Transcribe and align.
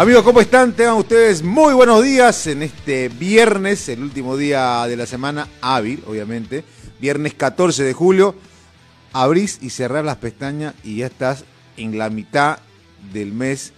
Amigos, 0.00 0.22
¿cómo 0.22 0.40
están? 0.40 0.72
Tengan 0.72 0.94
ustedes 0.94 1.42
muy 1.42 1.74
buenos 1.74 2.02
días 2.02 2.46
en 2.46 2.62
este 2.62 3.10
viernes, 3.10 3.86
el 3.90 4.02
último 4.02 4.38
día 4.38 4.86
de 4.86 4.96
la 4.96 5.04
semana 5.04 5.46
hábil, 5.60 6.02
obviamente. 6.06 6.64
Viernes 7.02 7.34
14 7.34 7.84
de 7.84 7.92
julio. 7.92 8.34
Abrís 9.12 9.58
y 9.60 9.68
cerrar 9.68 10.06
las 10.06 10.16
pestañas 10.16 10.74
y 10.82 10.96
ya 10.96 11.06
estás 11.08 11.44
en 11.76 11.98
la 11.98 12.08
mitad 12.08 12.60
del 13.12 13.34
mes 13.34 13.74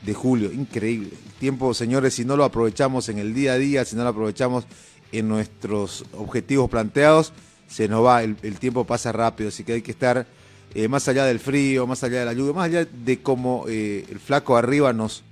de 0.00 0.14
julio. 0.14 0.50
Increíble. 0.50 1.10
El 1.12 1.32
tiempo, 1.34 1.74
señores, 1.74 2.14
si 2.14 2.24
no 2.24 2.38
lo 2.38 2.44
aprovechamos 2.44 3.10
en 3.10 3.18
el 3.18 3.34
día 3.34 3.52
a 3.52 3.58
día, 3.58 3.84
si 3.84 3.96
no 3.96 4.02
lo 4.02 4.08
aprovechamos 4.08 4.64
en 5.12 5.28
nuestros 5.28 6.06
objetivos 6.16 6.70
planteados, 6.70 7.34
se 7.68 7.86
nos 7.86 8.02
va, 8.02 8.22
el, 8.22 8.38
el 8.40 8.58
tiempo 8.58 8.86
pasa 8.86 9.12
rápido, 9.12 9.50
así 9.50 9.62
que 9.62 9.74
hay 9.74 9.82
que 9.82 9.90
estar 9.90 10.26
eh, 10.72 10.86
más 10.86 11.08
allá 11.08 11.24
del 11.24 11.40
frío, 11.40 11.86
más 11.86 12.04
allá 12.04 12.20
de 12.20 12.24
la 12.26 12.32
lluvia, 12.32 12.52
más 12.52 12.66
allá 12.66 12.84
de 12.84 13.20
cómo 13.20 13.64
eh, 13.68 14.06
el 14.08 14.20
flaco 14.20 14.56
arriba 14.56 14.92
nos 14.92 15.24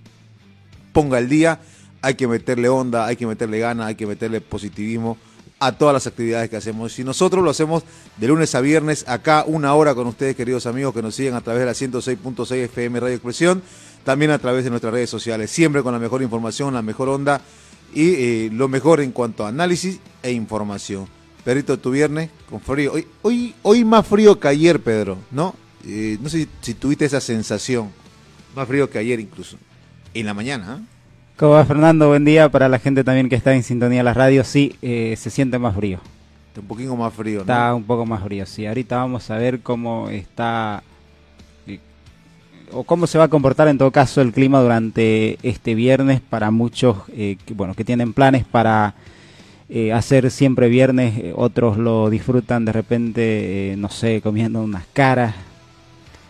ponga 0.99 1.21
el 1.21 1.29
día, 1.29 1.61
hay 2.03 2.15
que 2.15 2.27
meterle 2.27 2.69
onda, 2.69 3.07
hay 3.07 3.15
que 3.15 3.25
meterle 3.25 3.61
gana, 3.61 3.87
hay 3.87 3.95
que 3.95 4.05
meterle 4.05 4.41
positivismo 4.41 5.17
a 5.61 5.71
todas 5.71 5.95
las 5.95 6.09
actividades 6.09 6.51
que 6.51 6.57
hacemos. 6.57 6.93
Si 6.93 7.05
nosotros 7.05 7.45
lo 7.45 7.51
hacemos 7.51 7.85
de 8.17 8.27
lunes 8.27 8.53
a 8.57 8.61
viernes, 8.61 9.05
acá 9.07 9.45
una 9.47 9.73
hora 9.75 9.95
con 9.95 10.09
ustedes, 10.09 10.35
queridos 10.35 10.67
amigos, 10.67 10.93
que 10.93 11.01
nos 11.01 11.15
siguen 11.15 11.35
a 11.35 11.41
través 11.41 11.61
de 11.61 11.67
la 11.67 11.73
106.6 11.73 12.51
FM 12.65 12.99
Radio 12.99 13.15
Expresión, 13.15 13.63
también 14.03 14.33
a 14.33 14.41
través 14.41 14.65
de 14.65 14.71
nuestras 14.71 14.93
redes 14.93 15.09
sociales, 15.09 15.53
siempre 15.53 15.85
con 15.85 15.93
la 15.93 16.01
mejor 16.01 16.21
información, 16.21 16.75
la 16.75 16.83
mejor 16.83 17.11
onda 17.11 17.43
y 17.95 18.15
eh, 18.15 18.51
lo 18.53 18.67
mejor 18.67 19.01
en 19.01 19.13
cuanto 19.13 19.47
a 19.47 19.51
análisis 19.51 20.01
e 20.25 20.33
información. 20.33 21.07
Perrito, 21.45 21.79
tu 21.79 21.93
viernes 21.93 22.31
con 22.51 22.61
frío. 22.61 22.93
Hoy, 22.93 23.07
hoy, 23.23 23.55
hoy 23.63 23.85
más 23.85 24.05
frío 24.05 24.41
que 24.41 24.49
ayer, 24.49 24.81
Pedro, 24.83 25.17
¿no? 25.31 25.55
Eh, 25.87 26.19
no 26.21 26.29
sé 26.29 26.49
si 26.61 26.75
tuviste 26.75 27.05
esa 27.05 27.21
sensación. 27.21 27.89
Más 28.57 28.67
frío 28.67 28.91
que 28.91 28.99
ayer 28.99 29.21
incluso. 29.21 29.59
En 30.19 30.27
la 30.27 30.35
mañana. 30.35 30.83
¿Cómo 31.37 31.53
va 31.53 31.65
Fernando? 31.65 32.09
Buen 32.09 32.25
día 32.25 32.49
para 32.49 32.69
la 32.69 32.81
gente 32.81 33.05
también 33.05 33.29
que 33.29 33.37
está 33.37 33.55
en 33.55 33.63
sintonía 33.63 33.99
de 33.99 34.03
las 34.05 34.17
radios. 34.17 34.49
Sí, 34.49 34.75
eh, 34.83 35.15
se 35.17 35.31
siente 35.31 35.61
más 35.61 35.77
frío. 35.77 36.01
Está 36.49 36.61
un 36.61 36.67
poquito 36.67 36.97
más 36.97 37.15
frío, 37.15 37.37
¿no? 37.37 37.41
Está 37.43 37.73
un 37.73 37.85
poco 37.85 38.05
más 38.05 38.25
frío, 38.25 38.45
sí. 38.45 38.67
Ahorita 38.67 38.97
vamos 38.97 39.31
a 39.31 39.37
ver 39.37 39.61
cómo 39.61 40.09
está 40.09 40.83
eh, 41.69 41.79
o 42.73 42.83
cómo 42.83 43.07
se 43.07 43.17
va 43.17 43.25
a 43.25 43.29
comportar 43.29 43.69
en 43.69 43.79
todo 43.79 43.93
caso 43.93 44.21
el 44.21 44.33
clima 44.33 44.61
durante 44.61 45.39
este 45.45 45.77
viernes 45.77 46.21
para 46.21 46.51
muchos 46.51 46.97
eh, 47.13 47.37
que, 47.47 47.55
bueno, 47.55 47.75
que 47.75 47.85
tienen 47.85 48.13
planes 48.13 48.45
para 48.45 48.97
eh, 49.71 49.93
hacer 49.93 50.31
siempre 50.33 50.69
viernes, 50.69 51.17
eh, 51.19 51.33
otros 51.37 51.77
lo 51.77 52.09
disfrutan 52.11 52.65
de 52.65 52.73
repente, 52.73 53.73
eh, 53.73 53.77
no 53.77 53.89
sé, 53.89 54.21
comiendo 54.21 54.63
unas 54.63 54.85
caras. 54.93 55.35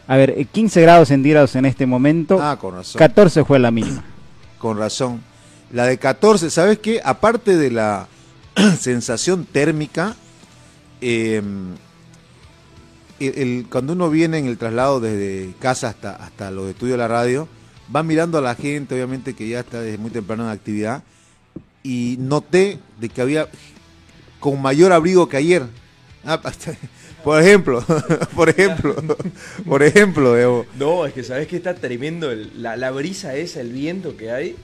A 0.08 0.16
ver, 0.16 0.30
eh, 0.36 0.44
15 0.46 0.80
grados 0.82 1.08
centígrados 1.08 1.54
en 1.54 1.64
este 1.66 1.86
momento, 1.86 2.42
Ah, 2.42 2.58
con 2.58 2.74
razón. 2.74 2.98
14 2.98 3.44
fue 3.44 3.58
la 3.58 3.70
mínima. 3.70 4.04
Con 4.58 4.76
razón. 4.76 5.20
La 5.72 5.84
de 5.84 5.98
14, 5.98 6.50
¿sabes 6.50 6.78
qué? 6.80 7.00
Aparte 7.04 7.56
de 7.56 7.70
la 7.70 8.08
sensación 8.80 9.44
térmica, 9.44 10.16
eh, 11.00 11.40
el- 13.20 13.38
el- 13.38 13.66
cuando 13.70 13.92
uno 13.92 14.10
viene 14.10 14.38
en 14.38 14.46
el 14.46 14.58
traslado 14.58 14.98
desde 15.00 15.52
casa 15.60 15.88
hasta, 15.88 16.16
hasta 16.16 16.50
los 16.50 16.68
estudios 16.70 16.94
de 16.94 16.98
la 16.98 17.08
radio, 17.08 17.46
va 17.94 18.02
mirando 18.02 18.38
a 18.38 18.40
la 18.40 18.54
gente, 18.54 18.94
obviamente 18.94 19.34
que 19.34 19.48
ya 19.48 19.60
está 19.60 19.80
desde 19.80 19.98
muy 19.98 20.10
temprano 20.10 20.44
en 20.44 20.50
actividad, 20.50 21.02
y 21.82 22.16
noté 22.18 22.78
de 22.98 23.08
que 23.08 23.20
había 23.22 23.46
con 24.40 24.60
mayor 24.60 24.92
abrigo 24.92 25.28
que 25.28 25.36
ayer. 25.36 25.64
Ah, 26.24 26.40
por 27.34 27.42
ejemplo, 27.42 27.84
por 28.34 28.48
ejemplo, 28.48 28.94
por 29.66 29.82
ejemplo, 29.82 30.36
Evo. 30.38 30.66
No, 30.78 31.06
es 31.06 31.12
que 31.12 31.22
sabes 31.22 31.46
que 31.48 31.56
está 31.56 31.74
tremendo 31.74 32.30
el- 32.30 32.62
la, 32.62 32.76
la 32.76 32.90
brisa 32.90 33.34
esa, 33.36 33.60
el 33.60 33.72
viento 33.72 34.16
que 34.16 34.30
hay. 34.30 34.56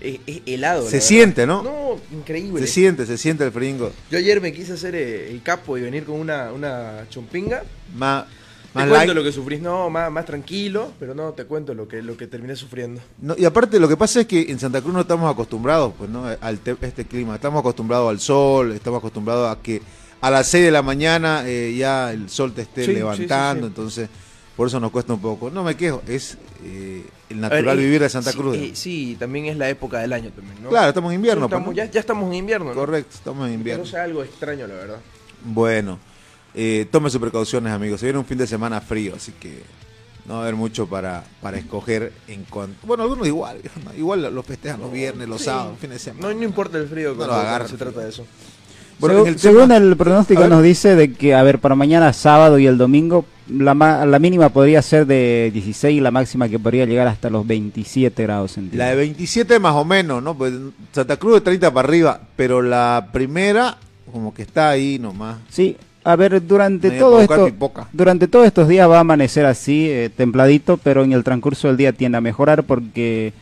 Es, 0.00 0.18
es 0.26 0.42
helado. 0.44 0.84
la 0.84 0.90
Se 0.90 1.00
siente, 1.00 1.46
¿no? 1.46 1.62
No, 1.62 1.96
increíble. 2.16 2.60
Se 2.60 2.66
siente, 2.66 3.06
se 3.06 3.16
siente 3.16 3.44
el 3.44 3.50
fringo. 3.52 3.90
Yo 4.10 4.18
ayer 4.18 4.40
me 4.42 4.52
quise 4.52 4.74
hacer 4.74 4.94
eh, 4.94 5.30
el 5.30 5.42
capo 5.42 5.78
y 5.78 5.80
venir 5.82 6.04
con 6.04 6.20
una, 6.20 6.52
una 6.52 7.06
chompinga. 7.08 7.62
Más, 7.96 8.26
Te 8.74 8.86
cuento 8.86 9.14
lo 9.14 9.24
que 9.24 9.32
sufrís, 9.32 9.58
no, 9.62 9.88
más, 9.88 10.12
más 10.12 10.26
tranquilo, 10.26 10.92
pero 11.00 11.14
no, 11.14 11.32
te 11.32 11.44
cuento 11.46 11.72
lo 11.72 11.88
que, 11.88 12.02
lo 12.02 12.14
que 12.14 12.26
terminé 12.26 12.54
sufriendo. 12.56 13.00
No, 13.22 13.34
y 13.38 13.46
aparte 13.46 13.80
lo 13.80 13.88
que 13.88 13.96
pasa 13.96 14.20
es 14.20 14.26
que 14.26 14.42
en 14.50 14.58
Santa 14.58 14.82
Cruz 14.82 14.92
no 14.92 15.00
estamos 15.00 15.32
acostumbrados 15.32 15.94
pues 15.96 16.10
no 16.10 16.26
al 16.38 16.58
te- 16.58 16.76
este 16.82 17.06
clima 17.06 17.34
estamos 17.36 17.60
acostumbrados 17.60 18.10
al 18.10 18.20
sol 18.20 18.72
estamos 18.72 18.98
acostumbrados 18.98 19.50
a 19.50 19.62
que 19.62 19.80
a 20.26 20.30
las 20.30 20.48
6 20.48 20.64
de 20.64 20.70
la 20.70 20.82
mañana 20.82 21.42
eh, 21.46 21.74
ya 21.76 22.12
el 22.12 22.28
sol 22.30 22.52
te 22.52 22.62
esté 22.62 22.84
Sí, 22.86 22.92
levantando 22.92 23.54
sí, 23.54 23.60
sí. 23.62 23.66
entonces 23.66 24.08
por 24.56 24.68
eso 24.68 24.80
nos 24.80 24.90
cuesta 24.90 25.12
un 25.12 25.20
poco 25.20 25.50
no 25.50 25.62
me 25.62 25.76
quejo 25.76 26.02
es 26.08 26.38
eh, 26.64 27.04
el 27.28 27.40
ver, 27.40 27.50
natural 27.52 27.76
vivir 27.78 28.00
de 28.00 28.08
Santa 28.08 28.32
Cruz 28.32 28.56
sí, 28.74 29.16
también 29.18 29.46
es 29.46 29.56
la 29.56 29.68
época 29.68 29.98
del 29.98 30.12
año 30.12 30.30
también, 30.30 30.62
¿no? 30.62 30.68
claro 30.70 30.88
estamos 30.88 31.10
en 31.10 31.16
invierno 31.16 31.48
pues, 31.48 31.58
estamos- 31.58 31.74
ya, 31.76 31.84
ya 31.90 32.00
estamos 32.00 32.26
en 32.28 32.34
invierno, 32.34 32.66
¿no? 32.70 32.74
correcto 32.74 33.10
estamos 33.14 33.46
en 33.48 33.54
invierno 33.54 33.82
Pero 33.84 33.90
sea 33.92 34.04
algo 34.04 34.22
extraño, 34.24 34.66
la 34.66 34.74
verdad. 34.74 34.98
bueno 35.44 35.98
eh, 36.54 36.86
tome 36.90 37.10
sus 37.10 37.20
precauciones 37.20 37.72
amigos 37.72 38.00
se 38.00 38.06
viene 38.06 38.18
un 38.18 38.24
fin 38.24 38.38
de 38.38 38.46
semana 38.46 38.80
frío 38.80 39.14
así 39.16 39.32
que 39.32 39.62
no 40.24 40.34
va 40.34 40.40
a 40.40 40.42
haber 40.42 40.56
mucho 40.56 40.86
para, 40.88 41.22
para 41.42 41.58
escoger 41.58 42.12
en 42.26 42.44
cuanto 42.44 42.84
bueno 42.86 43.02
algunos 43.02 43.26
igual 43.28 43.58
igual 43.96 44.34
los 44.34 44.44
festejan 44.46 44.80
los 44.80 44.90
viernes 44.90 45.28
los 45.28 45.42
sábados 45.42 45.78
fin 45.78 45.90
de 45.90 45.98
semana 45.98 46.26
No, 46.28 46.34
no 46.34 46.42
importa 46.42 46.78
el 46.78 46.88
frío 46.88 47.10
No 47.10 47.16
cuando, 47.16 47.34
lo 47.34 47.40
cuando 47.40 47.48
agarre 47.50 47.68
se 47.68 47.76
trata 47.76 48.00
de 48.00 48.08
eso. 48.08 48.26
Bueno, 48.98 49.16
Según, 49.16 49.28
el 49.28 49.38
según 49.38 49.94
pronóstico 49.96 50.46
nos 50.48 50.62
dice 50.62 50.94
de 50.96 51.12
que, 51.12 51.34
a 51.34 51.42
ver, 51.42 51.58
para 51.58 51.74
mañana 51.74 52.12
sábado 52.12 52.58
y 52.58 52.66
el 52.66 52.78
domingo, 52.78 53.26
la, 53.48 53.74
ma- 53.74 54.06
la 54.06 54.18
mínima 54.18 54.48
podría 54.48 54.80
ser 54.82 55.06
de 55.06 55.50
16 55.52 55.98
y 55.98 56.00
la 56.00 56.10
máxima 56.10 56.48
que 56.48 56.58
podría 56.58 56.86
llegar 56.86 57.06
hasta 57.06 57.28
los 57.28 57.46
27 57.46 58.22
grados 58.22 58.52
La 58.52 58.54
centígrados. 58.54 58.90
de 58.92 58.96
27 58.96 59.58
más 59.60 59.74
o 59.74 59.84
menos, 59.84 60.22
¿no? 60.22 60.34
Pues 60.36 60.54
Santa 60.92 61.16
Cruz 61.18 61.34
de 61.34 61.40
30 61.42 61.72
para 61.74 61.86
arriba, 61.86 62.20
pero 62.36 62.62
la 62.62 63.08
primera 63.12 63.76
como 64.12 64.32
que 64.32 64.42
está 64.42 64.70
ahí 64.70 64.98
nomás. 64.98 65.36
Sí, 65.50 65.76
a 66.02 66.16
ver, 66.16 66.46
durante 66.46 66.90
todo 66.92 67.20
esto, 67.20 67.50
durante 67.92 68.28
todos 68.28 68.46
estos 68.46 68.66
días 68.68 68.88
va 68.88 68.96
a 68.98 69.00
amanecer 69.00 69.44
así, 69.44 69.88
eh, 69.90 70.08
templadito, 70.16 70.78
pero 70.78 71.04
en 71.04 71.12
el 71.12 71.22
transcurso 71.24 71.68
del 71.68 71.76
día 71.76 71.92
tiende 71.92 72.16
a 72.18 72.20
mejorar 72.22 72.62
porque 72.64 73.32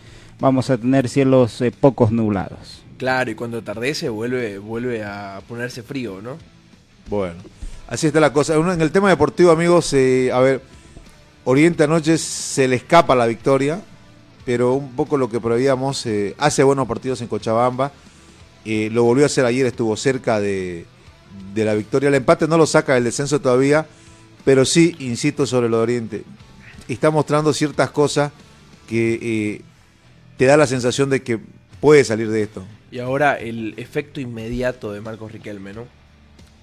vamos 0.40 0.68
a 0.70 0.78
tener 0.78 1.08
cielos 1.08 1.60
eh, 1.60 1.70
pocos 1.78 2.10
nublados. 2.10 2.82
Claro, 2.96 3.30
y 3.30 3.34
cuando 3.34 3.58
atardece 3.58 4.08
vuelve, 4.08 4.58
vuelve 4.58 5.04
a 5.04 5.40
ponerse 5.48 5.82
frío, 5.82 6.20
¿no? 6.22 6.38
Bueno, 7.08 7.36
así 7.88 8.06
está 8.06 8.20
la 8.20 8.32
cosa. 8.32 8.54
En 8.54 8.80
el 8.80 8.92
tema 8.92 9.08
deportivo, 9.08 9.50
amigos, 9.50 9.92
eh, 9.92 10.30
a 10.32 10.40
ver, 10.40 10.62
Oriente 11.44 11.84
anoche 11.84 12.16
se 12.18 12.68
le 12.68 12.76
escapa 12.76 13.14
la 13.14 13.26
victoria, 13.26 13.82
pero 14.46 14.74
un 14.74 14.94
poco 14.96 15.16
lo 15.16 15.28
que 15.28 15.40
prevíamos, 15.40 16.06
eh, 16.06 16.34
hace 16.38 16.62
buenos 16.62 16.86
partidos 16.86 17.20
en 17.20 17.28
Cochabamba, 17.28 17.92
eh, 18.64 18.88
lo 18.92 19.04
volvió 19.04 19.24
a 19.24 19.26
hacer 19.26 19.44
ayer, 19.44 19.66
estuvo 19.66 19.96
cerca 19.96 20.40
de, 20.40 20.86
de 21.54 21.64
la 21.64 21.74
victoria. 21.74 22.08
El 22.08 22.14
empate 22.14 22.48
no 22.48 22.56
lo 22.56 22.66
saca 22.66 22.94
del 22.94 23.04
descenso 23.04 23.40
todavía, 23.40 23.86
pero 24.44 24.64
sí, 24.64 24.96
insisto 25.00 25.46
sobre 25.46 25.68
lo 25.68 25.78
de 25.78 25.82
Oriente, 25.82 26.24
está 26.88 27.10
mostrando 27.10 27.52
ciertas 27.52 27.90
cosas 27.90 28.32
que 28.88 29.18
eh, 29.20 29.62
te 30.36 30.46
da 30.46 30.56
la 30.56 30.66
sensación 30.66 31.10
de 31.10 31.22
que 31.22 31.40
puede 31.80 32.04
salir 32.04 32.30
de 32.30 32.42
esto. 32.42 32.64
Y 32.94 33.00
ahora 33.00 33.34
el 33.34 33.74
efecto 33.76 34.20
inmediato 34.20 34.92
de 34.92 35.00
Marcos 35.00 35.32
Riquelme, 35.32 35.72
¿no? 35.72 35.82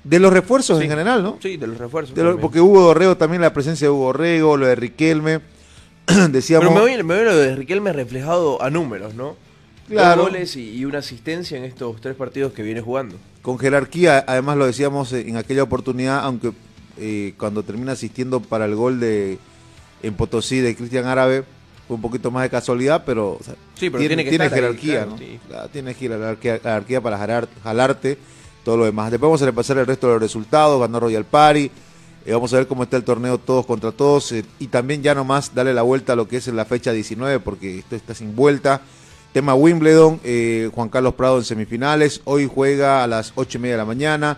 De 0.05 0.17
los 0.17 0.31
refuerzos 0.31 0.77
Sí. 0.77 0.85
en 0.85 0.89
general, 0.89 1.21
¿no? 1.21 1.37
Sí, 1.41 1.57
de 1.57 1.67
los 1.67 1.77
refuerzos. 1.77 2.15
De 2.15 2.23
lo- 2.23 2.29
también. 2.29 2.41
porque 2.41 2.61
Hugo 2.61 2.79
Dorrego, 2.83 3.17
también 3.17 3.41
la 3.41 3.51
presencia 3.51 3.87
de 3.87 3.91
Hugo 3.91 4.05
Dorrego, 4.05 4.55
lo 4.55 4.65
de 4.65 4.75
Riquelme, 4.75 5.41
decíamos... 6.29 6.69
Pero 6.69 7.03
me 7.03 7.15
voy 7.15 7.23
lo 7.25 7.35
de 7.35 7.53
Riquelme 7.57 7.91
reflejado 7.91 8.61
a 8.61 8.69
números, 8.69 9.13
¿no? 9.13 9.35
Claro. 9.89 10.21
dos 10.21 10.31
goles 10.31 10.55
y, 10.55 10.69
y 10.77 10.85
una 10.85 10.99
asistencia 10.99 11.57
en 11.57 11.65
estos 11.65 11.99
tres 11.99 12.15
partidos 12.15 12.53
que 12.53 12.63
viene 12.63 12.79
jugando. 12.79 13.17
Con 13.41 13.59
jerarquía, 13.59 14.23
además 14.25 14.55
lo 14.55 14.65
decíamos 14.65 15.11
en 15.11 15.35
aquella 15.35 15.63
oportunidad, 15.63 16.19
aunque 16.23 16.53
eh, 16.97 17.33
cuando 17.37 17.63
termina 17.63 17.91
asistiendo 17.91 18.39
para 18.39 18.63
el 18.63 18.75
gol 18.75 19.01
de 19.01 19.37
en 20.01 20.13
Potosí 20.13 20.59
de 20.59 20.77
Cristian 20.77 21.07
Árabe, 21.07 21.43
fue 21.91 21.95
un 21.97 22.01
poquito 22.01 22.31
más 22.31 22.43
de 22.43 22.49
casualidad, 22.49 23.03
pero, 23.05 23.31
o 23.33 23.43
sea, 23.43 23.53
Sí, 23.75 23.89
pero 23.89 23.99
tiene 24.07 24.23
que 24.23 24.29
estar 24.29 24.47
ahí, 24.47 24.53
jerarquía, 24.53 24.93
claro, 24.99 25.11
¿no? 25.11 25.17
sí. 25.17 25.39
Claro, 25.45 25.67
tiene 25.67 25.93
jerarquía, 25.93 26.59
jerarquía 26.59 27.01
para 27.01 27.17
jalar- 27.17 27.49
jalarte 27.61 28.17
todo 28.63 28.77
lo 28.77 28.85
demás. 28.85 29.11
Después 29.11 29.27
vamos 29.27 29.41
a 29.41 29.45
repasar 29.45 29.77
el 29.79 29.85
resto 29.85 30.07
de 30.07 30.13
los 30.13 30.21
resultados, 30.21 30.79
ganó 30.79 31.01
Royal 31.01 31.25
Party, 31.25 31.69
eh, 32.25 32.31
vamos 32.31 32.53
a 32.53 32.57
ver 32.57 32.67
cómo 32.67 32.83
está 32.83 32.95
el 32.95 33.03
torneo 33.03 33.37
todos 33.39 33.65
contra 33.65 33.91
todos 33.91 34.31
eh, 34.31 34.45
y 34.59 34.67
también 34.67 35.03
ya 35.03 35.13
nomás 35.13 35.53
darle 35.53 35.73
la 35.73 35.81
vuelta 35.81 36.13
a 36.13 36.15
lo 36.15 36.29
que 36.29 36.37
es 36.37 36.47
en 36.47 36.55
la 36.55 36.63
fecha 36.63 36.93
19 36.93 37.41
porque 37.41 37.79
esto 37.79 37.97
está 37.97 38.13
sin 38.13 38.35
vuelta. 38.37 38.79
Tema 39.33 39.53
Wimbledon, 39.53 40.21
eh, 40.23 40.69
Juan 40.73 40.87
Carlos 40.87 41.15
Prado 41.15 41.39
en 41.39 41.43
semifinales, 41.43 42.21
hoy 42.23 42.49
juega 42.53 43.03
a 43.03 43.07
las 43.07 43.33
8 43.35 43.57
y 43.57 43.61
media 43.61 43.73
de 43.73 43.77
la 43.79 43.85
mañana. 43.85 44.37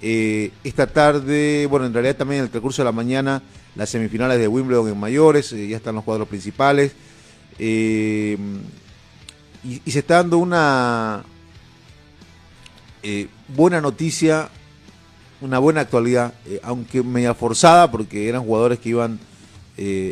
Eh, 0.00 0.50
esta 0.64 0.86
tarde, 0.86 1.66
bueno, 1.70 1.86
en 1.86 1.92
realidad 1.94 2.16
también 2.16 2.38
en 2.40 2.44
el 2.44 2.50
transcurso 2.50 2.82
de 2.82 2.86
la 2.86 2.92
mañana, 2.92 3.42
las 3.74 3.88
semifinales 3.90 4.38
de 4.38 4.48
Wimbledon 4.48 4.88
en 4.88 4.98
mayores, 5.00 5.52
eh, 5.52 5.68
ya 5.68 5.76
están 5.76 5.94
los 5.94 6.04
cuadros 6.04 6.28
principales. 6.28 6.92
Eh, 7.58 8.36
y, 9.64 9.80
y 9.84 9.90
se 9.90 10.00
está 10.00 10.16
dando 10.16 10.38
una 10.38 11.22
eh, 13.02 13.28
buena 13.48 13.80
noticia, 13.80 14.48
una 15.40 15.58
buena 15.58 15.82
actualidad, 15.82 16.34
eh, 16.46 16.60
aunque 16.62 17.02
media 17.02 17.34
forzada, 17.34 17.90
porque 17.90 18.28
eran 18.28 18.42
jugadores 18.44 18.78
que 18.78 18.90
iban 18.90 19.18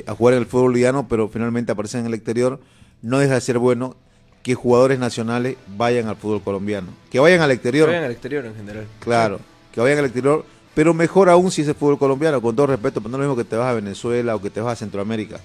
a 0.06 0.14
jugar 0.14 0.34
en 0.34 0.40
el 0.40 0.46
fútbol 0.46 0.68
boliviano, 0.70 1.06
pero 1.06 1.28
finalmente 1.28 1.70
aparecen 1.70 2.00
en 2.00 2.06
el 2.06 2.14
exterior, 2.14 2.58
no 3.02 3.18
deja 3.18 3.34
de 3.34 3.40
ser 3.40 3.58
bueno 3.58 3.94
que 4.42 4.54
jugadores 4.54 4.98
nacionales 4.98 5.56
vayan 5.76 6.08
al 6.08 6.16
fútbol 6.16 6.42
colombiano, 6.42 6.88
que 7.10 7.20
vayan 7.20 7.40
al 7.40 7.48
Que 7.50 7.54
exterior. 7.54 7.88
vayan 7.88 8.04
al 8.04 8.10
exterior 8.10 8.46
en 8.46 8.56
general. 8.56 8.86
Claro, 8.98 9.38
que 9.72 9.80
vayan 9.80 9.98
al 9.98 10.06
exterior, 10.06 10.44
pero 10.80 10.94
mejor 10.94 11.28
aún 11.28 11.50
si 11.50 11.60
es 11.60 11.68
el 11.68 11.74
fútbol 11.74 11.98
colombiano, 11.98 12.40
con 12.40 12.56
todo 12.56 12.68
respeto, 12.68 13.02
pero 13.02 13.10
no 13.10 13.18
es 13.18 13.20
lo 13.20 13.28
mismo 13.28 13.36
que 13.36 13.46
te 13.46 13.54
vas 13.54 13.68
a 13.68 13.74
Venezuela 13.74 14.34
o 14.34 14.40
que 14.40 14.48
te 14.48 14.62
vas 14.62 14.72
a 14.72 14.76
Centroamérica, 14.76 15.38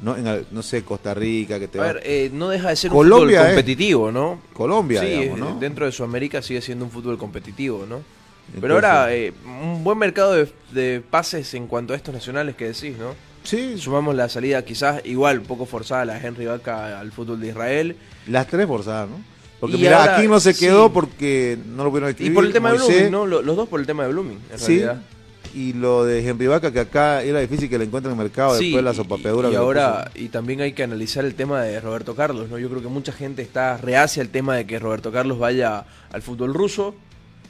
no, 0.00 0.16
en, 0.16 0.46
no 0.50 0.62
sé, 0.62 0.82
Costa 0.82 1.12
Rica, 1.12 1.58
que 1.58 1.68
te 1.68 1.78
A 1.78 1.82
vas 1.82 1.92
ver, 1.96 2.02
eh, 2.06 2.30
no 2.32 2.48
deja 2.48 2.70
de 2.70 2.76
ser 2.76 2.90
Colombia 2.90 3.40
un 3.40 3.44
fútbol 3.48 3.54
competitivo, 3.54 4.10
¿no? 4.10 4.40
Colombia, 4.54 5.00
sí, 5.02 5.08
digamos, 5.08 5.36
eh, 5.36 5.40
¿no? 5.42 5.60
dentro 5.60 5.84
de 5.84 5.92
Sudamérica 5.92 6.40
sigue 6.40 6.62
siendo 6.62 6.86
un 6.86 6.90
fútbol 6.90 7.18
competitivo, 7.18 7.80
¿no? 7.86 7.96
Entonces- 7.96 8.60
Pero 8.62 8.74
ahora, 8.76 9.14
eh, 9.14 9.34
un 9.44 9.84
buen 9.84 9.98
mercado 9.98 10.32
de, 10.32 10.50
de 10.72 11.02
pases 11.02 11.52
en 11.52 11.66
cuanto 11.66 11.92
a 11.92 11.96
estos 11.96 12.14
nacionales 12.14 12.56
que 12.56 12.64
decís, 12.68 12.96
¿no? 12.96 13.14
Sí, 13.42 13.76
Sumamos 13.76 14.14
la 14.14 14.30
salida 14.30 14.64
quizás 14.64 15.02
igual, 15.04 15.42
poco 15.42 15.66
forzada 15.66 16.06
la 16.06 16.18
de 16.18 16.26
Henry 16.28 16.46
Vaca 16.46 16.98
al 16.98 17.12
fútbol 17.12 17.38
de 17.42 17.48
Israel. 17.48 17.96
las 18.26 18.46
tres 18.46 18.66
forzadas, 18.66 19.10
¿no? 19.10 19.16
Porque 19.60 19.76
Y 19.76 19.80
mira, 19.80 20.00
ahora, 20.00 20.16
aquí 20.18 20.28
no 20.28 20.38
se 20.40 20.54
quedó 20.54 20.86
sí. 20.86 20.90
porque 20.94 21.58
no 21.74 21.84
lo 21.84 21.90
pudieron 21.90 22.10
Y 22.10 22.12
escribir. 22.12 22.34
por 22.34 22.44
el 22.44 22.52
tema 22.52 22.70
de 22.72 22.78
Blooming, 22.78 23.10
¿no? 23.10 23.26
Lo- 23.26 23.42
Los 23.42 23.56
dos 23.56 23.68
por 23.68 23.80
el 23.80 23.86
tema 23.86 24.04
de 24.04 24.10
Blooming, 24.12 24.38
en 24.52 24.58
Sí, 24.58 24.66
realidad. 24.78 25.02
y 25.54 25.72
lo 25.72 26.04
de 26.04 26.24
Henry 26.28 26.46
Vaca, 26.46 26.70
que 26.72 26.78
acá 26.80 27.22
era 27.22 27.40
difícil 27.40 27.68
que 27.68 27.76
le 27.78 27.84
encuentren 27.86 28.12
en 28.14 28.18
el 28.20 28.24
mercado 28.24 28.56
Sí, 28.56 28.66
después 28.66 28.76
de 28.76 28.82
la 28.82 28.92
y- 28.92 28.96
sopapeadura. 28.96 29.50
Y, 29.50 29.56
ahora, 29.56 30.10
y 30.14 30.28
también 30.28 30.60
hay 30.60 30.72
que 30.74 30.84
analizar 30.84 31.24
el 31.24 31.34
tema 31.34 31.62
de 31.62 31.80
Roberto 31.80 32.14
Carlos, 32.14 32.48
¿no? 32.48 32.58
Yo 32.58 32.68
creo 32.68 32.82
que 32.82 32.88
mucha 32.88 33.10
gente 33.12 33.42
está 33.42 33.76
reacia 33.78 34.22
al 34.22 34.28
tema 34.28 34.54
de 34.54 34.64
que 34.66 34.78
Roberto 34.78 35.10
Carlos 35.10 35.38
vaya 35.40 35.84
al 36.12 36.22
fútbol 36.22 36.54
ruso. 36.54 36.94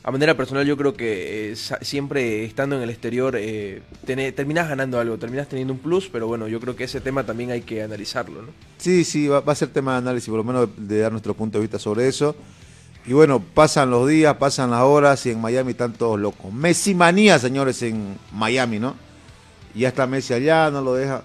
A 0.04 0.10
manera 0.10 0.36
personal, 0.36 0.64
yo 0.64 0.76
creo 0.76 0.94
que 0.94 1.52
eh, 1.52 1.56
siempre 1.82 2.44
estando 2.44 2.76
en 2.76 2.82
el 2.82 2.88
exterior 2.88 3.34
eh, 3.36 3.82
tené- 4.06 4.32
terminás 4.32 4.68
ganando 4.68 4.98
algo, 4.98 5.18
terminás 5.18 5.48
teniendo 5.48 5.74
un 5.74 5.80
plus, 5.80 6.08
pero 6.10 6.26
bueno, 6.26 6.48
yo 6.48 6.60
creo 6.60 6.74
que 6.76 6.84
ese 6.84 7.00
tema 7.00 7.24
también 7.24 7.50
hay 7.50 7.60
que 7.62 7.82
analizarlo, 7.82 8.40
¿no? 8.42 8.48
Sí, 8.78 9.04
sí, 9.04 9.28
va, 9.28 9.40
va 9.40 9.52
a 9.52 9.56
ser 9.56 9.68
tema 9.68 9.92
de 9.92 9.98
análisis, 9.98 10.28
por 10.30 10.38
lo 10.38 10.44
menos 10.44 10.68
de, 10.76 10.94
de 10.94 11.00
dar 11.02 11.12
nuestro 11.12 11.34
punto 11.34 11.58
de 11.58 11.62
vista 11.62 11.78
sobre 11.78 12.08
eso. 12.08 12.34
Y 13.06 13.12
bueno, 13.12 13.40
pasan 13.40 13.90
los 13.90 14.08
días, 14.08 14.34
pasan 14.36 14.70
las 14.70 14.82
horas 14.82 15.24
y 15.26 15.30
en 15.30 15.40
Miami 15.40 15.72
están 15.72 15.92
todos 15.92 16.18
locos. 16.18 16.52
Messi 16.52 16.94
manía, 16.94 17.38
señores, 17.38 17.82
en 17.82 18.16
Miami, 18.32 18.78
¿no? 18.78 18.94
Y 19.74 19.80
ya 19.80 19.88
está 19.88 20.06
Messi 20.06 20.32
allá, 20.32 20.70
no 20.70 20.80
lo 20.80 20.94
deja. 20.94 21.22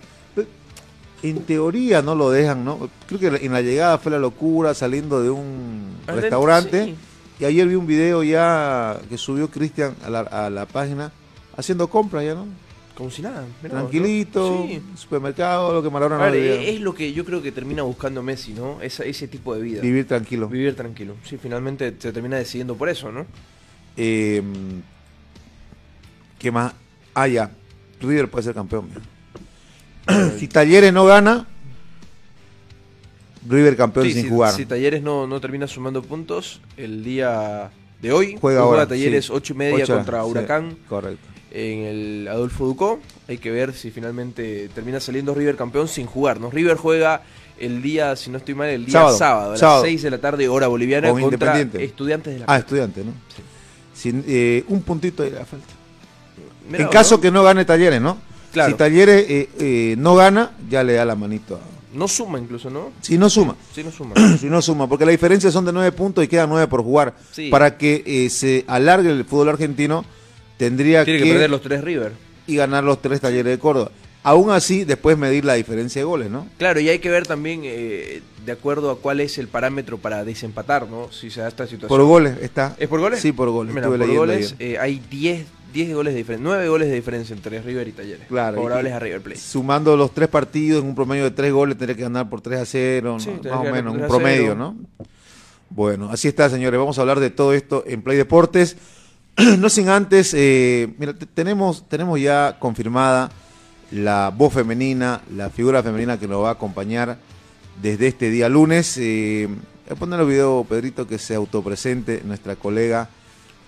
En 1.21 1.43
teoría 1.43 2.01
no 2.01 2.15
lo 2.15 2.31
dejan, 2.31 2.65
¿no? 2.65 2.89
Creo 3.07 3.19
que 3.19 3.45
en 3.45 3.53
la 3.53 3.61
llegada 3.61 3.97
fue 3.97 4.11
la 4.11 4.19
locura 4.19 4.73
saliendo 4.73 5.23
de 5.23 5.29
un 5.29 5.95
restaurante. 6.05 6.85
sí. 6.85 6.95
Y 7.43 7.45
ayer 7.45 7.67
vi 7.67 7.75
un 7.75 7.85
video 7.85 8.23
ya 8.23 8.97
que 9.09 9.17
subió 9.17 9.49
Cristian 9.51 9.93
a 10.05 10.09
la, 10.09 10.19
a 10.21 10.49
la 10.49 10.65
página 10.65 11.11
haciendo 11.57 11.89
compras 11.89 12.23
ya, 12.23 12.35
¿no? 12.35 12.45
Como 12.95 13.11
si 13.11 13.21
nada. 13.21 13.43
Tranquilito. 13.61 14.65
Sí. 14.65 14.81
supermercado, 14.95 15.73
lo 15.73 15.83
que 15.83 15.89
Maradona 15.89 16.19
no 16.19 16.23
ver, 16.23 16.31
le 16.35 16.39
eh, 16.39 16.57
dieron. 16.59 16.75
es 16.75 16.79
lo 16.79 16.95
que 16.95 17.11
yo 17.11 17.25
creo 17.25 17.41
que 17.41 17.51
termina 17.51 17.83
buscando 17.83 18.23
Messi, 18.23 18.53
¿no? 18.53 18.81
Esa- 18.81 19.03
ese 19.03 19.27
tipo 19.27 19.53
de 19.53 19.61
vida. 19.61 19.81
Vivir 19.81 20.07
tranquilo. 20.07 20.47
Vivir 20.47 20.73
tranquilo. 20.73 21.15
Sí, 21.25 21.37
finalmente 21.37 21.93
se 21.99 22.13
termina 22.13 22.37
decidiendo 22.37 22.75
por 22.77 22.87
eso, 22.87 23.11
¿no? 23.11 23.25
Eh, 23.97 24.41
¿Qué 26.39 26.49
más? 26.49 26.73
Ah, 27.13 27.27
ya. 27.27 27.51
River 27.99 28.29
puede 28.29 28.43
ser 28.45 28.53
campeón. 28.55 28.87
si 30.39 30.47
Talleres 30.47 30.93
no 30.93 31.03
gana, 31.03 31.45
River 33.47 33.75
campeón 33.75 34.05
Sí, 34.07 34.13
sin 34.13 34.23
si, 34.23 34.29
jugar. 34.29 34.53
si 34.53 34.65
Talleres 34.65 35.01
no, 35.01 35.27
no 35.27 35.39
termina 35.41 35.67
sumando 35.67 36.01
puntos, 36.01 36.61
el 36.77 37.03
día 37.03 37.71
de 38.01 38.11
hoy 38.11 38.37
Juega 38.39 38.61
ahora, 38.61 38.87
Talleres 38.87 39.25
sí. 39.25 39.31
8 39.33 39.53
y 39.53 39.55
media 39.57 39.85
contra 39.87 40.23
sí, 40.23 40.29
Huracán 40.29 40.77
correcto. 40.87 41.25
en 41.51 41.79
el 41.85 42.27
Adolfo 42.29 42.65
Ducó. 42.65 42.99
Hay 43.27 43.37
que 43.37 43.51
ver 43.51 43.73
si 43.73 43.91
finalmente 43.91 44.69
termina 44.73 44.99
saliendo 44.99 45.33
River 45.33 45.55
campeón 45.55 45.87
sin 45.87 46.05
jugar. 46.05 46.39
¿no? 46.39 46.49
River 46.51 46.77
juega 46.77 47.21
el 47.59 47.81
día, 47.81 48.15
si 48.15 48.29
no 48.29 48.37
estoy 48.37 48.55
mal, 48.55 48.69
el 48.69 48.85
día 48.85 48.93
Sábado, 48.93 49.17
sábado, 49.17 49.47
a 49.47 49.51
las 49.51 49.59
sábado. 49.59 49.83
6 49.85 50.01
de 50.01 50.09
la 50.11 50.17
tarde, 50.17 50.47
hora 50.49 50.67
boliviana, 50.67 51.09
Con 51.11 51.21
contra. 51.21 51.59
Estudiantes 51.61 52.33
de 52.33 52.39
la 52.39 52.45
Ah, 52.47 52.57
estudiante, 52.57 53.03
¿no? 53.03 53.11
Sin, 53.93 54.23
eh, 54.27 54.63
un 54.67 54.81
puntito 54.81 55.23
le 55.23 55.31
da 55.31 55.45
falta. 55.45 55.67
En 56.71 56.87
caso 56.87 57.15
¿no? 57.15 57.21
que 57.21 57.29
no 57.31 57.43
gane 57.43 57.63
Talleres, 57.63 58.01
¿no? 58.01 58.17
Claro. 58.51 58.71
Si 58.71 58.77
Talleres 58.77 59.25
eh, 59.29 59.49
eh, 59.59 59.95
no 59.97 60.15
gana, 60.15 60.51
ya 60.69 60.83
le 60.83 60.93
da 60.93 61.05
la 61.05 61.15
manito. 61.15 61.55
a- 61.55 61.72
No 61.93 62.07
suma 62.07 62.39
incluso, 62.39 62.69
¿no? 62.69 62.91
Si 63.01 63.17
no 63.17 63.29
suma. 63.29 63.55
Sí, 63.73 63.83
no 63.83 63.91
suma. 63.91 64.15
si 64.39 64.47
no 64.47 64.61
suma, 64.61 64.87
porque 64.87 65.05
la 65.05 65.11
diferencia 65.11 65.51
son 65.51 65.65
de 65.65 65.71
nueve 65.73 65.91
puntos 65.91 66.23
y 66.23 66.27
quedan 66.27 66.49
nueve 66.49 66.67
por 66.67 66.81
jugar. 66.83 67.13
Sí. 67.31 67.49
Para 67.49 67.77
que 67.77 68.03
eh, 68.05 68.29
se 68.29 68.65
alargue 68.67 69.09
el 69.09 69.25
fútbol 69.25 69.49
argentino, 69.49 70.03
tendría 70.57 71.05
Tiene 71.05 71.19
que, 71.19 71.25
que 71.25 71.31
perder 71.31 71.49
los 71.49 71.61
tres 71.61 71.83
River. 71.83 72.13
y 72.47 72.55
ganar 72.55 72.83
los 72.83 73.01
tres 73.01 73.21
talleres 73.21 73.51
de 73.51 73.59
Córdoba. 73.59 73.91
Aún 74.25 74.51
así, 74.51 74.85
después 74.85 75.17
medir 75.17 75.43
la 75.43 75.55
diferencia 75.55 75.99
de 75.99 76.05
goles, 76.05 76.29
¿no? 76.31 76.47
Claro, 76.57 76.79
y 76.79 76.87
hay 76.87 76.99
que 76.99 77.09
ver 77.09 77.27
también 77.27 77.61
eh, 77.65 78.21
de 78.45 78.51
acuerdo 78.53 78.89
a 78.89 78.97
cuál 78.97 79.19
es 79.19 79.37
el 79.37 79.49
parámetro 79.49 79.97
para 79.97 80.23
desempatar, 80.23 80.87
¿no? 80.87 81.11
Si 81.11 81.29
se 81.29 81.41
da 81.41 81.49
esta 81.49 81.65
situación. 81.67 81.89
Por 81.89 82.03
goles 82.07 82.37
está. 82.41 82.73
¿Es 82.79 82.87
por 82.87 83.01
goles? 83.01 83.19
Sí, 83.19 83.33
por 83.33 83.49
goles. 83.49 83.75
Mira, 83.75 83.87
por 83.87 84.07
goles 84.15 84.55
eh, 84.59 84.77
hay 84.79 85.01
10, 85.11 85.45
10 85.73 85.93
goles 85.95 86.13
de 86.13 86.19
diferencia, 86.19 86.43
9 86.47 86.67
goles 86.69 86.87
de 86.89 86.95
diferencia 86.95 87.35
entre 87.35 87.61
River 87.61 87.87
y 87.87 87.91
Talleres. 87.91 88.27
Claro, 88.27 88.57
Favorables 88.57 88.91
y- 88.91 88.95
a 88.95 88.99
River 88.99 89.21
Plate. 89.21 89.39
Sumando 89.39 89.97
los 89.97 90.13
tres 90.13 90.29
partidos 90.29 90.81
en 90.83 90.89
un 90.89 90.95
promedio 90.95 91.23
de 91.23 91.31
tres 91.31 91.51
goles, 91.51 91.77
tendría 91.77 91.95
que 91.95 92.03
ganar 92.03 92.29
por 92.29 92.41
3 92.41 92.59
a 92.61 92.65
0, 92.65 93.17
Sí, 93.19 93.27
¿no? 93.27 93.33
tendría 93.33 93.55
más 93.57 93.67
o 93.67 93.71
menos, 93.71 93.93
un 93.93 93.99
3 93.99 94.05
a 94.05 94.07
0. 94.13 94.19
promedio, 94.19 94.55
¿no? 94.55 94.77
Bueno, 95.69 96.09
así 96.11 96.27
está, 96.27 96.49
señores. 96.49 96.79
Vamos 96.79 96.97
a 96.97 97.01
hablar 97.01 97.19
de 97.19 97.29
todo 97.31 97.53
esto 97.53 97.83
en 97.87 98.01
Play 98.03 98.17
Deportes. 98.17 98.77
no 99.57 99.69
sin 99.69 99.89
antes, 99.89 100.33
eh, 100.37 100.93
mira, 100.99 101.13
te- 101.13 101.25
tenemos, 101.25 101.89
tenemos 101.89 102.19
ya 102.21 102.57
confirmada 102.59 103.31
la 103.91 104.31
voz 104.35 104.53
femenina, 104.53 105.21
la 105.35 105.49
figura 105.49 105.81
femenina 105.81 106.19
que 106.19 106.27
nos 106.27 106.43
va 106.43 106.49
a 106.49 106.53
acompañar 106.53 107.17
desde 107.81 108.07
este 108.07 108.29
día 108.29 108.49
lunes. 108.49 108.95
Eh, 108.99 109.47
voy 109.87 109.95
a 109.95 109.99
poner 109.99 110.19
el 110.19 110.27
video, 110.27 110.63
Pedrito, 110.69 111.07
que 111.07 111.17
se 111.17 111.33
autopresente 111.33 112.21
nuestra 112.23 112.55
colega 112.55 113.09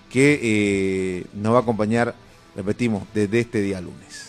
que 0.10 0.40
eh, 0.42 1.26
nos 1.34 1.54
va 1.54 1.58
a 1.58 1.62
acompañar, 1.62 2.16
repetimos, 2.56 3.04
desde 3.14 3.40
este 3.40 3.62
día 3.62 3.82
lunes. 3.82 4.25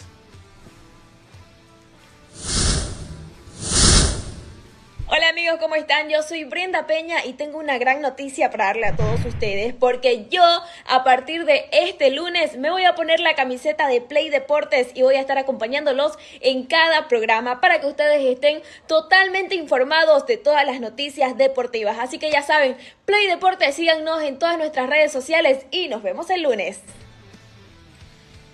¿Cómo 5.61 5.77
están? 5.77 6.09
Yo 6.09 6.23
soy 6.25 6.43
Brenda 6.43 6.89
Peña 6.89 7.25
y 7.25 7.35
tengo 7.35 7.59
una 7.59 7.79
gran 7.79 8.01
noticia 8.03 8.51
para 8.51 8.67
darle 8.67 8.87
a 8.87 8.97
todos 8.97 9.25
ustedes 9.25 9.73
porque 9.75 10.27
yo 10.29 10.43
a 10.89 11.05
partir 11.05 11.45
de 11.45 11.67
este 11.71 12.11
lunes 12.11 12.59
me 12.59 12.69
voy 12.69 12.85
a 12.85 12.97
poner 12.97 13.21
la 13.21 13.37
camiseta 13.37 13.87
de 13.87 14.01
Play 14.01 14.29
Deportes 14.29 14.89
y 14.95 15.03
voy 15.03 15.15
a 15.15 15.21
estar 15.21 15.39
acompañándolos 15.39 16.19
en 16.41 16.65
cada 16.65 17.07
programa 17.07 17.61
para 17.61 17.81
que 17.81 17.87
ustedes 17.87 18.25
estén 18.25 18.61
totalmente 18.89 19.55
informados 19.55 20.27
de 20.27 20.37
todas 20.37 20.67
las 20.67 20.81
noticias 20.81 21.39
deportivas. 21.39 21.97
Así 22.01 22.19
que 22.19 22.29
ya 22.29 22.43
saben, 22.43 22.77
Play 23.05 23.29
Deportes, 23.29 23.77
síganos 23.77 24.23
en 24.23 24.41
todas 24.41 24.59
nuestras 24.59 24.91
redes 24.91 25.13
sociales 25.13 25.65
y 25.71 25.87
nos 25.87 26.03
vemos 26.03 26.29
el 26.31 26.43
lunes. 26.43 26.81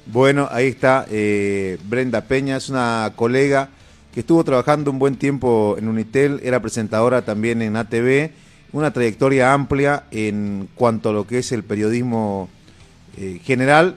Bueno, 0.04 0.46
ahí 0.50 0.68
está 0.68 1.06
eh, 1.10 1.78
Brenda 1.84 2.20
Peña, 2.20 2.58
es 2.58 2.68
una 2.68 3.14
colega 3.16 3.70
que 4.12 4.20
estuvo 4.20 4.44
trabajando 4.44 4.90
un 4.90 4.98
buen 4.98 5.16
tiempo 5.16 5.76
en 5.78 5.88
Unitel, 5.88 6.40
era 6.42 6.60
presentadora 6.60 7.22
también 7.22 7.62
en 7.62 7.76
ATV, 7.76 8.30
una 8.72 8.92
trayectoria 8.92 9.52
amplia 9.52 10.04
en 10.10 10.68
cuanto 10.74 11.10
a 11.10 11.12
lo 11.12 11.26
que 11.26 11.38
es 11.38 11.52
el 11.52 11.62
periodismo 11.64 12.48
eh, 13.16 13.40
general 13.42 13.96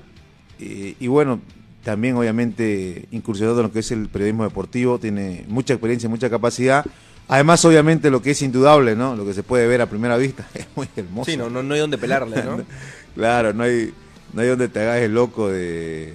eh, 0.59 0.95
y 0.99 1.07
bueno, 1.07 1.41
también 1.83 2.15
obviamente 2.15 3.07
incursionado 3.11 3.59
en 3.59 3.67
lo 3.67 3.71
que 3.71 3.79
es 3.79 3.91
el 3.91 4.07
periodismo 4.09 4.43
deportivo, 4.43 4.99
tiene 4.99 5.45
mucha 5.47 5.73
experiencia, 5.73 6.09
mucha 6.09 6.29
capacidad. 6.29 6.85
Además, 7.27 7.63
obviamente, 7.65 8.09
lo 8.09 8.21
que 8.21 8.31
es 8.31 8.41
indudable, 8.41 8.95
¿no? 8.95 9.15
Lo 9.15 9.25
que 9.25 9.33
se 9.33 9.43
puede 9.43 9.67
ver 9.67 9.81
a 9.81 9.89
primera 9.89 10.17
vista 10.17 10.47
es 10.53 10.67
muy 10.75 10.87
hermoso. 10.95 11.29
Sí, 11.29 11.37
no, 11.37 11.49
no, 11.49 11.63
no 11.63 11.73
hay 11.73 11.79
donde 11.79 11.97
pelarle, 11.97 12.43
¿no? 12.43 12.63
claro, 13.15 13.53
no 13.53 13.63
hay, 13.63 13.93
no 14.33 14.41
hay 14.41 14.47
donde 14.47 14.67
te 14.67 14.79
hagas 14.79 14.99
el 14.99 15.13
loco 15.13 15.49
de, 15.49 16.13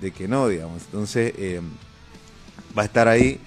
de 0.00 0.10
que 0.10 0.28
no, 0.28 0.48
digamos. 0.48 0.82
Entonces, 0.86 1.32
eh, 1.36 1.60
va 2.76 2.82
a 2.82 2.84
estar 2.84 3.08
ahí 3.08 3.40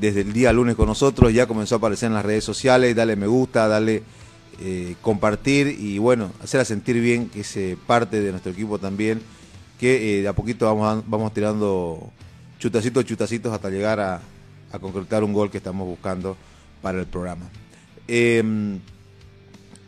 desde 0.00 0.20
el 0.20 0.32
día 0.32 0.52
lunes 0.52 0.76
con 0.76 0.86
nosotros, 0.86 1.32
ya 1.32 1.46
comenzó 1.46 1.76
a 1.76 1.78
aparecer 1.78 2.08
en 2.08 2.14
las 2.14 2.24
redes 2.24 2.44
sociales, 2.44 2.94
dale 2.94 3.16
me 3.16 3.26
gusta, 3.26 3.66
dale 3.68 4.02
eh, 4.60 4.94
compartir 5.00 5.68
y 5.68 5.98
bueno, 5.98 6.32
hacerla 6.42 6.64
sentir 6.64 7.00
bien 7.00 7.28
que 7.28 7.40
es 7.40 7.58
parte 7.86 8.20
de 8.20 8.30
nuestro 8.30 8.52
equipo 8.52 8.78
también, 8.78 9.22
que 9.78 10.18
eh, 10.18 10.22
de 10.22 10.28
a 10.28 10.32
poquito 10.32 10.66
vamos, 10.66 11.04
vamos 11.06 11.32
tirando 11.32 12.10
chutacitos, 12.58 13.04
chutacitos 13.04 13.52
hasta 13.52 13.70
llegar 13.70 14.00
a, 14.00 14.20
concretar 14.80 15.24
un 15.24 15.32
gol 15.32 15.50
que 15.50 15.56
estamos 15.56 15.88
buscando 15.88 16.36
para 16.82 17.00
el 17.00 17.06
programa. 17.06 17.48
Eh, 18.08 18.78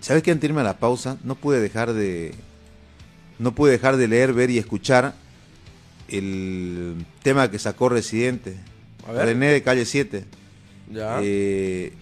¿Sabes 0.01 0.23
qué? 0.23 0.31
Antes 0.31 0.43
de 0.43 0.49
irme 0.49 0.61
a 0.61 0.65
la 0.65 0.79
pausa, 0.79 1.19
no 1.25 1.35
pude 1.35 1.61
dejar 1.61 1.93
de. 1.93 2.35
No 3.39 3.53
pude 3.53 3.73
dejar 3.73 3.97
de 3.97 4.09
leer, 4.09 4.33
ver 4.33 4.49
y 4.49 4.59
escuchar 4.59 5.15
el 6.09 7.05
tema 7.23 7.51
que 7.51 7.59
sacó 7.59 7.89
Residente. 7.89 8.57
A 9.07 9.13
ver. 9.13 9.27
René 9.27 9.47
de 9.49 9.63
calle 9.63 9.85
7. 9.85 10.25
Ya. 10.93 11.21
Eh, 11.23 11.93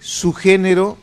su 0.00 0.32
género 0.32 0.98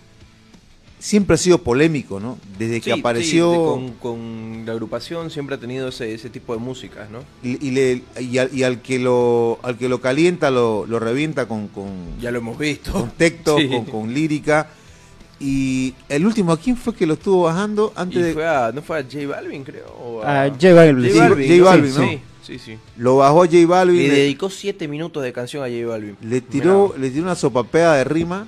siempre 0.99 1.35
ha 1.35 1.37
sido 1.37 1.63
polémico, 1.63 2.19
¿no? 2.19 2.37
Desde 2.57 2.81
que 2.81 2.93
Sí, 2.93 2.99
apareció. 2.99 3.51
sí, 3.51 3.57
con, 3.57 3.91
con 3.93 4.63
la 4.65 4.73
agrupación 4.73 5.31
siempre 5.31 5.55
ha 5.55 5.59
tenido 5.59 5.87
ese, 5.87 6.13
ese 6.13 6.29
tipo 6.29 6.53
de 6.53 6.59
músicas, 6.59 7.09
¿no? 7.09 7.19
y, 7.41 7.65
y 7.65 7.71
le- 7.71 8.03
y 8.19 8.37
al, 8.37 8.49
y 8.53 8.63
al 8.63 8.81
que 8.81 8.99
lo 8.99 9.59
al 9.63 9.77
que 9.77 9.87
lo 9.87 10.01
calienta 10.01 10.51
lo, 10.51 10.85
lo 10.85 10.99
revienta 10.99 11.47
con, 11.47 11.69
con, 11.69 12.19
Ya 12.19 12.31
lo 12.31 12.39
hemos 12.39 12.57
visto. 12.57 12.91
con 12.91 13.11
texto, 13.11 13.57
Sí. 13.59 13.69
con, 13.69 13.85
con 13.85 14.13
lírica. 14.13 14.67
Y 15.39 15.95
el 16.09 16.25
último, 16.25 16.51
¿a 16.51 16.59
quién 16.59 16.75
fue 16.75 16.93
que 16.93 17.07
lo 17.07 17.13
estuvo 17.13 17.43
bajando 17.43 17.93
Y 17.95 18.01
antes 18.01 18.21
de 18.25 18.33
fue 18.33 18.45
a, 18.45 18.73
¿no 18.73 18.81
fue 18.81 18.99
a 18.99 19.03
J 19.03 19.25
Balvin, 19.25 19.63
creo? 19.63 19.87
o 19.87 20.21
A 20.21 20.43
a- 20.43 20.49
J 20.49 20.73
Balvin, 20.73 21.09
sí. 21.13 21.17
J 21.17 21.63
Balvin, 21.63 21.93
¿no? 21.95 22.01
Sí, 22.09 22.19
sí, 22.49 22.59
sí. 22.59 22.77
lo 22.97 23.17
bajó 23.17 23.45
J 23.45 23.65
Balvin? 23.67 23.97
Le 24.01 24.07
le- 24.09 24.13
dedicó 24.15 24.49
siete 24.49 24.87
minutos 24.87 25.23
de 25.23 25.31
canción 25.31 25.63
a 25.63 25.67
J 25.67 25.85
Balvin. 25.87 26.17
Le 26.21 26.41
tiró, 26.41 26.87
Mirá. 26.89 26.99
le 26.99 27.09
tiró 27.11 27.23
una 27.23 27.35
sopapea 27.35 27.93
de 27.93 28.03
rima 28.03 28.47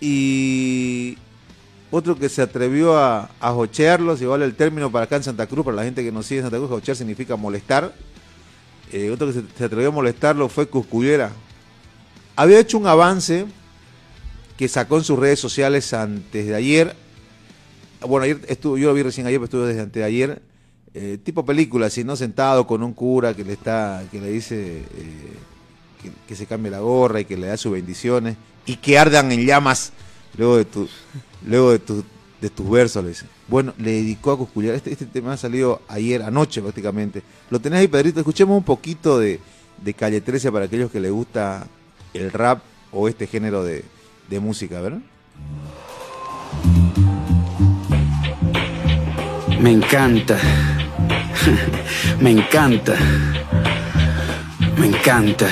y 0.00 1.18
otro 1.90 2.18
que 2.18 2.28
se 2.28 2.42
atrevió 2.42 2.96
a, 2.98 3.30
a 3.40 3.52
jochearlo, 3.52 4.16
si 4.16 4.24
vale 4.24 4.44
el 4.44 4.54
término 4.54 4.90
para 4.92 5.04
acá 5.06 5.16
en 5.16 5.22
Santa 5.24 5.46
Cruz, 5.46 5.64
para 5.64 5.76
la 5.76 5.84
gente 5.84 6.04
que 6.04 6.12
nos 6.12 6.26
sigue 6.26 6.38
en 6.40 6.44
Santa 6.44 6.58
Cruz, 6.58 6.68
jochear 6.70 6.96
significa 6.96 7.36
molestar. 7.36 7.92
Eh, 8.92 9.10
otro 9.10 9.26
que 9.26 9.32
se, 9.34 9.42
se 9.56 9.64
atrevió 9.64 9.88
a 9.88 9.92
molestarlo 9.92 10.48
fue 10.48 10.66
Cuscullera. 10.66 11.30
Había 12.36 12.60
hecho 12.60 12.78
un 12.78 12.86
avance 12.86 13.46
que 14.56 14.68
sacó 14.68 14.98
en 14.98 15.04
sus 15.04 15.18
redes 15.18 15.40
sociales 15.40 15.92
antes 15.92 16.46
de 16.46 16.54
ayer. 16.54 16.94
Bueno, 18.06 18.24
ayer 18.24 18.40
estuvo, 18.48 18.78
yo 18.78 18.88
lo 18.88 18.94
vi 18.94 19.02
recién 19.02 19.26
ayer, 19.26 19.38
pero 19.38 19.44
estuvo 19.46 19.66
desde 19.66 19.80
antes 19.82 20.00
de 20.00 20.04
ayer. 20.04 20.42
Eh, 20.94 21.18
tipo 21.22 21.44
película, 21.44 21.86
así, 21.86 22.04
¿no? 22.04 22.16
Sentado 22.16 22.66
con 22.66 22.82
un 22.82 22.92
cura 22.92 23.34
que 23.34 23.44
le 23.44 23.52
está, 23.52 24.04
que 24.10 24.20
le 24.20 24.30
dice 24.30 24.78
eh, 24.78 26.12
que, 26.26 26.36
se 26.36 26.46
cambie 26.46 26.70
la 26.70 26.80
gorra 26.80 27.20
y 27.20 27.24
que 27.24 27.36
le 27.36 27.48
da 27.48 27.56
sus 27.56 27.72
bendiciones 27.72 28.36
y 28.64 28.76
que 28.76 28.98
ardan 28.98 29.30
en 29.32 29.44
llamas 29.44 29.92
luego 30.36 30.56
de 30.56 30.64
tu, 30.64 30.88
luego 31.46 31.72
de 31.72 31.78
tu, 31.78 32.04
de 32.40 32.50
tus 32.50 32.70
versos, 32.70 33.02
le 33.02 33.10
dice. 33.10 33.26
Bueno, 33.48 33.74
le 33.78 33.92
dedicó 33.92 34.32
a 34.32 34.38
Cuscullera. 34.38 34.76
Este, 34.76 34.92
este 34.92 35.06
tema 35.06 35.32
ha 35.32 35.36
salido 35.36 35.82
ayer, 35.88 36.22
anoche 36.22 36.62
prácticamente. 36.62 37.22
Lo 37.50 37.60
tenés 37.60 37.80
ahí, 37.80 37.88
Pedrito. 37.88 38.20
Escuchemos 38.20 38.56
un 38.56 38.64
poquito 38.64 39.18
de, 39.18 39.40
de 39.82 39.94
Calle 39.94 40.20
13 40.20 40.52
para 40.52 40.66
aquellos 40.66 40.90
que 40.90 41.00
les 41.00 41.12
gusta 41.12 41.66
el 42.14 42.30
rap 42.30 42.62
o 42.92 43.08
este 43.08 43.26
género 43.26 43.64
de, 43.64 43.84
de 44.28 44.40
música, 44.40 44.80
¿verdad? 44.80 45.00
Me 49.60 49.72
encanta. 49.72 50.38
Me 52.20 52.30
encanta. 52.30 52.94
Me 54.76 54.86
encanta. 54.86 55.46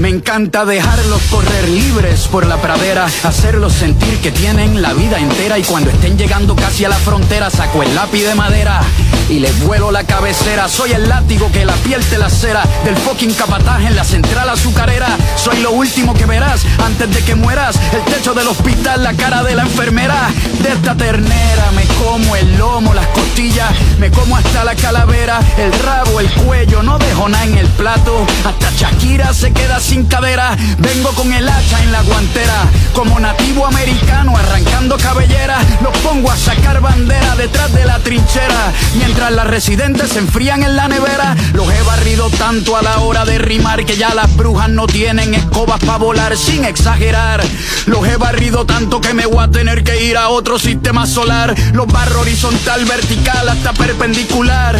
Me 0.00 0.08
encanta 0.08 0.64
dejarlos 0.64 1.20
correr 1.30 1.68
libres 1.68 2.26
por 2.26 2.46
la 2.46 2.56
pradera, 2.56 3.04
hacerlos 3.22 3.74
sentir 3.74 4.16
que 4.20 4.32
tienen 4.32 4.80
la 4.80 4.94
vida 4.94 5.18
entera 5.18 5.58
y 5.58 5.62
cuando 5.62 5.90
estén 5.90 6.16
llegando 6.16 6.56
casi 6.56 6.86
a 6.86 6.88
la 6.88 6.96
frontera 6.96 7.50
saco 7.50 7.82
el 7.82 7.94
lápiz 7.94 8.22
de 8.22 8.34
madera 8.34 8.80
y 9.28 9.40
les 9.40 9.62
vuelo 9.62 9.90
la 9.90 10.04
cabecera. 10.04 10.70
Soy 10.70 10.92
el 10.92 11.06
látigo 11.06 11.52
que 11.52 11.66
la 11.66 11.74
piel 11.74 12.02
te 12.06 12.16
lacera 12.16 12.66
del 12.82 12.96
fucking 12.96 13.34
capataje 13.34 13.88
en 13.88 13.94
la 13.94 14.04
central 14.04 14.48
azucarera. 14.48 15.18
Soy 15.36 15.60
lo 15.60 15.72
último 15.72 16.14
que 16.14 16.24
verás 16.24 16.62
antes 16.82 17.14
de 17.14 17.22
que 17.22 17.34
mueras. 17.34 17.78
El 17.92 18.02
techo 18.10 18.32
del 18.32 18.48
hospital, 18.48 19.02
la 19.02 19.12
cara 19.12 19.42
de 19.42 19.54
la 19.54 19.64
enfermera. 19.64 20.30
De 20.62 20.70
esta 20.70 20.96
ternera 20.96 21.72
me 21.76 21.84
como 22.02 22.36
el 22.36 22.56
lomo, 22.56 22.94
las 22.94 23.06
costillas, 23.08 23.70
me 23.98 24.10
como 24.10 24.34
hasta 24.34 24.64
la 24.64 24.74
calavera, 24.74 25.40
el 25.58 25.72
rabo, 25.80 26.20
el 26.20 26.30
cuello, 26.30 26.82
no 26.82 26.98
dejo 26.98 27.28
nada 27.28 27.44
en 27.44 27.58
el 27.58 27.66
plato. 27.68 28.24
Hasta 28.46 28.70
Shakira 28.72 29.34
se 29.34 29.52
queda 29.52 29.78
sin 29.78 29.89
cadera. 29.98 30.56
Vengo 30.78 31.10
con 31.10 31.32
el 31.32 31.48
hacha 31.48 31.82
en 31.82 31.90
la 31.90 32.02
guantera, 32.02 32.64
como 32.94 33.18
nativo 33.18 33.66
americano 33.66 34.36
arrancando 34.36 34.96
cabellera. 34.96 35.58
Los 35.82 35.96
pongo 35.98 36.30
a 36.30 36.36
sacar 36.36 36.80
bandera 36.80 37.34
detrás 37.36 37.72
de 37.72 37.84
la 37.84 37.98
trinchera. 37.98 38.72
Mientras 38.94 39.32
las 39.32 39.46
residentes 39.48 40.10
se 40.10 40.20
enfrían 40.20 40.62
en 40.62 40.76
la 40.76 40.86
nevera, 40.86 41.36
los 41.54 41.72
he 41.72 41.82
barrido 41.82 42.30
tanto 42.30 42.76
a 42.76 42.82
la 42.82 43.00
hora 43.00 43.24
de 43.24 43.38
rimar 43.38 43.84
que 43.84 43.96
ya 43.96 44.14
las 44.14 44.34
brujas 44.36 44.68
no 44.68 44.86
tienen 44.86 45.34
escobas 45.34 45.80
para 45.80 45.98
volar 45.98 46.36
sin 46.36 46.64
exagerar. 46.64 47.42
Los 47.86 48.06
he 48.06 48.16
barrido 48.16 48.66
tanto 48.66 49.00
que 49.00 49.12
me 49.12 49.26
voy 49.26 49.42
a 49.42 49.48
tener 49.48 49.82
que 49.82 50.04
ir 50.04 50.16
a 50.16 50.28
otro 50.28 50.58
sistema 50.58 51.06
solar. 51.06 51.54
Los 51.72 51.88
barro 51.88 52.20
horizontal, 52.20 52.84
vertical, 52.84 53.48
hasta 53.48 53.72
perpendicular. 53.72 54.78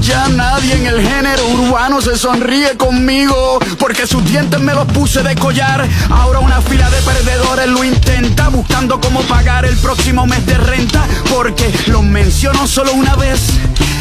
Ya 0.00 0.28
nadie 0.28 0.74
en 0.74 0.86
el 0.86 1.00
género 1.00 1.46
urbano 1.48 2.00
se 2.00 2.16
sonríe 2.16 2.76
conmigo 2.76 3.58
porque 3.78 4.06
sus 4.06 4.24
dientes 4.24 4.47
me 4.56 4.72
los 4.72 4.86
puse 4.86 5.22
de 5.22 5.34
collar. 5.34 5.86
Ahora 6.10 6.38
una 6.38 6.62
fila 6.62 6.88
de 6.88 7.02
perdedores 7.02 7.68
lo 7.68 7.84
intenta 7.84 8.48
buscando 8.48 9.00
cómo 9.00 9.20
pagar 9.22 9.66
el 9.66 9.76
próximo 9.76 10.26
mes 10.26 10.44
de 10.46 10.56
renta 10.56 11.06
porque 11.34 11.70
los 11.88 12.02
menciono 12.02 12.66
solo 12.66 12.94
una 12.94 13.14
vez 13.16 13.40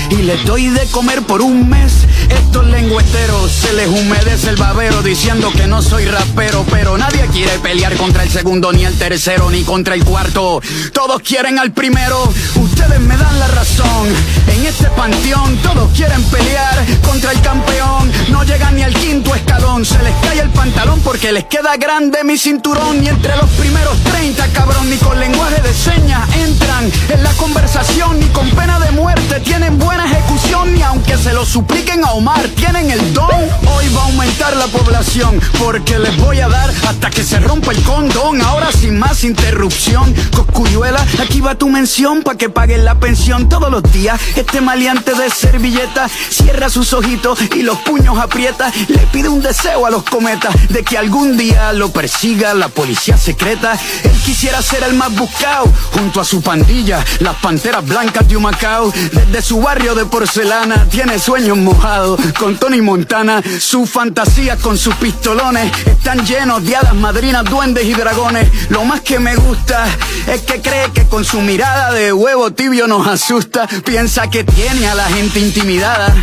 y 0.10 0.24
les 0.24 0.46
doy 0.46 0.68
de 0.70 0.86
comer 0.88 1.22
por 1.24 1.42
un 1.42 1.70
mes. 1.70 2.06
Estos 2.30 2.66
lengüeteros 2.68 3.52
se 3.52 3.74
les 3.74 3.88
humedece 3.88 4.50
el 4.50 4.56
babero 4.56 5.02
diciendo 5.02 5.52
que 5.52 5.68
no 5.68 5.82
soy 5.82 6.06
rapero, 6.06 6.66
pero 6.70 6.98
nadie 6.98 7.26
quiere 7.32 7.58
pelear 7.60 7.96
contra 7.96 8.24
el 8.24 8.30
segundo, 8.30 8.72
ni 8.72 8.86
el 8.86 8.98
tercero, 8.98 9.50
ni 9.50 9.64
contra 9.64 9.96
el 9.96 10.04
cuarto. 10.04 10.62
Todos 10.94 11.22
quieren 11.22 11.60
al 11.60 11.72
primero, 11.72 12.32
ustedes 12.56 13.00
me 13.00 13.18
dan 13.18 13.40
la 13.40 13.48
razón. 13.48 14.08
En 14.48 14.66
este 14.66 14.90
panteón 14.92 15.58
todos 15.58 15.92
quieren 15.94 16.24
pelear 16.24 16.86
contra 17.06 17.32
el 17.32 17.42
campeón. 17.42 18.12
No 18.30 18.44
llegan 18.44 18.76
ni 18.76 18.84
al 18.84 18.94
quinto 18.94 19.36
escalón, 19.36 19.86
se 19.86 20.02
les 20.04 20.14
cae 20.22 20.37
el 20.40 20.50
pantalón 20.50 21.02
porque 21.02 21.32
les 21.32 21.46
queda 21.46 21.78
grande 21.78 22.24
mi 22.24 22.38
cinturón. 22.38 23.04
Y 23.04 23.08
entre 23.08 23.36
los 23.38 23.50
primeros 23.52 23.98
30, 24.04 24.48
cabrón, 24.50 24.90
ni 24.90 24.98
con 24.98 25.20
lenguaje 25.20 25.62
de 25.62 25.74
señas 25.74 26.28
entran 26.36 26.92
en 27.10 27.24
la 27.24 27.32
conversación, 27.34 28.20
ni 28.20 28.28
con 28.28 28.50
pena 28.52 28.80
de 28.80 28.92
muerte 28.92 29.40
tienen 29.40 29.78
buena 29.78 30.06
ejecución, 30.06 30.74
ni 30.74 30.82
aunque 30.82 31.18
se 31.18 31.34
lo 31.34 31.46
supliquen 31.46 32.04
a 32.04 32.12
Omar, 32.12 32.48
tienen 32.56 32.92
el 32.92 33.14
don. 33.14 33.30
Hoy 33.74 33.88
va 33.96 34.02
a 34.02 34.06
aumentar 34.06 34.56
la 34.58 34.68
población 34.68 35.40
porque 35.60 35.98
les 35.98 36.16
voy 36.18 36.40
a 36.40 36.48
dar 36.48 36.70
hasta 36.88 37.10
que 37.10 37.24
se 37.24 37.40
rompa 37.40 37.72
el 37.72 37.82
condón. 37.84 38.42
Ahora 38.42 38.72
sin 38.72 39.00
más 39.00 39.24
interrupción, 39.24 40.14
Coscuyuela, 40.36 41.06
aquí 41.22 41.42
va 41.42 41.56
tu 41.56 41.70
mención 41.70 42.22
pa' 42.22 42.36
que 42.36 42.50
paguen 42.50 42.86
la 42.86 42.96
pensión 42.96 43.50
todos 43.50 43.72
los 43.72 43.84
días. 43.92 44.20
Este 44.36 44.62
maleante 44.62 45.14
de 45.14 45.30
servilleta 45.30 46.08
cierra 46.30 46.70
sus 46.70 46.94
ojitos 46.94 47.40
y 47.56 47.64
los 47.64 47.78
puños 47.80 48.18
aprieta. 48.20 48.72
Le 48.88 49.00
pide 49.08 49.30
un 49.30 49.42
deseo 49.42 49.86
a 49.86 49.90
los 49.90 50.04
de 50.28 50.84
que 50.84 50.98
algún 50.98 51.38
día 51.38 51.72
lo 51.72 51.90
persiga 51.90 52.54
la 52.54 52.68
policía 52.68 53.18
secreta. 53.18 53.80
Él 54.04 54.12
quisiera 54.26 54.62
ser 54.62 54.84
el 54.84 54.94
más 54.94 55.16
buscado 55.16 55.72
junto 55.94 56.20
a 56.20 56.26
su 56.26 56.42
pandilla, 56.42 57.04
las 57.20 57.36
panteras 57.36 57.86
blancas 57.86 58.28
de 58.28 58.36
Humacao. 58.36 58.92
Desde 58.92 59.42
su 59.42 59.62
barrio 59.62 59.96
de 59.96 60.06
porcelana 60.06 60.86
tiene 60.90 61.18
sueños 61.18 61.58
mojados 61.58 62.20
con 62.38 62.58
Tony 62.58 62.82
Montana. 62.82 63.42
Sus 63.62 63.90
fantasías 63.90 64.60
con 64.60 64.78
sus 64.78 64.96
pistolones 64.96 65.72
están 65.86 66.26
llenos 66.26 66.62
de 66.66 66.76
hadas 66.76 66.96
madrinas, 66.96 67.46
duendes 67.46 67.86
y 67.86 67.94
dragones. 67.94 68.50
Lo 68.70 68.84
más 68.84 69.00
que 69.00 69.20
me 69.20 69.34
gusta 69.38 69.86
es 70.28 70.42
que 70.42 70.62
cree 70.62 70.92
que 70.92 71.06
con 71.06 71.24
su 71.24 71.40
mirada 71.40 71.94
de 71.94 72.12
huevo 72.12 72.52
tibio 72.52 72.86
nos 72.88 73.08
asusta. 73.08 73.66
Piensa 73.86 74.30
que 74.30 74.44
tiene 74.44 74.90
a 74.90 74.96
la 74.96 75.06
gente 75.06 75.40
intimidada 75.40 76.14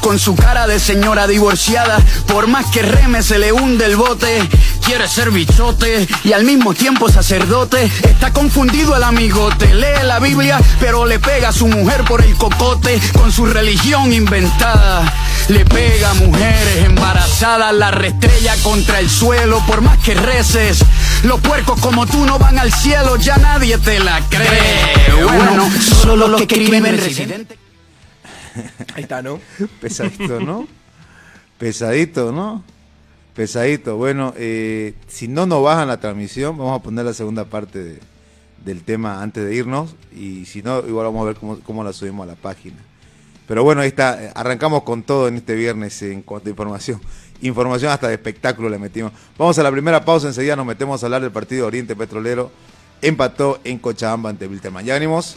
con 0.00 0.18
su 0.18 0.34
cara 0.34 0.66
de 0.66 0.80
señora 0.80 1.26
divorciada. 1.26 1.98
Por 2.26 2.48
más 2.48 2.66
que 2.66 2.82
reme 2.82 3.22
se 3.22 3.38
le 3.42 3.50
hunde 3.50 3.86
el 3.86 3.96
bote. 3.96 4.48
Quiere 4.86 5.08
ser 5.08 5.32
bichote 5.32 6.06
y 6.22 6.32
al 6.32 6.44
mismo 6.44 6.74
tiempo 6.74 7.08
sacerdote. 7.08 7.90
Está 8.04 8.32
confundido 8.32 8.94
el 8.94 9.02
amigote. 9.02 9.74
Lee 9.74 10.04
la 10.04 10.20
Biblia, 10.20 10.60
pero 10.78 11.06
le 11.06 11.18
pega 11.18 11.48
a 11.48 11.52
su 11.52 11.66
mujer 11.66 12.04
por 12.04 12.22
el 12.22 12.36
cocote 12.36 13.00
con 13.18 13.32
su 13.32 13.46
religión 13.46 14.12
inventada. 14.12 15.12
Le 15.48 15.64
pega 15.64 16.12
a 16.12 16.14
mujeres 16.14 16.84
embarazadas, 16.84 17.74
la 17.74 17.90
restrella 17.90 18.54
contra 18.62 19.00
el 19.00 19.10
suelo, 19.10 19.60
por 19.66 19.80
más 19.80 19.98
que 19.98 20.14
reces. 20.14 20.84
Los 21.24 21.40
puercos 21.40 21.80
como 21.80 22.06
tú 22.06 22.24
no 22.24 22.38
van 22.38 22.60
al 22.60 22.72
cielo, 22.72 23.16
ya 23.16 23.38
nadie 23.38 23.76
te 23.78 23.98
la 23.98 24.20
cree. 24.28 25.20
Bueno, 25.20 25.68
solo 26.00 26.28
los 26.28 26.42
que 26.42 26.54
escriben 26.54 26.96
residente. 26.96 27.58
Ahí 28.94 29.02
está, 29.02 29.20
¿no? 29.20 29.40
Pesadito, 29.80 30.38
¿no? 30.38 30.68
Pesadito, 31.58 32.30
¿no? 32.30 32.62
Pesadito. 33.34 33.96
Bueno, 33.96 34.34
eh, 34.36 34.94
si 35.08 35.28
no 35.28 35.46
nos 35.46 35.62
bajan 35.62 35.88
la 35.88 35.98
transmisión, 36.00 36.56
vamos 36.58 36.78
a 36.78 36.82
poner 36.82 37.04
la 37.04 37.14
segunda 37.14 37.44
parte 37.44 37.82
de- 37.82 38.00
del 38.64 38.82
tema 38.82 39.22
antes 39.22 39.44
de 39.44 39.54
irnos. 39.54 39.94
Y 40.14 40.44
si 40.44 40.62
no, 40.62 40.80
igual 40.86 41.06
vamos 41.06 41.22
a 41.22 41.26
ver 41.32 41.36
cómo, 41.64 41.82
la 41.84 41.92
subimos 41.92 42.24
a 42.24 42.30
la 42.30 42.36
página. 42.36 42.76
Pero 43.48 43.64
bueno, 43.64 43.80
ahí 43.80 43.88
está. 43.88 44.22
eh, 44.24 44.32
Arrancamos 44.34 44.82
con 44.84 45.02
todo 45.02 45.28
en 45.28 45.36
este 45.36 45.54
viernes 45.54 46.00
en 46.02 46.22
cuanto 46.22 46.48
a 46.48 46.50
información. 46.50 47.00
Información 47.42 47.90
hasta 47.90 48.06
de 48.06 48.14
espectáculo 48.14 48.68
le 48.68 48.78
metimos. 48.78 49.10
Vamos 49.36 49.58
a 49.58 49.62
la 49.64 49.70
primera 49.72 50.04
pausa. 50.04 50.28
Enseguida 50.28 50.54
nos 50.54 50.64
metemos 50.66 51.02
a 51.02 51.06
hablar 51.06 51.22
del 51.22 51.32
partido 51.32 51.66
Oriente 51.66 51.96
Petrolero. 51.96 52.52
Empató 53.00 53.58
en 53.64 53.78
Cochabamba 53.78 54.30
ante 54.30 54.46
Wilterman. 54.46 54.84
Ya 54.84 54.94
venimos. 54.94 55.36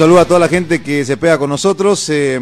Saludo 0.00 0.20
a 0.20 0.24
toda 0.24 0.40
la 0.40 0.48
gente 0.48 0.82
que 0.82 1.04
se 1.04 1.18
pega 1.18 1.36
con 1.36 1.50
nosotros. 1.50 2.08
Eh, 2.08 2.40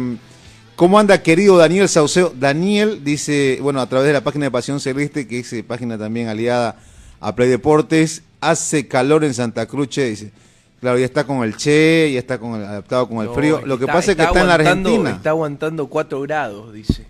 ¿Cómo 0.77 0.97
anda 0.97 1.21
querido 1.21 1.57
Daniel 1.57 1.89
Sauceo? 1.89 2.31
Daniel 2.33 3.03
dice, 3.03 3.59
bueno, 3.61 3.81
a 3.81 3.89
través 3.89 4.07
de 4.07 4.13
la 4.13 4.23
página 4.23 4.45
de 4.45 4.51
Pasión 4.51 4.79
Celeste, 4.79 5.27
que 5.27 5.39
es 5.39 5.51
eh, 5.51 5.61
página 5.61 5.97
también 5.97 6.29
aliada 6.29 6.77
a 7.19 7.35
Play 7.35 7.49
Deportes, 7.49 8.23
hace 8.39 8.87
calor 8.87 9.25
en 9.25 9.33
Santa 9.33 9.65
Cruz, 9.65 9.89
che, 9.89 10.05
dice. 10.05 10.31
Claro, 10.79 10.99
ya 10.99 11.03
está 11.03 11.25
con 11.25 11.43
el 11.43 11.57
che, 11.57 12.09
ya 12.13 12.19
está 12.19 12.37
con 12.37 12.55
el, 12.55 12.63
adaptado 12.63 13.09
con 13.09 13.17
el 13.17 13.25
No, 13.25 13.33
frío. 13.33 13.61
Lo 13.65 13.77
que 13.77 13.87
pasa 13.87 14.11
es 14.11 14.15
que 14.15 14.23
está 14.23 14.39
en 14.39 14.47
la 14.47 14.53
Argentina. 14.53 15.09
Está 15.09 15.31
aguantando 15.31 15.87
4 15.87 16.21
grados, 16.21 16.71
dice. 16.71 17.05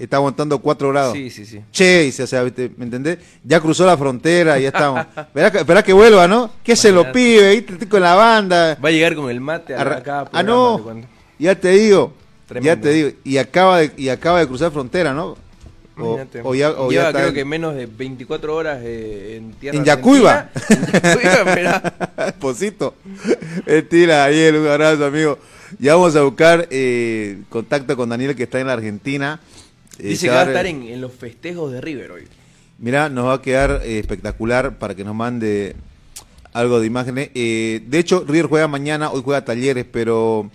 Está 0.00 0.16
aguantando 0.16 0.58
4 0.60 0.88
grados. 0.88 1.12
Sí, 1.12 1.28
sí, 1.28 1.44
sí. 1.44 1.60
Che, 1.70 2.04
dice, 2.04 2.22
o 2.22 2.26
sea, 2.26 2.42
¿viste? 2.42 2.70
¿me 2.78 2.86
entendés? 2.86 3.18
Ya 3.44 3.60
cruzó 3.60 3.84
la 3.84 3.98
frontera, 3.98 4.58
ya 4.58 4.68
estamos. 4.68 5.04
Esperá 5.34 5.82
que, 5.82 5.88
que 5.88 5.92
vuelva, 5.92 6.26
¿no? 6.26 6.50
¿Qué 6.64 6.74
se 6.74 6.90
lo 6.90 7.12
pide? 7.12 7.54
¿viste? 7.54 7.74
Estoy 7.74 7.86
con 7.88 8.00
la 8.00 8.14
banda. 8.14 8.78
Va 8.82 8.88
a 8.88 8.92
llegar 8.92 9.14
con 9.14 9.28
el 9.30 9.40
mate 9.40 9.74
a 9.74 9.82
acá. 9.82 10.26
ah, 10.32 10.42
no, 10.42 10.80
ya 11.38 11.54
te 11.54 11.68
digo, 11.70 12.14
Tremendo. 12.48 12.74
ya 12.74 12.80
te 12.80 12.88
digo, 12.94 13.10
y 13.24 13.36
acaba 13.36 13.80
de, 13.80 13.92
y 13.98 14.08
acaba 14.08 14.40
de 14.40 14.46
cruzar 14.46 14.72
frontera, 14.72 15.12
¿no? 15.12 15.36
O, 15.98 16.18
o 16.44 16.54
ya, 16.54 16.70
o 16.70 16.90
Lleva 16.90 17.12
creo 17.12 17.28
en- 17.28 17.34
que 17.34 17.44
menos 17.44 17.74
de 17.74 17.84
24 17.84 18.56
horas 18.56 18.78
eh, 18.82 19.36
en 19.36 19.52
tierra 19.52 19.76
En 19.76 19.84
Yacuiba. 19.84 20.48
Posito. 22.40 22.94
Mentira, 23.66 24.16
Daniel, 24.18 24.56
un 24.56 24.66
abrazo, 24.68 25.04
amigo. 25.04 25.38
Ya 25.78 25.94
vamos 25.94 26.16
a 26.16 26.22
buscar 26.22 26.66
eh, 26.70 27.40
contacto 27.48 27.96
con 27.96 28.08
Daniel 28.08 28.34
que 28.34 28.44
está 28.44 28.60
en 28.60 28.68
la 28.68 28.72
Argentina. 28.72 29.40
Eh, 30.00 30.08
Dice 30.08 30.26
que 30.26 30.32
va 30.32 30.40
a 30.42 30.44
estar 30.44 30.66
en, 30.66 30.82
en 30.82 31.00
los 31.00 31.12
festejos 31.12 31.70
de 31.72 31.80
River 31.80 32.10
hoy. 32.12 32.22
Mirá, 32.78 33.08
nos 33.08 33.26
va 33.26 33.34
a 33.34 33.42
quedar 33.42 33.82
eh, 33.84 33.98
espectacular 33.98 34.78
para 34.78 34.94
que 34.94 35.04
nos 35.04 35.14
mande 35.14 35.76
algo 36.52 36.80
de 36.80 36.86
imágenes. 36.86 37.30
Eh, 37.34 37.82
de 37.86 37.98
hecho, 37.98 38.24
River 38.26 38.46
juega 38.46 38.68
mañana, 38.68 39.10
hoy 39.10 39.22
juega 39.24 39.44
Talleres, 39.44 39.84
pero 39.90 40.50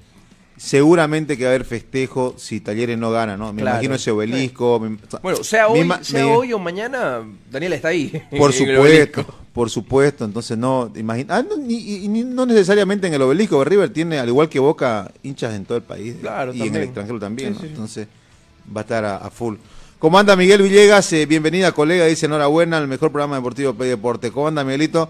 seguramente 0.58 1.38
que 1.38 1.44
va 1.44 1.50
a 1.52 1.54
haber 1.54 1.66
festejo 1.66 2.34
si 2.38 2.62
Talleres 2.62 2.98
no 2.98 3.12
gana, 3.12 3.36
¿no? 3.38 3.52
Me 3.54 3.62
Claro. 3.62 3.76
imagino 3.78 3.96
ese 3.96 4.12
obelisco. 4.12 4.80
me- 4.80 4.98
Bueno, 5.22 5.44
sea 5.44 5.68
hoy, 5.68 5.88
sea 6.02 6.26
me- 6.26 6.32
hoy 6.32 6.54
o 6.54 6.60
mañana, 6.60 7.22
Daniela 7.52 7.76
está 7.76 7.90
ahí. 7.90 8.12
Por 8.38 8.54
supuesto, 8.54 9.26
por 9.54 9.70
supuesto. 9.70 10.24
Entonces 10.26 10.58
no, 10.58 10.92
imagina, 10.96 11.38
ah, 11.38 11.44
no, 11.48 11.58
ni- 11.58 11.76
y- 12.06 12.08
ni- 12.08 12.24
no 12.24 12.46
necesariamente 12.46 13.08
en 13.08 13.14
el 13.14 13.22
obelisco. 13.22 13.64
River 13.64 13.90
tiene, 13.92 14.18
al 14.18 14.30
igual 14.30 14.48
que 14.50 14.60
Boca, 14.60 15.12
hinchas 15.24 15.54
en 15.56 15.66
todo 15.66 15.78
el 15.78 15.84
país 15.84 16.16
Claro, 16.22 16.54
y 16.54 16.62
en 16.64 16.76
el 16.76 16.84
extranjero 16.84 17.20
también. 17.20 17.54
Sí, 17.54 17.60
¿no? 17.60 17.62
sí. 17.62 17.68
Entonces 17.72 18.08
va 18.76 18.82
a 18.82 18.84
estar 18.84 19.06
a, 19.06 19.30
full. 19.30 19.56
¿Cómo 20.00 20.20
anda 20.20 20.36
Miguel 20.36 20.62
Villegas? 20.62 21.12
Eh, 21.14 21.26
bienvenida, 21.26 21.72
colega. 21.72 22.06
Dice 22.06 22.26
enhorabuena 22.26 22.78
al 22.78 22.88
mejor 22.88 23.12
programa 23.12 23.36
deportivo 23.36 23.74
P 23.74 23.86
Deporte. 23.86 24.32
¿Cómo 24.32 24.48
anda 24.48 24.64
Miguelito? 24.64 25.10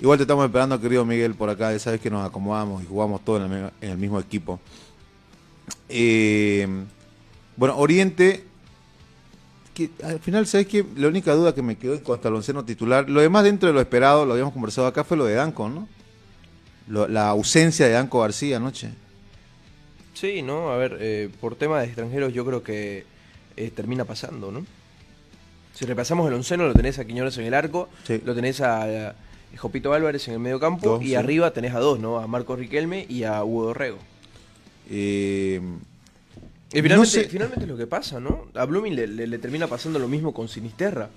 Igual 0.00 0.18
te 0.18 0.22
estamos 0.22 0.44
esperando, 0.46 0.80
querido 0.80 1.04
Miguel, 1.04 1.34
por 1.34 1.50
acá. 1.50 1.72
Ya 1.72 1.78
sabes 1.78 2.00
que 2.00 2.10
nos 2.10 2.26
acomodamos 2.26 2.82
y 2.82 2.86
jugamos 2.86 3.24
todos 3.24 3.50
en 3.50 3.70
el, 3.80 3.98
mismo 3.98 4.18
equipo. 4.18 4.58
Eh, 5.88 6.66
bueno, 7.56 7.76
Oriente 7.76 8.44
que 9.74 9.90
al 10.02 10.18
final, 10.18 10.46
¿sabes 10.46 10.66
qué? 10.66 10.84
La 10.96 11.08
única 11.08 11.32
duda 11.34 11.54
que 11.54 11.62
me 11.62 11.76
quedó 11.76 11.94
en 11.94 12.00
cuanto 12.00 12.28
al 12.28 12.34
onceno 12.34 12.64
titular, 12.64 13.08
lo 13.08 13.20
demás 13.20 13.44
dentro 13.44 13.68
de 13.68 13.72
lo 13.72 13.80
esperado, 13.80 14.26
lo 14.26 14.32
habíamos 14.32 14.52
conversado 14.52 14.86
acá, 14.86 15.04
fue 15.04 15.16
lo 15.16 15.24
de 15.24 15.34
Danco, 15.34 15.68
¿no? 15.68 15.88
La 16.88 17.28
ausencia 17.28 17.86
de 17.86 17.92
Danco 17.92 18.20
García 18.20 18.56
anoche. 18.56 18.90
Sí, 20.20 20.42
¿no? 20.42 20.70
A 20.70 20.76
ver, 20.76 20.98
eh, 21.00 21.28
por 21.40 21.54
tema 21.56 21.80
de 21.80 21.86
extranjeros 21.86 22.32
yo 22.34 22.44
creo 22.44 22.62
que 22.62 23.04
eh, 23.56 23.70
termina 23.74 24.04
pasando, 24.04 24.50
¿no? 24.52 24.66
Si 25.74 25.84
repasamos 25.86 26.28
el 26.28 26.34
onceno, 26.34 26.66
lo 26.66 26.74
tenés 26.74 26.98
a 26.98 27.04
Quiñones 27.06 27.38
en 27.38 27.44
el 27.46 27.54
arco, 27.54 27.88
Sí. 28.04 28.20
lo 28.24 28.34
tenés 28.34 28.60
a, 28.60 29.08
a 29.10 29.14
Jopito 29.56 29.94
Álvarez 29.94 30.28
en 30.28 30.34
el 30.34 30.40
medio 30.40 30.60
campo 30.60 30.90
Dos, 30.90 31.02
y 31.02 31.08
sí. 31.08 31.14
arriba 31.14 31.52
tenés 31.52 31.74
a 31.74 31.78
dos, 31.78 31.98
¿no? 32.00 32.18
A 32.18 32.26
Marcos 32.26 32.58
Riquelme 32.58 33.06
y 33.08 33.22
a 33.22 33.42
Hugo 33.44 33.64
Dorrego. 33.66 33.98
Eh, 34.90 35.60
Y 36.72 36.76
no 36.76 36.82
finalmente, 36.82 37.06
sé- 37.10 37.28
finalmente 37.28 37.64
es 37.64 37.68
lo 37.70 37.76
que 37.76 37.86
pasa, 37.86 38.20
¿no? 38.20 38.46
A 38.54 38.64
Blooming 38.66 38.94
le, 38.94 39.06
le- 39.06 39.26
le 39.26 39.38
termina 39.38 39.66
pasando 39.68 39.98
lo 39.98 40.06
mismo 40.08 40.34
con 40.34 40.48
Sinisterra. 40.48 41.08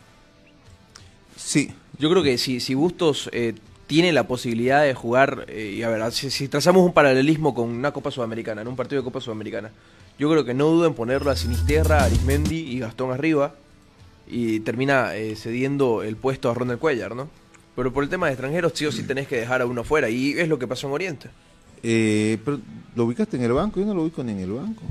sí, 1.36 1.74
Yo 2.00 2.10
creo 2.10 2.24
que 2.24 2.38
si, 2.38 2.60
si 2.60 2.74
Bustos 2.74 3.30
eh, 3.34 3.54
tiene 3.88 4.12
la 4.12 4.28
posibilidad 4.28 4.84
de 4.84 4.94
jugar, 4.94 5.46
eh, 5.48 5.76
y 5.78 5.84
a 5.84 5.90
ver, 5.90 6.12
si, 6.12 6.30
si 6.30 6.48
trazamos 6.48 6.86
un 6.86 6.94
paralelismo 6.94 7.54
con 7.54 7.70
una 7.70 7.92
Copa 7.92 8.12
Sudamericana, 8.12 8.62
en 8.62 8.68
un 8.68 8.76
partido 8.76 9.02
de 9.02 9.06
Copa 9.06 9.22
Sudamericana, 9.22 9.72
yo 10.18 10.30
creo 10.30 10.46
que 10.46 10.54
no 10.54 10.68
dudo 10.68 10.88
en 10.88 10.94
ponerlo 10.94 11.32
a 11.32 11.36
Sinisterra, 11.36 12.04
Arismendi 12.04 12.58
y 12.58 12.80
Gastón 12.80 13.12
arriba, 13.12 13.56
y 14.28 14.62
termina 14.62 15.16
eh, 15.16 15.36
cediendo 15.36 16.02
el 16.02 16.16
puesto 16.16 16.50
a 16.50 16.54
Ronald 16.54 16.80
Cuellar, 16.80 17.16
¿no? 17.16 17.30
Pero 17.76 17.92
por 17.92 18.04
el 18.04 18.10
tema 18.10 18.28
de 18.28 18.34
extranjeros, 18.34 18.72
sí 18.76 18.86
o 18.86 18.92
sí 18.92 19.04
tenés 19.04 19.28
que 19.28 19.36
dejar 19.38 19.62
a 19.62 19.66
uno 19.66 19.84
fuera, 19.84 20.10
y 20.10 20.32
es 20.32 20.48
lo 20.48 20.60
que 20.60 20.68
pasó 20.68 20.88
en 20.88 20.94
Oriente. 20.94 21.30
Eh, 21.82 22.38
pero, 22.46 22.60
¿Lo 22.96 23.06
ubicaste 23.06 23.38
en 23.38 23.44
el 23.44 23.52
banco? 23.52 23.80
Yo 23.80 23.86
no 23.86 23.94
lo 23.94 24.04
ubico 24.04 24.24
ni 24.24 24.32
en 24.32 24.40
el 24.40 24.52
banco. 24.52 24.84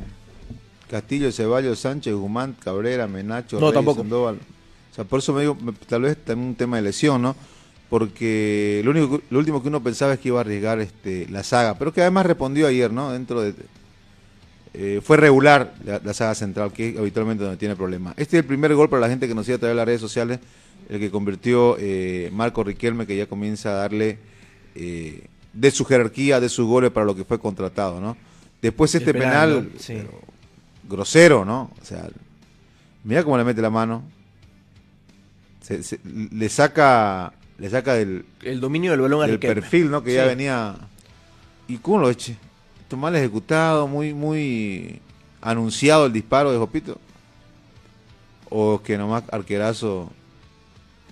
Castillo, 0.90 1.32
Ceballos, 1.32 1.78
Sánchez, 1.78 2.12
Guzmán, 2.12 2.54
Cabrera, 2.62 3.06
Menacho, 3.06 3.56
No, 3.56 3.66
Reyes, 3.66 3.74
tampoco. 3.74 4.00
Sandoval. 4.02 4.38
O 4.90 4.94
sea, 4.94 5.04
por 5.04 5.20
eso 5.20 5.32
me 5.32 5.40
digo, 5.40 5.56
tal 5.88 6.02
vez 6.02 6.18
también 6.18 6.50
un 6.50 6.54
tema 6.54 6.76
de 6.76 6.82
lesión, 6.82 7.22
¿no? 7.22 7.34
Porque 7.92 8.80
lo 8.86 8.90
único, 8.90 9.20
lo 9.28 9.38
último 9.38 9.60
que 9.60 9.68
uno 9.68 9.82
pensaba 9.82 10.14
es 10.14 10.18
que 10.18 10.28
iba 10.28 10.38
a 10.38 10.40
arriesgar 10.40 10.80
este, 10.80 11.26
la 11.28 11.42
saga, 11.42 11.76
pero 11.78 11.92
que 11.92 12.00
además 12.00 12.24
respondió 12.24 12.66
ayer, 12.66 12.90
¿no? 12.90 13.12
Dentro 13.12 13.42
de 13.42 13.52
eh, 14.72 15.02
fue 15.04 15.18
regular 15.18 15.74
la, 15.84 16.00
la 16.02 16.14
saga 16.14 16.34
central, 16.34 16.72
que 16.72 16.88
es 16.88 16.96
habitualmente 16.98 17.44
donde 17.44 17.58
tiene 17.58 17.76
problemas. 17.76 18.14
Este 18.16 18.38
es 18.38 18.44
el 18.44 18.46
primer 18.46 18.74
gol 18.74 18.88
para 18.88 19.00
la 19.00 19.10
gente 19.10 19.28
que 19.28 19.34
nos 19.34 19.44
sigue 19.44 19.56
a 19.56 19.58
través 19.58 19.72
de 19.74 19.76
las 19.76 19.84
redes 19.84 20.00
sociales, 20.00 20.38
el 20.88 21.00
que 21.00 21.10
convirtió 21.10 21.76
eh, 21.78 22.30
Marco 22.32 22.64
Riquelme, 22.64 23.06
que 23.06 23.14
ya 23.14 23.26
comienza 23.26 23.68
a 23.72 23.74
darle 23.74 24.16
eh, 24.74 25.26
de 25.52 25.70
su 25.70 25.84
jerarquía, 25.84 26.40
de 26.40 26.48
sus 26.48 26.66
goles 26.66 26.92
para 26.92 27.04
lo 27.04 27.14
que 27.14 27.24
fue 27.24 27.38
contratado, 27.38 28.00
¿no? 28.00 28.16
Después 28.62 28.94
este 28.94 29.12
penal, 29.12 29.70
grosero, 30.88 31.44
¿no? 31.44 31.70
O 31.78 31.84
sea, 31.84 32.08
mira 33.04 33.22
cómo 33.22 33.36
le 33.36 33.44
mete 33.44 33.60
la 33.60 33.68
mano. 33.68 34.02
Se- 35.60 35.82
se- 35.82 36.00
le 36.04 36.48
saca 36.48 37.34
le 37.62 37.70
saca 37.70 37.94
del, 37.94 38.24
El 38.42 38.60
dominio 38.60 38.90
del 38.90 39.00
balón 39.02 39.20
del 39.20 39.32
Riquelme. 39.36 39.60
perfil, 39.62 39.88
¿no? 39.88 40.02
Que 40.02 40.14
ya 40.14 40.24
venía. 40.26 40.74
¿Y 41.68 41.76
cómo 41.78 41.98
lo 42.00 42.10
eche? 42.10 42.36
Esto 42.80 42.96
mal 42.96 43.14
ejecutado, 43.14 43.86
muy, 43.86 44.12
muy 44.12 45.00
anunciado 45.40 46.06
el 46.06 46.12
disparo 46.12 46.50
de 46.50 46.58
Jopito. 46.58 46.98
O 48.50 48.82
que 48.82 48.98
nomás 48.98 49.22
arquerazo 49.30 50.10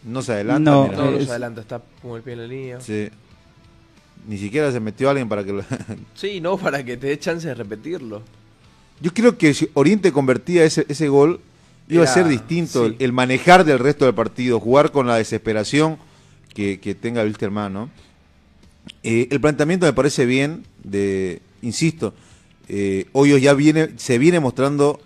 no 0.05 0.23
se 0.23 0.33
adelanta. 0.33 0.71
No. 0.73 0.89
No, 0.89 1.21
se 1.21 1.31
adelanta, 1.31 1.61
está 1.61 1.81
con 2.03 2.17
el 2.17 2.23
pie 2.23 2.33
en 2.35 2.39
la 2.41 2.47
línea. 2.47 2.81
Sí. 2.81 3.09
Ni 4.27 4.37
siquiera 4.37 4.71
se 4.73 4.81
metió 4.81 5.09
alguien 5.09 5.29
para 5.29 5.45
que 5.45 5.53
lo... 5.53 5.63
Sí, 6.15 6.41
no, 6.41 6.59
para 6.59 6.85
que 6.85 6.97
te 6.97 7.07
dé 7.07 7.19
chance 7.19 7.47
de 7.47 7.55
repetirlo. 7.55 8.23
Yo 9.01 9.15
creo 9.15 9.39
que 9.39 9.55
si 9.55 9.71
Oriente 9.75 10.13
convertía 10.13 10.65
ese, 10.65 10.85
ese 10.89 11.09
gol, 11.09 11.41
iba 11.89 12.03
Era- 12.03 12.11
a 12.11 12.15
ser 12.15 12.27
distinto 12.27 12.87
sí. 12.89 12.97
el, 12.99 13.05
el 13.05 13.13
manejar 13.13 13.65
del 13.65 13.79
resto 13.79 14.05
del 14.05 14.15
partido, 14.15 14.59
jugar 14.61 14.91
con 14.93 15.07
la 15.07 15.15
desesperación 15.17 15.97
que, 16.55 16.81
que 16.81 16.95
tenga 16.95 17.23
Wilstermann, 17.23 17.73
¿no? 17.73 17.91
Eh, 19.03 19.29
el 19.31 19.41
planteamiento 19.41 19.87
me 19.87 19.93
parece 19.93 20.27
bien, 20.27 20.65
de, 20.85 21.41
insisto, 21.63 22.15
eh, 22.69 23.07
Hoyos 23.13 23.41
ya 23.41 23.55
viene, 23.55 23.91
se 23.97 24.19
viene 24.19 24.41
mostrando, 24.41 25.01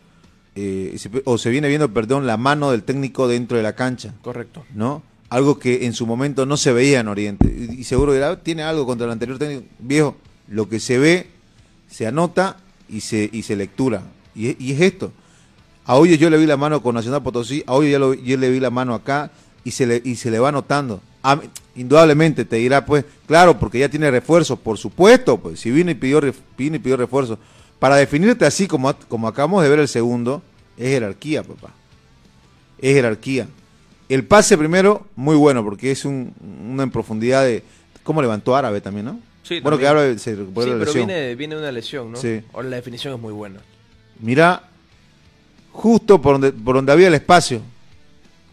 eh, 0.54 0.94
se- 0.96 1.10
o 1.24 1.38
se 1.38 1.50
viene 1.50 1.68
viendo, 1.68 1.92
perdón, 1.92 2.26
la 2.26 2.36
mano 2.36 2.70
del 2.70 2.82
técnico 2.82 3.28
dentro 3.28 3.56
de 3.56 3.62
la 3.62 3.74
cancha, 3.74 4.14
Correcto. 4.22 4.64
¿no? 4.74 5.02
Algo 5.30 5.58
que 5.58 5.86
en 5.86 5.92
su 5.94 6.06
momento 6.06 6.46
no 6.46 6.56
se 6.56 6.72
veía 6.72 7.00
en 7.00 7.08
Oriente. 7.08 7.46
Y, 7.46 7.80
y 7.80 7.84
seguro 7.84 8.12
que 8.12 8.38
tiene 8.42 8.62
algo 8.62 8.86
contra 8.86 9.06
el 9.06 9.12
anterior 9.12 9.38
técnico. 9.38 9.64
Viejo, 9.80 10.16
lo 10.48 10.68
que 10.68 10.78
se 10.78 10.98
ve, 10.98 11.26
se 11.88 12.06
anota 12.06 12.58
y 12.88 13.00
se, 13.00 13.28
y 13.32 13.42
se 13.42 13.56
lectura. 13.56 14.02
Y, 14.34 14.48
es- 14.48 14.56
y 14.60 14.72
es 14.72 14.80
esto. 14.80 15.12
A 15.86 15.96
Hoyos 15.96 16.18
yo 16.18 16.30
le 16.30 16.38
vi 16.38 16.46
la 16.46 16.56
mano 16.56 16.82
con 16.82 16.94
Nacional 16.94 17.22
Potosí, 17.22 17.62
a 17.66 17.74
Hoyos 17.74 17.92
ya 17.92 17.98
lo- 17.98 18.14
yo 18.14 18.36
le 18.36 18.50
vi 18.50 18.60
la 18.60 18.70
mano 18.70 18.94
acá 18.94 19.32
y 19.64 19.70
se 19.70 19.86
le, 19.86 20.00
y 20.04 20.16
se 20.16 20.30
le 20.30 20.38
va 20.38 20.52
notando. 20.52 21.00
A 21.22 21.40
indudablemente 21.76 22.44
te 22.44 22.56
dirá, 22.56 22.84
pues, 22.86 23.04
claro, 23.26 23.58
porque 23.58 23.80
ya 23.80 23.88
tiene 23.88 24.10
refuerzos, 24.10 24.58
por 24.58 24.78
supuesto, 24.78 25.38
pues, 25.38 25.58
si 25.58 25.70
vino 25.70 25.90
y 25.90 25.94
pidió, 25.94 26.20
vino 26.56 26.76
y 26.76 26.78
pidió 26.78 26.96
refuerzos. 26.96 27.38
Para 27.78 27.96
definirte 27.96 28.46
así 28.46 28.66
como, 28.68 28.94
como 29.08 29.26
acabamos 29.26 29.62
de 29.62 29.68
ver 29.68 29.80
el 29.80 29.88
segundo, 29.88 30.42
es 30.76 30.88
jerarquía, 30.88 31.42
papá. 31.42 31.70
Es 32.78 32.94
jerarquía. 32.94 33.48
El 34.08 34.24
pase 34.24 34.56
primero, 34.56 35.06
muy 35.16 35.34
bueno, 35.36 35.64
porque 35.64 35.90
es 35.90 36.04
un, 36.04 36.32
una 36.70 36.82
en 36.84 36.90
profundidad 36.90 37.44
de... 37.44 37.62
¿Cómo 38.02 38.20
levantó 38.22 38.54
Árabe 38.54 38.80
también, 38.80 39.06
no? 39.06 39.18
Sí, 39.42 39.60
bueno, 39.60 39.76
también. 39.76 39.80
que 39.80 39.88
Árabe 39.88 40.18
se 40.18 40.36
recuperó 40.36 40.66
Sí, 40.66 40.70
la 40.70 40.78
pero 40.78 40.84
lesión. 40.92 41.06
viene, 41.06 41.34
viene 41.34 41.56
una 41.56 41.72
lesión, 41.72 42.12
¿no? 42.12 42.18
Sí. 42.18 42.40
Ahora 42.52 42.68
la 42.68 42.76
definición 42.76 43.14
es 43.14 43.20
muy 43.20 43.32
buena. 43.32 43.60
Mira, 44.20 44.62
justo 45.72 46.20
por 46.20 46.34
donde, 46.34 46.52
por 46.52 46.76
donde 46.76 46.92
había 46.92 47.08
el 47.08 47.14
espacio. 47.14 47.60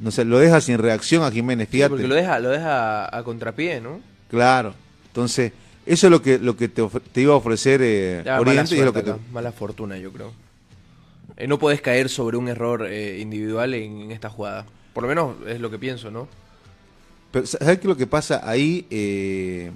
No 0.01 0.11
sé, 0.11 0.25
lo 0.25 0.39
deja 0.39 0.59
sin 0.61 0.77
reacción 0.79 1.23
a 1.23 1.31
Jiménez, 1.31 1.67
Sí, 1.69 1.77
fíjate. 1.77 1.91
porque 1.91 2.07
lo 2.07 2.15
deja, 2.15 2.39
lo 2.39 2.49
deja 2.49 3.15
a 3.15 3.23
contrapié, 3.23 3.79
¿no? 3.79 4.01
Claro. 4.29 4.73
Entonces, 5.07 5.53
eso 5.85 6.07
es 6.07 6.11
lo 6.11 6.21
que, 6.21 6.39
lo 6.39 6.57
que 6.57 6.67
te, 6.67 6.81
iba 7.21 7.33
a 7.33 7.37
ofrecer 7.37 7.81
eh, 7.83 8.23
y 8.25 8.57
es 8.57 8.79
lo 8.85 8.93
que 8.93 9.03
te- 9.03 9.13
mala 9.31 9.51
fortuna, 9.51 9.97
yo 9.97 10.11
creo. 10.11 10.33
Eh, 11.37 11.47
no 11.47 11.59
podés 11.59 11.81
caer 11.81 12.09
sobre 12.09 12.37
un 12.37 12.47
error 12.47 12.85
eh, 12.89 13.19
individual 13.19 13.73
en, 13.73 14.01
en 14.01 14.11
esta 14.11 14.29
jugada. 14.29 14.65
Por 14.93 15.03
lo 15.03 15.07
menos 15.09 15.35
es 15.47 15.59
lo 15.61 15.69
que 15.71 15.77
pienso, 15.79 16.11
¿no? 16.11 16.27
Pero, 17.31 17.45
¿sabes 17.45 17.77
qué 17.77 17.81
es 17.81 17.85
lo 17.85 17.95
que 17.95 18.07
pasa 18.07 18.41
ahí? 18.43 18.85
Eh, 18.89 19.71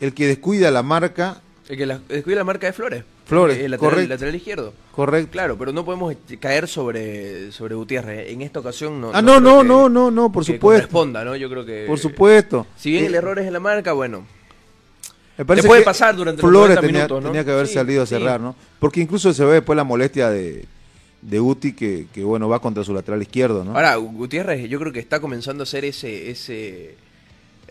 el 0.00 0.12
que 0.12 0.26
descuida 0.26 0.70
la 0.70 0.82
marca, 0.82 1.40
El 1.68 1.76
que 1.76 1.86
la, 1.86 1.98
descuida 2.08 2.38
la 2.38 2.44
marca 2.44 2.66
de 2.66 2.72
Flores. 2.72 3.04
Flores, 3.28 3.58
el 3.58 3.70
lateral, 3.70 4.34
izquierdo. 4.34 4.72
correcto. 4.92 5.30
Claro, 5.32 5.56
pero 5.58 5.70
no 5.72 5.84
podemos 5.84 6.14
eh, 6.14 6.36
caer 6.40 6.66
sobre, 6.66 7.52
sobre 7.52 7.74
Gutiérrez. 7.74 8.30
En 8.30 8.40
esta 8.42 8.60
ocasión 8.60 9.00
no. 9.00 9.10
ah, 9.12 9.20
no, 9.22 9.38
no, 9.38 9.60
que- 9.60 9.68
no, 9.68 9.88
no, 9.88 10.10
no, 10.10 10.32
por 10.32 10.44
que 10.46 10.54
supuesto. 10.54 10.88
corresponda, 10.88 11.24
¿no? 11.24 11.36
Yo 11.36 11.50
creo 11.50 11.64
que. 11.66 11.84
Por 11.86 11.98
supuesto. 11.98 12.66
Si 12.76 12.90
bien 12.90 13.04
Eh, 13.04 13.06
el 13.08 13.14
error 13.14 13.38
es 13.38 13.46
en 13.46 13.52
la 13.52 13.60
marca, 13.60 13.92
bueno. 13.92 14.24
Me 15.36 15.44
parece 15.44 15.62
Te 15.62 15.68
puede 15.68 15.82
que 15.82 15.84
pasar 15.84 16.16
durante 16.16 16.42
los 16.42 16.50
Flores 16.50 16.76
90 16.76 16.80
tenía, 16.80 16.98
minutos, 17.04 17.22
¿no? 17.22 17.28
tenía 17.28 17.44
que 17.44 17.50
haber 17.52 17.66
Sí, 17.68 17.74
salido 17.74 18.02
a 18.02 18.06
sí. 18.06 18.14
cerrar, 18.16 18.40
¿no? 18.40 18.56
Porque 18.80 19.00
incluso 19.00 19.32
se 19.32 19.44
ve 19.44 19.52
después 19.54 19.76
la 19.76 19.84
molestia 19.84 20.30
de, 20.30 20.64
de 21.22 21.40
Uti 21.40 21.74
que, 21.74 22.06
que, 22.12 22.24
bueno, 22.24 22.48
va 22.48 22.58
contra 22.60 22.82
su 22.82 22.92
lateral 22.92 23.22
izquierdo, 23.22 23.62
¿no? 23.62 23.72
Ahora, 23.76 23.94
Gutiérrez, 23.96 24.68
yo 24.68 24.80
creo 24.80 24.92
que 24.92 24.98
está 25.00 25.20
comenzando 25.20 25.62
a 25.62 25.64
hacer 25.64 25.84
ese. 25.84 26.30
ese 26.30 26.96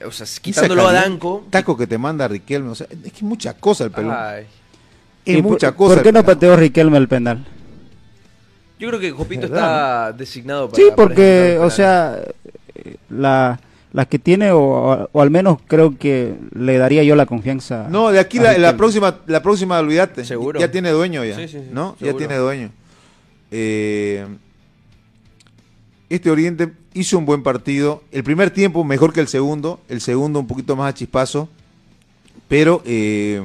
o 0.06 0.12
sea, 0.12 0.28
quitándolo 0.40 0.88
a 0.88 0.94
Danco. 0.94 1.46
Taco 1.50 1.76
que 1.76 1.88
te 1.88 1.98
manda 1.98 2.28
Riquelme, 2.28 2.70
o 2.70 2.76
sea, 2.76 2.88
es 3.04 3.12
que 3.12 3.26
mucha 3.26 3.56
cosa 3.56 3.84
el 3.86 3.92
pelón. 3.92 4.14
Ay, 4.16 4.46
es 5.32 5.38
¿Y 5.38 5.42
por- 5.42 5.52
mucha 5.54 5.72
cosa. 5.74 5.96
¿Por 5.96 6.04
qué 6.04 6.12
no 6.12 6.24
pateó 6.24 6.56
Riquelme 6.56 6.98
el 6.98 7.08
penal? 7.08 7.46
yo 8.80 8.90
creo 8.90 9.00
que 9.00 9.10
Jopito 9.12 9.42
¿Verdad, 9.42 10.10
está 10.10 10.18
designado 10.18 10.70
para. 10.70 10.84
Sí, 10.84 10.90
porque, 10.96 11.58
o 11.60 11.70
sea, 11.72 12.20
eh, 12.76 12.96
la, 13.10 13.60
las 13.92 14.06
que 14.08 14.20
tiene, 14.20 14.52
o, 14.52 15.10
o 15.12 15.22
al 15.22 15.32
menos 15.32 15.58
creo 15.68 15.98
que 15.98 16.36
le 16.54 16.78
daría 16.78 17.02
yo 17.04 17.16
la 17.16 17.26
confianza. 17.26 17.88
No, 17.90 18.12
de 18.12 18.20
aquí 18.20 18.38
a 18.38 18.56
la, 18.58 18.78
próxima, 18.78 19.18
la 19.26 19.42
próxima, 19.42 19.80
olvídate. 19.80 20.24
Seguro. 20.26 20.60
Ya 20.60 20.70
tiene 20.70 20.92
dueño 20.92 21.26
ya. 21.26 21.36
Sí, 21.36 21.48
sí, 21.48 21.58
sí, 21.60 21.70
¿No? 21.72 21.96
Ya 22.00 22.14
tiene 22.14 22.36
dueño. 22.36 22.70
Eh, 23.50 24.28
este 26.10 26.30
Oriente 26.30 26.72
hizo 26.94 27.18
un 27.18 27.26
buen 27.26 27.42
partido. 27.44 28.04
El 28.12 28.24
primer 28.24 28.52
tiempo 28.52 28.84
mejor 28.84 29.12
que 29.12 29.22
el 29.22 29.28
segundo. 29.28 29.80
El 29.90 30.02
segundo 30.02 30.40
un 30.40 30.48
poquito 30.48 30.76
más 30.76 30.90
a 30.92 30.94
chispazo. 30.94 31.50
Pero 32.48 32.82
eh, 32.86 33.42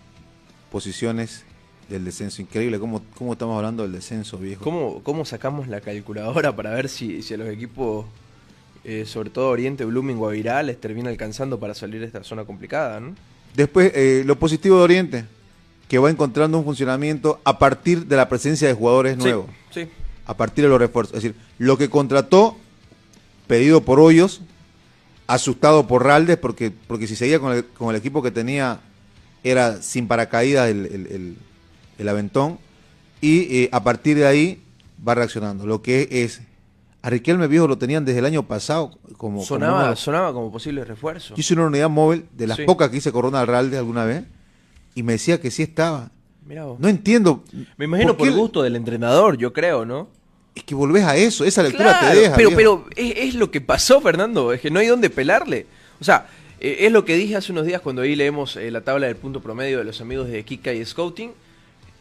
posiciones 0.72 1.44
del 1.92 2.06
descenso. 2.06 2.42
Increíble 2.42 2.80
cómo, 2.80 3.02
cómo 3.18 3.34
estamos 3.34 3.56
hablando 3.58 3.84
del 3.84 3.92
descenso, 3.92 4.38
viejo. 4.38 4.64
¿Cómo, 4.64 5.02
¿Cómo 5.04 5.26
sacamos 5.26 5.68
la 5.68 5.82
calculadora 5.82 6.56
para 6.56 6.72
ver 6.72 6.90
si, 6.90 7.22
si 7.22 7.34
a 7.34 7.38
los 7.38 7.50
equipos, 7.50 8.06
eh, 8.84 9.06
sobre 9.06 9.30
todo 9.30 9.50
Oriente, 9.50 9.86
Blooming, 9.86 10.18
Guavirá, 10.18 10.64
les 10.64 10.80
termina 10.80 11.10
alcanzando 11.10 11.60
para 11.60 11.74
salir 11.74 12.00
de 12.02 12.08
esta 12.08 12.24
zona 12.24 12.46
complicada? 12.46 13.00
¿no? 13.00 13.16
Después, 13.56 13.92
eh, 13.96 14.24
lo 14.26 14.38
positivo 14.40 14.78
de 14.78 14.84
Oriente, 14.84 15.26
que 15.88 15.98
va 16.00 16.10
encontrando 16.10 16.58
un 16.58 16.64
funcionamiento 16.64 17.42
a 17.44 17.60
partir 17.60 18.06
de 18.06 18.16
la 18.16 18.30
presencia 18.30 18.68
de 18.68 18.74
jugadores 18.74 19.18
nuevos, 19.18 19.48
Sí, 19.74 19.88
a 20.26 20.38
partir 20.38 20.64
de 20.64 20.70
los 20.70 20.80
refuerzos. 20.80 21.18
Es 21.18 21.24
decir, 21.24 21.36
lo 21.58 21.78
que 21.78 21.90
contrató, 21.90 22.56
pedido 23.48 23.82
por 23.82 24.00
Hoyos, 24.00 24.42
asustado 25.28 25.88
por 25.88 26.04
Raldes, 26.06 26.38
porque, 26.38 26.72
porque 26.88 27.08
si 27.08 27.16
seguía 27.16 27.40
con 27.40 27.54
el, 27.54 27.66
con 27.66 27.90
el 27.90 27.96
equipo 27.98 28.22
que 28.24 28.32
tenía, 28.32 28.80
era 29.44 29.82
sin 29.82 30.08
paracaídas 30.08 30.70
el, 30.70 30.86
el- 30.86 31.08
el- 31.08 31.38
el 31.98 32.10
aventón, 32.10 32.58
y 33.22 33.64
eh, 33.64 33.70
a 33.72 33.84
partir 33.84 34.18
de 34.18 34.26
ahí 34.28 34.62
va 35.08 35.16
reaccionando. 35.16 35.66
Lo 35.66 35.82
que 35.82 36.08
es, 36.12 36.42
a 37.02 37.10
Riquelme 37.10 37.48
Viejo 37.48 37.68
lo 37.68 37.78
tenían 37.78 38.06
desde 38.06 38.20
el 38.20 38.26
año 38.26 38.44
pasado 38.44 38.92
como... 39.18 39.18
como 39.18 39.40
de 39.42 39.46
sonaba, 39.46 39.90
los- 39.92 40.00
sonaba 40.00 40.34
como 40.34 40.52
posible 40.52 40.84
refuerzo. 40.86 41.36
yo 41.36 41.40
hice 41.40 41.54
una 41.54 41.66
unidad 41.68 41.90
móvil 41.90 42.26
de 42.36 42.48
las 42.48 42.58
Sí. 42.58 42.64
pocas 42.66 42.90
que 42.90 42.98
hice 42.98 43.12
con 43.12 43.24
Ronald 43.24 43.50
Ralde 43.50 43.78
alguna 43.78 44.06
vez 44.06 44.24
y 44.96 45.04
me 45.04 45.14
decía 45.14 45.40
que 45.40 45.52
sí 45.52 45.64
estaba. 45.64 46.12
Mirá 46.46 46.66
vos. 46.66 46.80
No 46.80 46.88
entiendo. 46.88 47.44
Me 47.78 47.86
imagino 47.86 48.18
por 48.18 48.30
gusto 48.32 48.62
del 48.64 48.76
entrenador, 48.76 49.38
yo 49.38 49.54
creo, 49.54 49.86
¿no? 49.86 50.10
Es 50.54 50.64
que 50.64 50.76
volvés 50.76 51.04
a 51.06 51.16
eso, 51.16 51.46
esa 51.46 51.64
lectura 51.64 51.98
Claro, 51.98 52.14
te 52.16 52.20
deja. 52.22 52.36
pero, 52.36 52.50
viejo. 52.50 52.58
pero 52.58 52.86
es, 52.98 53.14
es 53.30 53.36
lo 53.36 53.52
que 53.52 53.62
pasó, 53.62 54.02
Fernando. 54.02 54.52
Es 54.52 54.60
que 54.60 54.70
no 54.70 54.80
hay 54.80 54.88
dónde 54.88 55.10
pelarle. 55.10 55.66
O 56.02 56.04
sea, 56.04 56.28
eh, 56.60 56.78
es 56.82 56.92
lo 56.92 57.06
que 57.06 57.16
dije 57.16 57.36
hace 57.38 57.52
unos 57.54 57.66
días 57.66 57.80
cuando 57.82 58.02
ahí 58.02 58.16
leemos 58.16 58.58
eh, 58.58 58.70
la 58.70 58.82
tabla 58.82 59.08
del 59.08 59.16
punto 59.16 59.40
promedio 59.42 59.78
de 59.78 59.86
los 59.86 60.02
amigos 60.02 60.28
de 60.28 60.44
Kika 60.44 60.74
y 60.74 60.84
Scouting. 60.86 61.32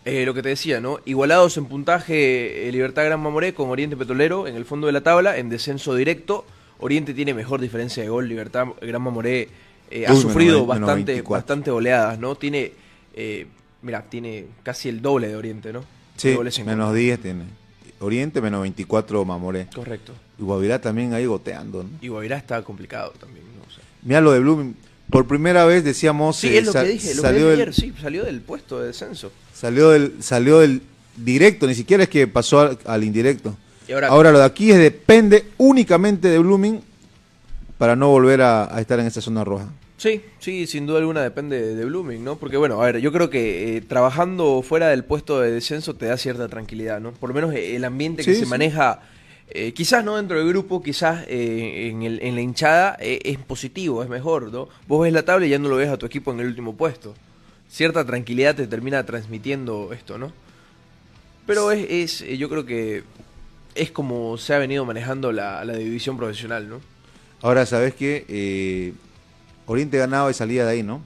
Eh, 0.05 0.25
lo 0.25 0.33
que 0.33 0.43
te 0.43 0.49
decía, 0.49 0.81
¿no? 0.81 0.99
Igualados 1.05 1.57
en 1.59 1.67
puntaje 1.67 2.69
eh, 2.69 2.73
Libertad 2.73 3.05
Gran 3.05 3.21
Mamoré 3.21 3.53
con 3.53 3.69
Oriente 3.69 3.97
Petrolero 3.97 4.47
en 4.47 4.57
el 4.57 4.65
fondo 4.65 4.87
de 4.87 4.95
la 4.95 5.03
tabla, 5.03 5.37
en 5.37 5.49
descenso 5.51 5.95
directo. 5.95 6.47
Oriente 6.79 7.13
tiene 7.13 7.35
mejor 7.35 7.61
diferencia 7.61 8.03
de 8.03 8.09
gol, 8.09 8.27
Libertad 8.29 8.69
Gran 8.81 9.03
Mamoré 9.03 9.49
eh, 9.91 10.07
ha 10.07 10.13
Uy, 10.13 10.21
sufrido 10.21 10.59
menos 10.61 10.69
bastante, 10.69 11.13
24. 11.13 11.31
bastante 11.31 11.71
oleadas, 11.71 12.19
¿no? 12.19 12.37
Tiene, 12.37 12.73
eh, 13.15 13.47
mira, 13.83 14.03
tiene 14.03 14.47
casi 14.63 14.89
el 14.89 15.03
doble 15.03 15.29
de 15.29 15.37
Oriente, 15.37 15.73
¿no? 15.73 15.85
Sí, 16.17 16.29
menos 16.29 16.55
contra. 16.57 16.93
10 16.93 17.21
tiene. 17.21 17.45
Oriente 17.99 18.41
menos 18.41 18.63
24 18.63 19.25
Mamoré. 19.25 19.67
Correcto. 19.75 20.13
Y 20.39 20.43
Guavirá 20.43 20.81
también 20.81 21.13
ahí 21.13 21.27
goteando. 21.27 21.83
¿no? 21.83 21.91
Y 22.01 22.09
Guavirá 22.09 22.37
está 22.37 22.63
complicado 22.63 23.13
también, 23.19 23.45
¿no? 23.57 23.63
O 23.67 23.71
sea, 23.71 23.83
Mira 24.03 24.21
lo 24.21 24.33
de 24.33 24.41
Blooming. 24.41 24.77
Por 25.11 25.27
primera 25.27 25.65
vez 25.65 25.83
decíamos. 25.85 26.37
Sí, 26.37 26.49
eh, 26.49 26.59
es 26.59 26.67
lo 26.67 26.73
que 26.73 26.85
dije, 26.85 27.15
lo 27.15 27.23
que 27.23 27.33
dije 27.33 27.45
del, 27.45 27.55
ayer, 27.61 27.75
sí, 27.75 27.93
salió 28.01 28.25
del 28.25 28.41
puesto 28.41 28.81
de 28.81 28.89
descenso. 28.89 29.33
salió, 29.55 29.91
del, 29.91 30.15
salió 30.21 30.61
del 30.61 30.83
directo, 31.17 31.67
ni 31.67 31.75
siquiera 31.75 32.05
es 32.05 32.09
que 32.09 32.27
pasó 32.27 32.61
al, 32.61 32.79
al 32.85 33.05
indirecto. 33.05 33.57
Y 33.89 33.93
ahora- 33.93 34.09
Ahora 34.09 34.33
lo 34.33 34.39
de 34.39 34.45
aquí 34.45 34.71
es 34.71 34.79
depende 34.79 35.45
únicamente 35.59 36.29
de 36.29 36.39
Blooming 36.39 36.81
para 37.79 37.97
no 37.97 38.09
volver 38.09 38.41
a, 38.43 38.75
a 38.75 38.81
estar 38.81 39.01
en 39.01 39.07
esa 39.07 39.21
zona 39.21 39.43
roja. 39.45 39.69
Sí, 39.97 40.23
sí, 40.39 40.67
sin 40.67 40.87
duda 40.87 40.99
alguna 41.01 41.23
depende 41.23 41.75
de, 41.75 41.85
Blooming, 41.85 42.25
¿no? 42.25 42.37
Porque 42.37 42.57
bueno, 42.57 42.81
a 42.81 42.87
ver, 42.87 42.99
yo 43.01 43.13
creo 43.13 43.29
que 43.29 43.77
eh, 43.77 43.81
trabajando 43.83 44.63
fuera 44.63 44.89
del 44.89 45.05
puesto 45.05 45.41
de 45.41 45.51
descenso 45.51 45.95
te 45.95 46.07
da 46.07 46.17
cierta 46.17 46.49
tranquilidad, 46.49 47.01
¿no? 47.01 47.13
Por 47.13 47.29
lo 47.31 47.35
menos 47.35 47.53
eh, 47.55 47.77
el 47.77 47.85
ambiente 47.85 48.23
que 48.25 48.33
Sí, 48.33 48.39
se 48.41 48.45
sí. 48.45 48.51
maneja, 48.51 49.01
eh, 49.53 49.73
quizás 49.73 50.05
no 50.05 50.17
dentro 50.17 50.39
del 50.39 50.49
grupo, 50.49 50.83
quizás 50.83 51.25
eh, 51.29 51.89
en, 51.91 52.03
el- 52.03 52.21
en 52.23 52.35
la 52.35 52.41
hinchada, 52.41 52.97
eh, 53.01 53.21
es 53.25 53.39
positivo, 53.39 54.03
es 54.03 54.09
mejor, 54.09 54.51
¿no? 54.53 54.69
Vos 54.87 55.03
ves 55.03 55.13
la 55.13 55.25
tabla 55.25 55.47
y 55.47 55.51
ya 55.51 55.59
no 55.59 55.69
lo 55.69 55.77
ves 55.77 55.89
a 55.89 55.97
tu 55.97 56.07
equipo 56.07 56.33
en 56.33 56.41
el 56.41 56.47
último 56.47 56.77
puesto. 56.77 57.15
Cierta 57.69 58.05
tranquilidad 58.05 58.55
te 58.57 58.67
termina 58.67 59.05
transmitiendo 59.07 59.93
esto, 59.93 60.19
¿no? 60.19 60.33
Pero 61.47 61.71
es, 61.73 62.21
es 62.23 62.39
yo 62.39 62.49
creo 62.49 62.65
que 62.67 63.03
es 63.75 63.91
como 63.91 64.37
se 64.39 64.55
ha 64.55 64.59
venido 64.59 64.85
manejando 64.85 65.33
la, 65.33 65.65
la 65.65 65.75
división 65.75 66.17
profesional, 66.17 66.69
¿no? 66.69 66.81
Ahora, 67.43 67.65
¿sabes 67.67 67.95
qué? 67.95 68.93
Oriente 69.67 69.99
ganaba 69.99 70.31
y 70.31 70.35
salía 70.35 70.65
de 70.65 70.71
ahí, 70.73 70.83
¿no? 70.83 71.01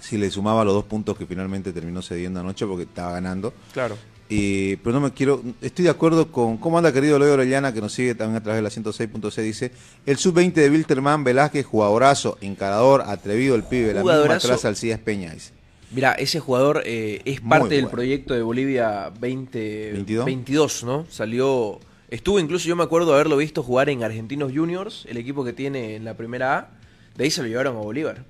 Si 0.00 0.18
le 0.18 0.30
sumaba 0.30 0.64
los 0.64 0.74
dos 0.74 0.84
puntos 0.84 1.16
que 1.16 1.26
finalmente 1.26 1.72
terminó 1.72 2.02
cediendo 2.02 2.40
anoche 2.40 2.66
porque 2.66 2.82
estaba 2.84 3.12
ganando. 3.12 3.52
Claro. 3.72 3.96
Eh, 4.32 4.78
pero 4.82 4.94
no 4.94 5.00
me 5.00 5.12
quiero. 5.12 5.42
Estoy 5.60 5.84
de 5.84 5.90
acuerdo 5.90 6.30
con. 6.30 6.56
¿Cómo 6.56 6.78
anda, 6.78 6.92
querido 6.92 7.18
Leo 7.18 7.32
Orellana, 7.34 7.74
que 7.74 7.80
nos 7.80 7.92
sigue 7.92 8.14
también 8.14 8.36
a 8.36 8.42
través 8.42 8.58
de 8.58 8.62
la 8.62 8.70
106.6? 8.70 9.42
Dice: 9.42 9.72
El 10.06 10.18
sub-20 10.18 10.52
de 10.52 10.70
Wilterman 10.70 11.24
Velázquez, 11.24 11.66
jugadorazo, 11.66 12.38
encarador, 12.40 13.02
atrevido 13.04 13.56
el 13.56 13.64
pibe, 13.64 13.88
la 13.88 14.00
misma 14.00 14.12
Jugadorazo. 14.12 14.48
traza 14.48 14.68
al 14.68 14.76
Cías 14.76 15.00
Peña. 15.00 15.34
Dice. 15.34 15.52
Mira, 15.92 16.12
ese 16.12 16.38
jugador 16.38 16.82
eh, 16.86 17.20
es 17.24 17.40
parte 17.40 17.74
del 17.74 17.88
proyecto 17.88 18.32
de 18.34 18.42
Bolivia 18.42 19.10
20, 19.18 19.92
22. 19.94 20.24
22, 20.24 20.84
¿no? 20.84 21.06
Salió, 21.10 21.80
estuvo 22.08 22.38
incluso, 22.38 22.68
yo 22.68 22.76
me 22.76 22.84
acuerdo 22.84 23.12
haberlo 23.12 23.36
visto 23.36 23.64
jugar 23.64 23.90
en 23.90 24.04
Argentinos 24.04 24.52
Juniors, 24.54 25.04
el 25.08 25.16
equipo 25.16 25.44
que 25.44 25.52
tiene 25.52 25.96
en 25.96 26.04
la 26.04 26.14
primera 26.14 26.56
A, 26.56 26.68
de 27.16 27.24
ahí 27.24 27.30
se 27.32 27.42
lo 27.42 27.48
llevaron 27.48 27.76
a 27.76 27.80
Bolívar. 27.80 28.24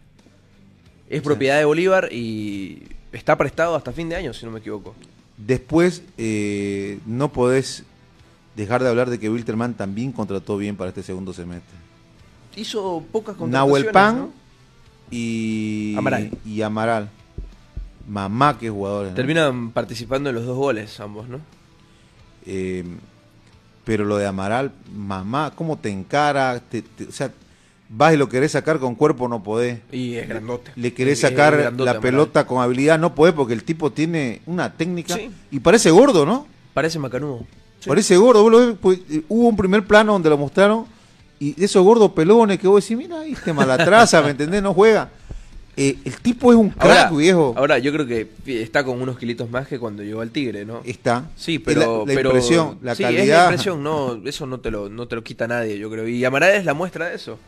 Es 1.10 1.20
propiedad 1.20 1.58
de 1.58 1.66
Bolívar 1.66 2.08
y 2.10 2.84
está 3.12 3.36
prestado 3.36 3.74
hasta 3.74 3.92
fin 3.92 4.08
de 4.08 4.16
año, 4.16 4.32
si 4.32 4.46
no 4.46 4.52
me 4.52 4.60
equivoco. 4.60 4.94
Después, 5.46 6.02
eh, 6.18 6.98
no 7.06 7.32
podés 7.32 7.84
dejar 8.56 8.82
de 8.82 8.88
hablar 8.88 9.08
de 9.10 9.18
que 9.18 9.30
Wilterman 9.30 9.74
también 9.74 10.12
contrató 10.12 10.56
bien 10.56 10.76
para 10.76 10.88
este 10.90 11.02
segundo 11.02 11.32
semestre. 11.32 11.78
Hizo 12.56 13.02
pocas 13.12 13.36
contrataciones, 13.36 13.52
Nahuel 13.84 13.92
Pan 13.92 14.18
¿no? 14.18 14.30
y 15.10 15.94
Amaral. 15.96 16.30
y 16.44 16.62
Amaral. 16.62 17.08
Mamá, 18.08 18.58
qué 18.58 18.68
jugadores. 18.70 19.10
¿no? 19.12 19.16
Terminan 19.16 19.70
participando 19.70 20.28
en 20.30 20.34
los 20.36 20.44
dos 20.46 20.56
goles 20.56 20.98
ambos, 21.00 21.28
¿no? 21.28 21.40
Eh, 22.46 22.84
pero 23.84 24.04
lo 24.04 24.16
de 24.16 24.26
Amaral, 24.26 24.72
mamá, 24.94 25.52
¿cómo 25.54 25.78
te 25.78 25.90
encara? 25.90 26.60
Te- 26.60 26.82
te- 26.82 27.04
o 27.04 27.12
sea, 27.12 27.32
vas 27.92 28.14
y 28.14 28.16
lo 28.16 28.28
querés 28.28 28.52
sacar 28.52 28.78
con 28.78 28.94
cuerpo, 28.94 29.28
no 29.28 29.42
podés. 29.42 29.80
Y 29.92 30.14
es 30.14 30.28
grandote. 30.28 30.70
Le 30.76 30.94
querés 30.94 31.20
sacar 31.20 31.56
grandote, 31.56 31.92
la 31.92 32.00
pelota 32.00 32.46
con 32.46 32.62
habilidad, 32.62 32.98
no 32.98 33.14
podés 33.14 33.34
porque 33.34 33.52
el 33.52 33.64
tipo 33.64 33.90
tiene 33.90 34.40
una 34.46 34.72
técnica 34.72 35.16
Sí. 35.16 35.30
y 35.50 35.58
parece 35.60 35.90
gordo, 35.90 36.24
¿no? 36.24 36.46
Parece 36.72 36.98
macanudo. 36.98 37.40
Sí. 37.80 37.88
Parece 37.88 38.16
gordo. 38.16 38.42
Vos 38.42 38.52
lo 38.52 38.58
ves, 38.66 38.76
pues, 38.80 38.98
eh, 39.10 39.22
hubo 39.28 39.48
un 39.48 39.56
primer 39.56 39.84
plano 39.86 40.12
donde 40.12 40.30
lo 40.30 40.38
mostraron 40.38 40.86
y 41.38 41.52
de 41.54 41.64
esos 41.64 41.82
gordos 41.84 42.12
pelones 42.12 42.58
que 42.60 42.68
vos 42.68 42.82
decís, 42.82 42.96
mira, 42.96 43.20
ahí 43.20 43.32
este 43.32 43.52
malatraza, 43.52 44.22
¿me 44.22 44.30
entendés? 44.30 44.62
No 44.62 44.72
juega. 44.74 45.10
Eh, 45.76 45.96
el 46.04 46.16
tipo 46.20 46.52
es 46.52 46.58
un 46.58 46.68
crack, 46.68 47.06
Ahora, 47.06 47.10
viejo. 47.16 47.54
ahora 47.56 47.78
yo 47.78 47.90
creo 47.92 48.06
que 48.06 48.28
está 48.46 48.84
con 48.84 49.00
unos 49.00 49.16
kilitos 49.18 49.48
más 49.50 49.66
que 49.66 49.78
cuando 49.78 50.02
llegó 50.02 50.20
al 50.20 50.30
Tigre, 50.30 50.66
¿no? 50.66 50.82
Está. 50.84 51.30
Sí, 51.36 51.58
pero 51.58 52.04
la, 52.04 52.12
la 52.12 52.14
pero- 52.18 52.30
impresión, 52.30 52.78
la 52.82 52.94
sí, 52.94 53.02
es 53.04 53.10
la 53.10 53.16
calidad. 53.16 53.44
impresión, 53.46 53.82
no, 53.82 54.20
eso 54.26 54.46
no 54.46 54.60
te 54.60 54.70
lo 54.70 54.90
no 54.90 55.08
te 55.08 55.14
lo 55.16 55.24
quita 55.24 55.46
nadie, 55.48 55.78
yo 55.78 55.88
creo. 55.90 56.06
Y 56.06 56.22
Amaral 56.24 56.50
es 56.54 56.64
la 56.66 56.74
muestra 56.74 57.08
de 57.08 57.14
eso. 57.16 57.38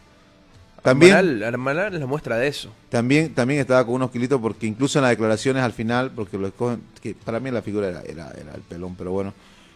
También, 0.82 1.12
Amaral, 1.12 1.54
Amaral 1.54 1.94
es 1.94 2.00
la 2.00 2.06
muestra 2.06 2.36
de 2.36 2.48
eso. 2.48 2.70
también, 2.88 3.32
también 3.34 3.60
estaba 3.60 3.84
con 3.84 3.94
unos 3.94 4.10
kilitos 4.10 4.40
porque 4.40 4.66
incluso 4.66 4.98
en 4.98 5.02
las 5.04 5.10
declaraciones 5.12 5.62
al 5.62 5.72
final, 5.72 6.10
porque 6.10 6.36
lo 6.38 6.48
escogen, 6.48 6.82
que 7.00 7.14
para 7.14 7.38
mí 7.40 7.50
la 7.52 7.62
figura 7.62 7.88
era, 7.88 8.02
era, 8.02 8.30
era 8.32 8.54
el 8.54 8.62
pelón, 8.62 8.96
pero 8.96 9.12
bueno, 9.12 9.32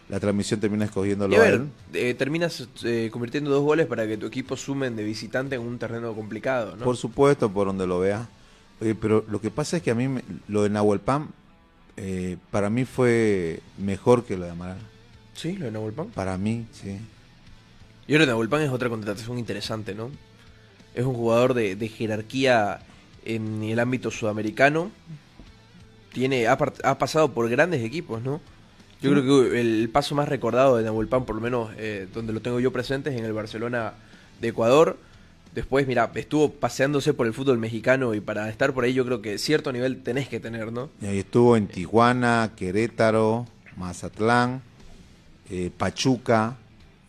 la 0.09 0.19
transmisión 0.19 0.59
termina 0.59 0.85
escogiéndolo 0.85 1.33
Y 1.33 1.37
a 1.37 1.41
ver, 1.41 1.61
eh, 1.93 2.13
terminas 2.13 2.67
eh, 2.83 3.09
convirtiendo 3.11 3.49
dos 3.49 3.63
goles 3.63 3.85
para 3.87 4.05
que 4.05 4.17
tu 4.17 4.25
equipo 4.25 4.57
sumen 4.57 4.95
de 4.97 5.03
visitante 5.03 5.55
en 5.55 5.61
un 5.61 5.77
terreno 5.79 6.13
complicado, 6.13 6.75
¿no? 6.75 6.83
Por 6.83 6.97
supuesto, 6.97 7.49
por 7.51 7.67
donde 7.67 7.87
lo 7.87 7.99
veas. 7.99 8.27
Oye, 8.81 8.93
pero 8.93 9.23
lo 9.29 9.39
que 9.41 9.49
pasa 9.49 9.77
es 9.77 9.83
que 9.83 9.91
a 9.91 9.95
mí 9.95 10.07
me- 10.09 10.23
lo 10.49 10.63
de 10.63 10.69
Nahuel 10.69 10.99
Pan, 10.99 11.29
eh, 11.95 12.37
para 12.51 12.69
mí 12.69 12.83
fue 12.85 13.61
mejor 13.77 14.23
que 14.25 14.37
lo 14.37 14.45
de 14.45 14.51
Amaral. 14.51 14.77
Sí, 15.33 15.53
lo 15.57 15.65
de 15.65 15.71
Nahuel 15.71 15.93
Pan. 15.93 16.07
Para 16.13 16.37
mí, 16.37 16.65
sí. 16.73 16.97
Y 18.07 18.13
ahora 18.13 18.25
Nahuel 18.27 18.49
Pan 18.49 18.61
es 18.61 18.69
otra 18.71 18.89
contratación 18.89 19.37
interesante, 19.39 19.95
¿no? 19.95 20.09
Es 20.97 21.05
un 21.05 21.13
jugador 21.13 21.53
de, 21.53 21.75
de 21.75 21.87
jerarquía 21.87 22.79
en 23.23 23.63
el 23.63 23.79
ámbito 23.79 24.09
sudamericano. 24.09 24.89
Tiene, 26.13 26.47
ha, 26.47 26.57
pasado 26.57 27.31
por 27.33 27.47
grandes 27.49 27.83
equipos, 27.83 28.23
¿no? 28.23 28.41
Yo 29.01 29.11
creo 29.11 29.51
que 29.51 29.61
el 29.61 29.89
paso 29.89 30.15
más 30.15 30.27
recordado 30.27 30.77
de 30.77 30.83
Nahuel 30.83 31.07
Pan, 31.07 31.25
por 31.25 31.35
lo 31.35 31.41
menos 31.41 31.69
eh, 31.77 32.07
donde 32.11 32.33
lo 32.33 32.41
tengo 32.41 32.59
yo 32.59 32.71
presente, 32.71 33.11
es 33.11 33.17
en 33.17 33.25
el 33.25 33.33
Barcelona 33.33 33.93
de 34.41 34.47
Ecuador. 34.47 34.97
Después, 35.53 35.85
mira, 35.85 36.09
estuvo 36.15 36.51
paseándose 36.51 37.13
por 37.13 37.27
el 37.27 37.33
fútbol 37.33 37.59
mexicano 37.59 38.15
y 38.15 38.21
para 38.21 38.49
estar 38.49 38.73
por 38.73 38.85
ahí 38.85 38.93
yo 38.93 39.05
creo 39.05 39.21
que 39.21 39.37
cierto 39.37 39.71
nivel 39.71 40.01
tenés 40.01 40.27
que 40.27 40.39
tener, 40.39 40.71
¿no? 40.71 40.89
Y 40.99 41.05
ahí 41.05 41.19
estuvo 41.19 41.55
en 41.55 41.67
Tijuana, 41.67 42.53
Querétaro, 42.55 43.45
Mazatlán, 43.75 44.63
eh, 45.51 45.69
Pachuca, 45.77 46.55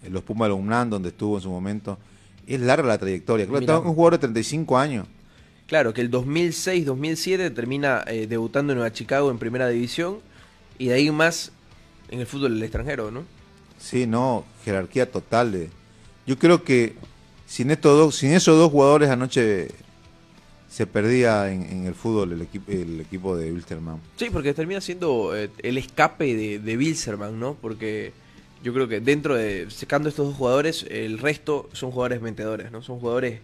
en 0.03 0.12
los 0.12 0.22
Pumas 0.22 0.48
de 0.48 0.55
UNAM, 0.55 0.90
donde 0.90 1.09
estuvo 1.09 1.37
en 1.37 1.42
su 1.42 1.51
momento. 1.51 1.98
Es 2.49 2.61
larga 2.61 2.89
la 2.89 2.99
trayectoria. 2.99 3.47
Claro, 3.47 3.61
Mira. 3.61 3.75
está 3.75 3.89
un 3.89 3.95
jugador 3.95 4.15
de 4.15 4.19
35 4.21 4.79
años. 4.79 5.07
Claro, 5.67 5.93
que 5.93 6.01
el 6.01 6.11
2006-2007 6.11 7.55
termina 7.55 8.03
eh, 8.07 8.27
debutando 8.27 8.73
en 8.73 8.79
Nueva 8.79 8.93
Chicago 8.93 9.31
en 9.31 9.39
primera 9.39 9.69
división 9.69 10.19
y 10.79 10.87
de 10.89 10.95
ahí 10.95 11.11
más 11.11 11.53
en 12.11 12.21
el 12.21 12.27
fútbol 12.27 12.55
del 12.55 12.63
extranjero, 12.63 13.11
¿no? 13.11 13.25
Sí, 13.79 14.07
no, 14.07 14.45
jerarquía 14.65 15.11
total. 15.11 15.53
De... 15.53 15.69
Yo 16.27 16.39
creo 16.39 16.65
que 16.65 16.95
sin 17.47 17.71
estos 17.71 17.99
dos, 17.99 18.15
sin 18.17 18.33
esos 18.33 18.57
dos 18.57 18.71
jugadores 18.73 19.11
anoche 19.11 19.69
se 20.71 20.87
perdía 20.87 21.51
en, 21.53 21.65
en 21.65 21.87
el 21.87 21.95
fútbol 21.95 22.33
el 22.33 22.43
equipo, 22.43 22.73
el 22.73 23.01
equipo 23.01 23.37
de 23.37 23.53
Wilstermann. 23.53 24.01
Sí, 24.17 24.29
porque 24.33 24.55
termina 24.55 24.81
siendo 24.81 25.37
eh, 25.37 25.51
el 25.63 25.77
escape 25.77 26.35
de, 26.35 26.59
de 26.61 26.77
Bilzerman, 26.79 27.39
¿no? 27.39 27.55
Porque 27.61 28.13
yo 28.62 28.73
creo 28.75 28.88
que 28.88 29.01
dentro 29.01 29.35
de, 29.37 29.71
secando 29.71 30.09
estos 30.09 30.27
dos 30.29 30.37
jugadores, 30.37 30.85
el 30.90 31.18
resto 31.18 31.68
son 31.73 31.90
jugadores 31.90 32.21
mentedores, 32.21 32.71
¿no? 32.73 32.83
Son 32.83 32.99
jugadores 33.01 33.40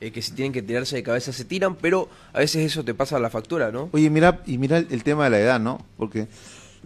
eh, 0.00 0.10
que 0.10 0.20
si 0.22 0.32
tienen 0.32 0.52
que 0.52 0.62
tirarse 0.62 0.96
de 0.96 1.02
cabeza 1.02 1.32
se 1.32 1.44
tiran, 1.44 1.76
pero 1.76 2.08
a 2.32 2.38
veces 2.40 2.64
eso 2.70 2.84
te 2.84 2.92
pasa 2.94 3.18
la 3.18 3.30
factura, 3.30 3.70
¿no? 3.72 3.88
Oye, 3.92 4.10
mira, 4.10 4.42
y 4.46 4.58
mira 4.58 4.78
el, 4.78 4.86
el 4.90 5.02
tema 5.02 5.24
de 5.24 5.30
la 5.30 5.40
edad, 5.40 5.60
¿no? 5.60 5.84
Porque 5.96 6.26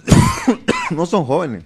no 0.91 1.07
son 1.07 1.25
jóvenes. 1.25 1.65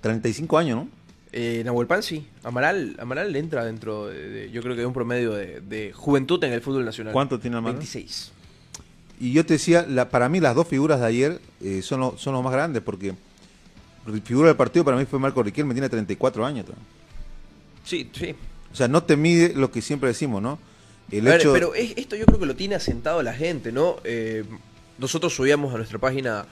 35 0.00 0.56
años, 0.58 0.76
¿no? 0.78 0.88
Eh, 1.32 1.62
Nahuel 1.64 1.86
Pan 1.86 2.02
sí, 2.02 2.26
Amaral, 2.42 2.96
Amaral 2.98 3.36
entra 3.36 3.64
dentro 3.64 4.08
de, 4.08 4.28
de- 4.28 4.50
yo 4.50 4.62
creo 4.62 4.74
que 4.74 4.80
de 4.80 4.86
un 4.86 4.92
promedio 4.92 5.32
de, 5.32 5.60
de 5.60 5.92
juventud 5.92 6.42
en 6.42 6.52
el 6.52 6.60
fútbol 6.60 6.84
nacional. 6.84 7.12
¿Cuánto 7.12 7.38
tiene 7.38 7.56
Amaral? 7.58 7.76
26. 7.76 8.32
Y 9.20 9.32
yo 9.32 9.44
te 9.46 9.52
decía, 9.54 9.84
la, 9.86 10.08
para 10.08 10.28
mí 10.28 10.40
las 10.40 10.54
dos 10.56 10.66
figuras 10.66 10.98
de 11.00 11.06
ayer 11.06 11.40
eh, 11.60 11.82
son, 11.82 12.00
lo- 12.00 12.18
son 12.18 12.32
los 12.34 12.42
más 12.42 12.52
grandes, 12.52 12.82
porque 12.82 13.14
figura 14.24 14.48
del 14.48 14.56
partido 14.56 14.84
para 14.84 14.96
mí 14.96 15.04
fue 15.06 15.18
Marco 15.18 15.42
Riquelme, 15.42 15.74
tiene 15.74 15.88
34 15.88 16.44
años. 16.44 16.66
todavía. 16.66 16.84
Sí, 17.84 18.10
sí. 18.12 18.34
O 18.72 18.76
sea, 18.76 18.88
no 18.88 19.02
te 19.02 19.16
mide 19.16 19.52
lo 19.54 19.70
que 19.70 19.82
siempre 19.82 20.08
decimos, 20.08 20.40
¿no? 20.42 20.58
El 21.10 21.26
A 21.26 21.30
ver, 21.32 21.40
hecho, 21.40 21.52
pero 21.52 21.74
es- 21.74 21.94
esto 21.96 22.14
yo 22.16 22.24
creo 22.26 22.38
que 22.38 22.46
lo 22.46 22.54
tiene 22.54 22.76
asentado 22.76 23.22
la 23.22 23.34
gente, 23.34 23.72
¿no? 23.72 23.96
Eh, 24.04 24.44
nosotros 24.98 25.34
subíamos 25.34 25.74
a 25.74 25.76
nuestra 25.78 25.98
página 25.98 26.46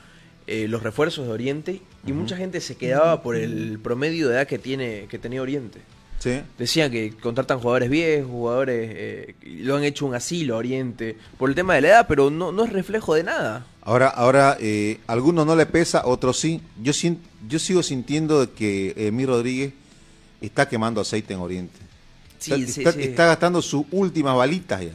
eh, 0.50 0.66
los 0.66 0.82
refuerzos 0.82 1.26
de 1.26 1.32
Oriente 1.32 1.82
y 2.06 2.12
mucha 2.12 2.34
gente 2.36 2.60
se 2.62 2.74
quedaba 2.76 3.22
por 3.22 3.36
el 3.36 3.78
promedio 3.82 4.28
de 4.28 4.34
edad 4.36 4.46
que 4.46 4.58
tiene 4.58 5.06
que 5.10 5.18
tenía 5.18 5.42
Oriente. 5.42 5.78
Sí. 6.18 6.40
Decían 6.58 6.90
que 6.90 7.12
contratan 7.12 7.60
jugadores 7.60 7.90
viejos, 7.90 8.28
jugadores 8.30 8.90
eh, 8.92 9.34
lo 9.44 9.76
han 9.76 9.84
hecho 9.84 10.06
un 10.06 10.14
asilo 10.14 10.54
a 10.54 10.58
Oriente 10.58 11.16
por 11.36 11.50
el 11.50 11.54
tema 11.54 11.74
de 11.74 11.82
la 11.82 11.88
edad, 11.88 12.06
pero 12.08 12.30
no, 12.30 12.50
no 12.50 12.64
es 12.64 12.72
reflejo 12.72 13.14
de 13.14 13.22
nada. 13.24 13.66
Ahora, 13.88 14.08
ahora 14.08 14.58
eh, 14.60 15.00
a 15.06 15.12
algunos 15.14 15.46
no 15.46 15.56
le 15.56 15.64
pesa, 15.64 16.02
otros 16.04 16.38
sí. 16.38 16.60
Yo, 16.82 16.92
yo 17.48 17.58
sigo 17.58 17.82
sintiendo 17.82 18.52
que 18.54 18.92
Emir 18.98 19.28
Rodríguez 19.28 19.72
está 20.42 20.68
quemando 20.68 21.00
aceite 21.00 21.32
en 21.32 21.40
Oriente. 21.40 21.78
Sí, 22.38 22.52
está, 22.52 22.66
sí, 22.72 22.80
está- 22.80 22.92
sí. 22.92 23.02
está 23.02 23.26
gastando 23.26 23.62
sus 23.62 23.86
últimas 23.90 24.36
balitas 24.36 24.82
ya. 24.82 24.92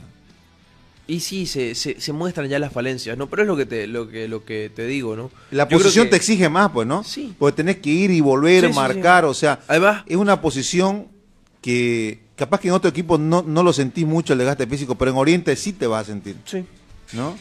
Y 1.08 1.22
sí, 1.22 1.48
se, 1.48 1.74
se, 1.74 2.00
se 2.00 2.14
muestran 2.14 2.48
ya 2.48 2.60
las 2.60 2.72
falencias, 2.72 3.18
¿no? 3.18 3.28
Pero 3.32 3.42
es 3.42 3.48
lo 3.48 3.58
que 3.58 3.66
te, 3.66 3.88
lo 3.88 4.08
que, 4.08 4.28
lo 4.28 4.46
que 4.46 4.72
te 4.74 4.86
digo, 4.86 5.16
¿no? 5.16 5.32
La 5.50 5.68
Yo 5.68 5.78
posición 5.80 6.06
que- 6.06 6.12
te 6.12 6.16
exige 6.18 6.48
más, 6.48 6.70
pues, 6.70 6.86
¿no? 6.88 7.04
Sí. 7.04 7.34
Porque 7.40 7.56
tenés 7.58 7.78
que 7.78 7.90
ir 7.90 8.12
y 8.12 8.22
volver, 8.22 8.62
Sí, 8.62 8.70
sí, 8.70 8.76
marcar, 8.76 9.24
sí. 9.24 9.30
o 9.32 9.34
sea, 9.34 9.60
Además, 9.68 10.04
es 10.06 10.18
una 10.18 10.40
posición 10.40 11.08
que 11.62 12.20
capaz 12.36 12.60
que 12.60 12.68
en 12.68 12.76
otro 12.76 12.90
equipo 12.92 13.18
no, 13.18 13.42
no 13.42 13.64
lo 13.64 13.74
sentís 13.74 14.06
mucho 14.06 14.34
el 14.34 14.40
desgaste 14.40 14.68
físico, 14.68 14.94
pero 14.96 15.10
en 15.12 15.18
Oriente 15.18 15.56
sí 15.56 15.74
te 15.74 15.88
vas 15.88 16.04
a 16.04 16.12
sentir, 16.12 16.36
sí. 16.46 16.64
¿no? 17.14 17.36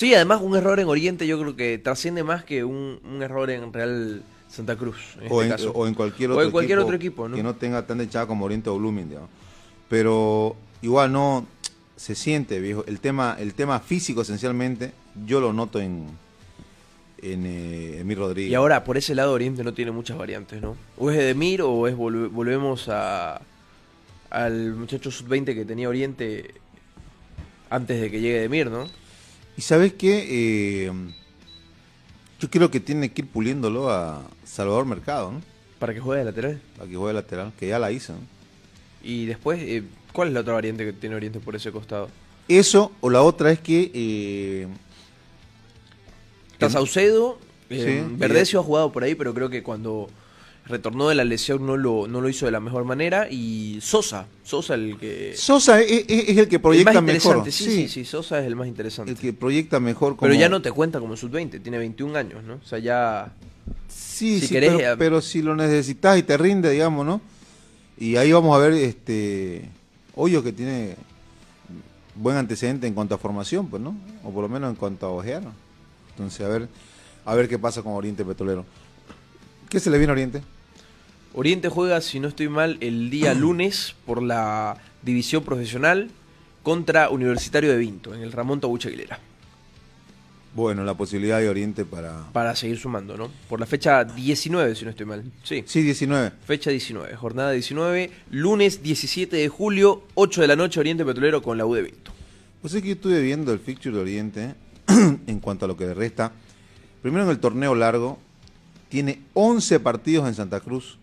Sí, 0.00 0.14
además 0.14 0.40
un 0.40 0.56
error 0.56 0.80
en 0.80 0.88
Oriente 0.88 1.26
yo 1.26 1.38
creo 1.38 1.54
que 1.54 1.76
trasciende 1.76 2.24
más 2.24 2.42
que 2.42 2.64
un, 2.64 2.98
un 3.04 3.22
error 3.22 3.50
en 3.50 3.70
Real 3.70 4.22
Santa 4.48 4.74
Cruz, 4.74 4.96
en 5.20 5.30
o, 5.30 5.42
este 5.42 5.44
en, 5.44 5.50
caso. 5.50 5.72
o 5.74 5.86
en 5.86 5.92
cualquier 5.92 6.30
O 6.30 6.32
otro 6.32 6.44
en 6.46 6.50
cualquier 6.52 6.78
equipo 6.78 6.86
otro 6.86 6.96
equipo, 6.96 7.28
¿no? 7.28 7.36
que 7.36 7.42
no 7.42 7.54
tenga 7.56 7.86
tan 7.86 8.00
echada 8.00 8.26
como 8.26 8.46
Oriente 8.46 8.70
o 8.70 8.78
Blooming, 8.78 9.10
digamos. 9.10 9.28
Pero 9.90 10.56
igual 10.80 11.12
no 11.12 11.44
se 11.96 12.14
siente, 12.14 12.60
viejo. 12.60 12.82
El 12.86 12.98
tema, 13.00 13.36
el 13.38 13.52
tema 13.52 13.78
físico 13.78 14.22
esencialmente, 14.22 14.92
yo 15.26 15.38
lo 15.38 15.52
noto 15.52 15.78
en 15.80 16.06
en 17.20 17.44
eh, 17.44 17.98
Emir 18.00 18.16
Rodríguez. 18.16 18.50
Y 18.52 18.54
ahora, 18.54 18.82
por 18.84 18.96
ese 18.96 19.14
lado, 19.14 19.34
Oriente 19.34 19.62
no 19.62 19.74
tiene 19.74 19.90
muchas 19.90 20.16
variantes, 20.16 20.62
¿no? 20.62 20.78
O 20.96 21.10
es 21.10 21.18
Edemir 21.18 21.60
o 21.60 21.86
es 21.86 21.94
volve- 21.94 22.30
volvemos 22.30 22.88
a 22.88 23.42
al 24.30 24.72
muchacho 24.76 25.10
sub-20 25.10 25.54
que 25.54 25.66
tenía 25.66 25.90
Oriente 25.90 26.54
antes 27.68 28.00
de 28.00 28.10
que 28.10 28.22
llegue 28.22 28.38
Edemir, 28.38 28.70
¿no? 28.70 28.88
Y 29.60 29.62
sabes 29.62 29.92
qué, 29.92 30.86
Eh, 30.86 30.92
yo 32.40 32.48
creo 32.48 32.70
que 32.70 32.80
tiene 32.80 33.12
que 33.12 33.20
ir 33.20 33.28
puliéndolo 33.28 33.90
a 33.90 34.26
Salvador 34.42 34.86
Mercado, 34.86 35.32
¿no? 35.32 35.42
Para 35.78 35.92
que 35.92 36.00
juegue 36.00 36.20
de 36.20 36.24
lateral. 36.24 36.62
Para 36.78 36.88
que 36.88 36.96
juegue 36.96 37.12
lateral, 37.12 37.52
que 37.60 37.68
ya 37.68 37.78
la 37.78 37.92
hizo. 37.92 38.14
¿no? 38.14 38.20
Y 39.02 39.26
después, 39.26 39.60
eh, 39.60 39.82
¿cuál 40.14 40.28
es 40.28 40.34
la 40.34 40.40
otra 40.40 40.54
variante 40.54 40.86
que 40.86 40.94
tiene 40.94 41.14
Oriente 41.14 41.40
por 41.40 41.54
ese 41.56 41.70
costado? 41.72 42.08
Eso, 42.48 42.92
o 43.02 43.10
la 43.10 43.20
otra 43.20 43.52
es 43.52 43.60
que 43.60 43.90
eh, 43.92 44.66
Está 46.52 46.70
Saucedo, 46.70 47.38
eh, 47.68 48.02
Sí, 48.08 48.14
Verdecio 48.16 48.60
ha 48.60 48.62
jugado 48.62 48.90
por 48.92 49.04
ahí, 49.04 49.14
pero 49.14 49.34
creo 49.34 49.50
que 49.50 49.62
cuando 49.62 50.08
retornó 50.66 51.08
de 51.08 51.14
la 51.16 51.24
lesión 51.24 51.66
no 51.66 51.76
lo, 51.76 52.06
no 52.06 52.20
lo 52.20 52.28
hizo 52.28 52.46
de 52.46 52.52
la 52.52 52.60
mejor 52.60 52.84
manera. 52.84 53.28
Y 53.30 53.78
Sosa, 53.80 54.26
Sosa 54.44 54.74
el 54.74 54.96
que... 54.98 55.34
Sosa 55.36 55.80
es, 55.80 56.04
es- 56.08 56.28
es 56.28 56.38
el 56.38 56.48
que 56.48 56.56
el 56.56 56.62
proyecta 56.62 56.92
más 56.94 57.02
mejor. 57.02 57.38
interesante, 57.38 57.52
sí, 57.52 57.64
sí, 57.64 57.88
sí, 57.88 58.04
Sosa 58.04 58.40
es 58.40 58.46
el 58.46 58.56
más 58.56 58.68
interesante. 58.68 59.10
El 59.12 59.18
que 59.18 59.32
proyecta 59.32 59.80
mejor 59.80 60.16
como... 60.16 60.28
Pero 60.28 60.34
ya 60.40 60.48
no 60.48 60.62
te 60.62 60.70
cuenta 60.72 61.00
como 61.00 61.16
sub-20, 61.16 61.60
tiene 61.62 61.78
21 61.78 62.16
años, 62.16 62.44
¿no? 62.44 62.54
O 62.54 62.66
sea, 62.66 62.78
ya... 62.78 63.32
Sí, 63.88 64.40
si 64.40 64.46
sí, 64.48 64.54
querés, 64.54 64.72
pero, 64.76 64.98
pero 64.98 65.20
si 65.20 65.42
lo 65.42 65.56
necesitas 65.56 66.18
y 66.18 66.22
te 66.22 66.36
rinde, 66.36 66.70
digamos, 66.70 67.04
¿no? 67.06 67.20
Y 67.98 68.16
ahí 68.16 68.30
vamos 68.32 68.54
a 68.56 68.58
ver 68.60 68.72
este 68.74 69.68
Hoyos 70.14 70.42
que 70.42 70.52
tiene 70.52 70.96
buen 72.14 72.36
antecedente 72.36 72.86
en 72.86 72.94
cuanto 72.94 73.14
a 73.14 73.18
formación, 73.18 73.68
pues, 73.68 73.82
¿no? 73.82 73.96
O 74.24 74.30
por 74.30 74.42
lo 74.42 74.48
menos 74.48 74.70
en 74.70 74.76
cuanto 74.76 75.06
a 75.06 75.10
ojear. 75.10 75.42
Entonces, 76.10 76.40
a 76.44 76.48
ver, 76.48 76.68
a 77.24 77.34
ver 77.34 77.48
qué 77.48 77.58
pasa 77.58 77.82
con 77.82 77.92
Oriente 77.92 78.24
Petrolero. 78.24 78.64
¿Qué 79.70 79.78
se 79.78 79.88
le 79.88 79.98
viene 79.98 80.10
a 80.10 80.14
Oriente? 80.14 80.42
Oriente 81.32 81.68
juega, 81.68 82.00
si 82.00 82.18
no 82.18 82.26
estoy 82.26 82.48
mal, 82.48 82.76
el 82.80 83.08
día 83.08 83.34
lunes 83.36 83.94
por 84.04 84.20
la 84.20 84.76
división 85.02 85.44
profesional 85.44 86.10
contra 86.64 87.08
Universitario 87.08 87.70
de 87.70 87.78
Vinto, 87.78 88.12
en 88.12 88.22
el 88.22 88.32
Ramón 88.32 88.60
Tabucha 88.60 88.88
Aguilera. 88.88 89.20
Bueno, 90.56 90.82
la 90.82 90.94
posibilidad 90.94 91.38
de 91.38 91.48
Oriente 91.48 91.84
para... 91.84 92.32
Para 92.32 92.56
seguir 92.56 92.78
sumando, 92.78 93.16
¿no? 93.16 93.30
Por 93.48 93.60
la 93.60 93.66
fecha 93.66 94.02
19, 94.02 94.74
si 94.74 94.84
no 94.84 94.90
estoy 94.90 95.06
mal. 95.06 95.22
Sí. 95.44 95.62
Sí, 95.64 95.82
19. 95.82 96.32
Fecha 96.44 96.70
19, 96.70 97.14
jornada 97.14 97.52
19, 97.52 98.10
lunes 98.32 98.82
17 98.82 99.36
de 99.36 99.48
julio, 99.48 100.02
8 100.14 100.40
de 100.40 100.48
la 100.48 100.56
noche, 100.56 100.80
Oriente 100.80 101.04
Petrolero 101.04 101.42
con 101.42 101.56
la 101.56 101.64
U 101.64 101.74
de 101.74 101.82
Vinto. 101.82 102.10
Pues 102.60 102.74
es 102.74 102.82
que 102.82 102.88
yo 102.88 102.94
estuve 102.94 103.22
viendo 103.22 103.52
el 103.52 103.60
fixture 103.60 103.94
de 103.94 104.02
Oriente 104.02 104.54
en 104.88 105.38
cuanto 105.38 105.66
a 105.66 105.68
lo 105.68 105.76
que 105.76 105.86
le 105.86 105.94
resta. 105.94 106.32
Primero 107.02 107.22
en 107.22 107.30
el 107.30 107.38
torneo 107.38 107.76
largo, 107.76 108.18
tiene 108.90 109.20
11 109.32 109.80
partidos 109.80 110.28
en 110.28 110.34
Santa 110.34 110.60
Cruz. 110.60 110.98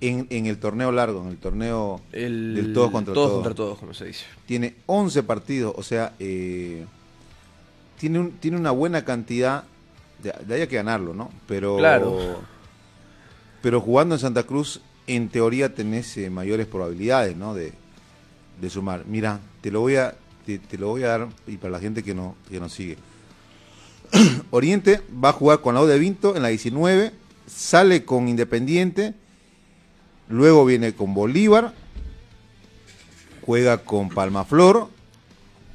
En, 0.00 0.28
en 0.30 0.46
el 0.46 0.58
torneo 0.58 0.92
largo, 0.92 1.22
en 1.24 1.30
el 1.30 1.38
torneo 1.38 2.00
El, 2.12 2.54
del 2.54 2.72
todos 2.72 2.92
contra 2.92 3.12
todos. 3.12 3.26
todos. 3.30 3.38
contra 3.42 3.54
todos, 3.56 3.78
como 3.80 3.92
se 3.94 4.04
dice. 4.06 4.24
Tiene 4.46 4.76
11 4.86 5.24
partidos, 5.24 5.74
o 5.76 5.82
sea, 5.82 6.14
eh, 6.20 6.86
tiene, 7.98 8.20
un- 8.20 8.30
tiene 8.32 8.56
una 8.56 8.70
buena 8.70 9.04
cantidad. 9.04 9.64
De, 10.22 10.32
de 10.46 10.54
ahí 10.54 10.60
hay 10.62 10.66
que 10.68 10.76
ganarlo, 10.76 11.14
¿no? 11.14 11.30
Pero, 11.48 11.78
Claro. 11.78 12.40
pero 13.60 13.80
jugando 13.80 14.14
en 14.14 14.20
Santa 14.20 14.44
Cruz, 14.44 14.80
en 15.08 15.28
teoría 15.30 15.74
tenés 15.74 16.16
eh, 16.16 16.30
mayores 16.30 16.66
probabilidades, 16.68 17.36
¿no? 17.36 17.54
De, 17.54 17.72
de 18.60 18.70
sumar. 18.70 19.04
Mira, 19.06 19.40
te 19.62 19.72
lo 19.72 19.80
voy 19.80 19.96
a 19.96 20.14
te, 20.46 20.58
te 20.60 20.78
lo 20.78 20.88
voy 20.88 21.02
a 21.02 21.08
dar 21.08 21.28
y 21.48 21.56
para 21.56 21.72
la 21.72 21.80
gente 21.80 22.04
que 22.04 22.14
no 22.14 22.36
que 22.48 22.60
nos 22.60 22.72
sigue. 22.72 22.96
Oriente 24.50 25.02
va 25.22 25.30
a 25.30 25.32
jugar 25.32 25.60
con 25.60 25.74
la 25.74 25.84
de 25.84 25.98
Vinto 25.98 26.36
en 26.36 26.42
la 26.42 26.48
19, 26.48 27.12
sale 27.46 28.04
con 28.04 28.28
Independiente, 28.28 29.14
luego 30.28 30.64
viene 30.64 30.94
con 30.94 31.14
Bolívar, 31.14 31.74
juega 33.44 33.78
con 33.78 34.08
Palmaflor, 34.08 34.88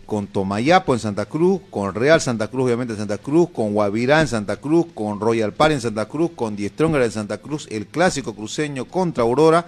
con 0.05 0.27
Tomayapo 0.27 0.93
en 0.93 0.99
Santa 0.99 1.25
Cruz, 1.25 1.61
con 1.69 1.93
Real 1.95 2.21
Santa 2.21 2.47
Cruz, 2.47 2.65
obviamente 2.65 2.93
en 2.93 2.99
Santa 2.99 3.17
Cruz, 3.17 3.49
con 3.51 3.73
Guavirá 3.73 4.21
en 4.21 4.27
Santa 4.27 4.57
Cruz, 4.57 4.87
con 4.93 5.19
Royal 5.19 5.53
Par 5.53 5.71
en 5.71 5.81
Santa 5.81 6.07
Cruz, 6.07 6.31
con 6.35 6.55
Die 6.55 6.69
Stronger 6.69 7.01
en 7.01 7.11
Santa 7.11 7.39
Cruz, 7.39 7.67
el 7.71 7.87
clásico 7.87 8.35
cruceño 8.35 8.85
contra 8.85 9.23
Aurora, 9.23 9.67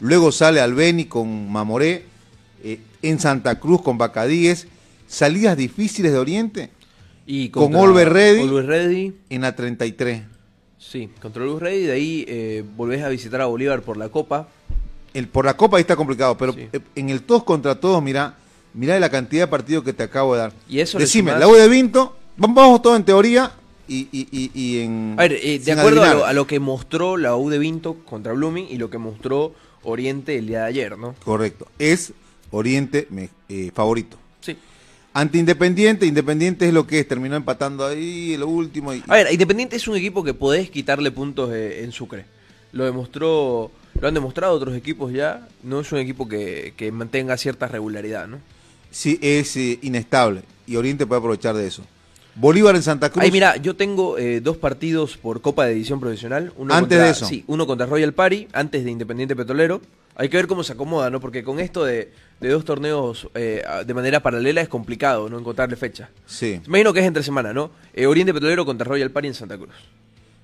luego 0.00 0.32
sale 0.32 0.60
Albeni 0.60 1.06
con 1.06 1.50
Mamoré, 1.50 2.04
eh, 2.62 2.80
en 3.02 3.18
Santa 3.18 3.58
Cruz 3.58 3.82
con 3.82 3.98
Bacadíes, 3.98 4.66
salidas 5.08 5.56
difíciles 5.56 6.12
de 6.12 6.18
Oriente 6.18 6.70
Y 7.32 7.50
Con 7.50 7.76
Always 7.76 8.08
Ready. 8.08 9.14
En 9.30 9.42
la 9.42 9.54
33. 9.54 10.22
sí, 10.78 11.08
contra 11.22 11.44
Always 11.44 11.60
Ready, 11.62 11.82
de 11.84 11.92
ahí 11.92 12.24
eh, 12.26 12.64
volvés 12.76 13.04
a 13.04 13.08
visitar 13.08 13.40
a 13.40 13.46
Bolívar 13.46 13.82
por 13.82 13.96
la 13.96 14.08
Copa. 14.08 14.48
El, 15.14 15.28
por 15.28 15.44
la 15.44 15.56
Copa 15.56 15.76
ahí 15.76 15.82
está 15.82 15.94
complicado, 15.94 16.36
pero 16.36 16.52
Sí. 16.54 16.66
eh, 16.72 16.80
en 16.96 17.08
el 17.10 17.22
todos 17.22 17.44
contra 17.44 17.78
todos, 17.78 18.02
mira, 18.02 18.34
mira 18.74 18.98
la 18.98 19.08
cantidad 19.10 19.44
de 19.44 19.46
partidos 19.46 19.84
que 19.84 19.92
te 19.92 20.02
acabo 20.02 20.34
de 20.34 20.40
dar. 20.40 20.52
Y 20.68 20.80
eso 20.80 20.98
Decime, 20.98 21.30
la 21.38 21.46
U 21.46 21.54
de 21.54 21.68
Vinto, 21.68 22.16
vamos, 22.36 22.56
vamos 22.56 22.82
todo 22.82 22.96
en 22.96 23.04
teoría 23.04 23.52
y, 23.86 24.08
y, 24.10 24.50
y, 24.52 24.80
en... 24.80 25.14
A 25.16 25.22
ver, 25.22 25.34
eh, 25.40 25.60
de 25.60 25.70
acuerdo 25.72 26.02
a 26.02 26.14
lo, 26.14 26.24
a 26.26 26.32
lo 26.32 26.48
que 26.48 26.58
mostró 26.58 27.16
la 27.16 27.36
U 27.36 27.48
de 27.48 27.58
Vinto 27.60 27.94
contra 28.04 28.32
Blooming 28.32 28.66
y 28.68 28.76
lo 28.76 28.90
que 28.90 28.98
mostró 28.98 29.54
Oriente 29.84 30.36
el 30.36 30.48
día 30.48 30.62
de 30.62 30.66
ayer, 30.66 30.98
¿no? 30.98 31.14
Correcto, 31.24 31.68
es 31.78 32.12
Oriente 32.50 33.06
me- 33.10 33.30
eh, 33.48 33.70
favorito. 33.72 34.16
Ante 35.12 35.38
Independiente, 35.38 36.06
Independiente 36.06 36.68
es 36.68 36.72
lo 36.74 36.86
que 36.86 37.00
es, 37.00 37.08
terminó 37.08 37.34
empatando 37.36 37.84
ahí 37.86 38.36
lo 38.36 38.46
último. 38.48 38.94
Y, 38.94 39.02
A 39.08 39.14
ver, 39.14 39.32
Independiente 39.32 39.76
es 39.76 39.88
un 39.88 39.96
equipo 39.96 40.22
que 40.22 40.34
podés 40.34 40.70
quitarle 40.70 41.10
puntos 41.10 41.50
eh, 41.52 41.82
en 41.82 41.90
Sucre. 41.92 42.24
Lo 42.72 42.84
demostró, 42.84 43.72
lo 44.00 44.06
han 44.08 44.14
demostrado 44.14 44.54
otros 44.54 44.76
equipos 44.76 45.12
ya. 45.12 45.48
No 45.64 45.80
es 45.80 45.90
un 45.90 45.98
equipo 45.98 46.28
que, 46.28 46.74
que 46.76 46.92
mantenga 46.92 47.36
cierta 47.36 47.66
regularidad, 47.66 48.28
¿no? 48.28 48.38
sí, 48.92 49.18
es 49.22 49.56
eh, 49.56 49.78
inestable 49.82 50.42
y 50.66 50.74
Oriente 50.76 51.06
puede 51.06 51.20
aprovechar 51.20 51.54
de 51.56 51.66
eso. 51.66 51.84
Bolívar 52.36 52.74
en 52.76 52.82
Santa 52.82 53.10
Cruz. 53.10 53.22
Ahí 53.24 53.30
mira, 53.32 53.56
yo 53.56 53.74
tengo 53.76 54.16
eh, 54.18 54.40
dos 54.40 54.56
partidos 54.56 55.16
por 55.16 55.40
Copa 55.40 55.66
de 55.66 55.72
Edición 55.72 55.98
Profesional. 56.00 56.52
Uno 56.56 56.72
Antes 56.74 56.96
contra- 56.98 57.04
de 57.04 57.10
eso. 57.10 57.26
Sí, 57.26 57.44
uno 57.48 57.66
contra 57.66 57.86
Royal 57.86 58.12
Party, 58.14 58.46
antes 58.52 58.84
de 58.84 58.90
Independiente 58.92 59.34
Petrolero. 59.36 59.80
Hay 60.20 60.28
que 60.28 60.36
ver 60.36 60.46
cómo 60.46 60.62
se 60.62 60.74
acomoda, 60.74 61.08
¿no? 61.08 61.18
Porque 61.18 61.42
con 61.42 61.60
esto 61.60 61.82
de, 61.84 62.12
de 62.40 62.48
dos 62.50 62.64
torneos 62.66 63.26
eh, 63.34 63.62
de 63.86 63.94
manera 63.94 64.22
paralela 64.22 64.60
es 64.60 64.68
complicado, 64.68 65.30
¿no? 65.30 65.38
Encontrarle 65.38 65.76
fecha. 65.76 66.10
Sí, 66.26 66.60
Imagino 66.66 66.92
que 66.92 67.00
es 67.00 67.06
entre 67.06 67.22
semana, 67.22 67.54
¿no? 67.54 67.70
Eh, 67.94 68.04
Oriente 68.06 68.34
Petrolero 68.34 68.66
contra 68.66 68.84
Royal 68.84 69.10
Party 69.10 69.28
en 69.28 69.34
Santa 69.34 69.56
Cruz. 69.56 69.70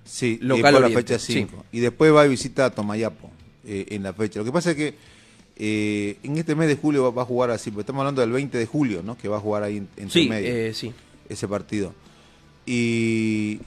sí, 0.04 0.38
Local 0.40 0.72
por 0.72 0.82
la 0.82 0.88
fecha 0.90 1.18
5. 1.18 1.64
Y 1.72 1.80
después 1.80 2.14
va 2.14 2.24
y 2.24 2.30
visita 2.30 2.64
a 2.64 2.70
Tomayapo 2.70 3.30
eh, 3.66 3.84
en 3.90 4.02
la 4.02 4.14
fecha. 4.14 4.38
Lo 4.38 4.44
que 4.46 4.52
pasa 4.52 4.70
es 4.70 4.76
que 4.76 4.94
eh, 5.58 6.16
en 6.22 6.38
este 6.38 6.54
mes 6.54 6.68
de 6.68 6.76
julio 6.76 7.02
va, 7.02 7.10
va 7.10 7.22
a 7.22 7.26
jugar 7.26 7.50
así, 7.50 7.70
porque 7.70 7.82
estamos 7.82 8.00
hablando 8.00 8.22
del 8.22 8.30
20 8.32 8.56
de 8.56 8.66
julio, 8.66 9.02
¿no? 9.04 9.18
Que 9.18 9.28
va 9.28 9.36
a 9.36 9.40
jugar 9.40 9.62
ahí 9.62 9.76
en, 9.76 9.88
entre 9.98 10.10
Sí, 10.22 10.28
medio. 10.28 10.48
eh, 10.54 10.72
sí. 10.74 10.92
ese 11.28 11.46
partido. 11.48 11.92
Y 12.64 13.60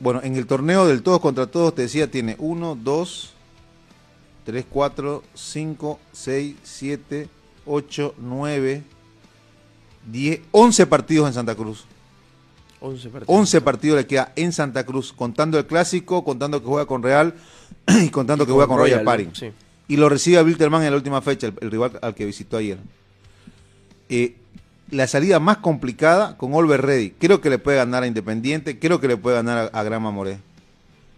bueno, 0.00 0.20
en 0.22 0.36
el 0.36 0.46
torneo 0.46 0.86
del 0.86 1.02
todos 1.02 1.20
contra 1.20 1.46
todos, 1.46 1.74
te 1.74 1.82
decía, 1.82 2.10
tiene 2.10 2.36
1, 2.38 2.78
2, 2.82 3.33
3, 4.44 4.64
4, 4.68 5.22
5, 5.34 6.00
6, 6.12 6.56
7, 6.62 7.28
8, 7.66 8.14
9, 8.18 8.82
10, 10.10 10.40
11 10.50 10.86
partidos 10.86 11.28
en 11.28 11.34
Santa 11.34 11.54
Cruz. 11.54 11.86
11 12.80 13.08
partidos. 13.08 13.38
11 13.38 13.60
partidos 13.62 13.98
le 13.98 14.06
queda 14.06 14.32
en 14.36 14.52
Santa 14.52 14.84
Cruz, 14.84 15.12
contando 15.12 15.58
el 15.58 15.66
clásico, 15.66 16.24
contando 16.24 16.60
que 16.60 16.66
juega 16.66 16.86
con 16.86 17.02
Real 17.02 17.34
y 18.02 18.10
contando 18.10 18.44
que 18.44 18.52
juega 18.52 18.68
con 18.68 18.78
Royal, 18.78 19.00
¿no? 19.00 19.04
Party. 19.04 19.28
Sí. 19.32 19.50
Y 19.88 19.96
lo 19.96 20.08
recibe 20.08 20.38
a 20.38 20.42
Wilterman 20.42 20.82
en 20.82 20.90
la 20.90 20.96
última 20.96 21.22
fecha, 21.22 21.46
el, 21.46 21.54
el 21.60 21.70
rival 21.70 21.98
al 22.02 22.14
que 22.14 22.26
visitó 22.26 22.58
ayer. 22.58 22.78
Eh, 24.10 24.36
la 24.90 25.06
salida 25.06 25.40
más 25.40 25.58
complicada 25.58 26.36
con 26.36 26.52
Olver 26.54 26.82
Ready. 26.82 27.10
Creo 27.18 27.40
que 27.40 27.48
le 27.48 27.58
puede 27.58 27.78
ganar 27.78 28.02
a 28.02 28.06
Independiente, 28.06 28.78
creo 28.78 29.00
que 29.00 29.08
le 29.08 29.16
puede 29.16 29.36
ganar 29.36 29.70
a, 29.72 29.78
a 29.78 29.82
Grama 29.82 30.10
Moré. 30.10 30.38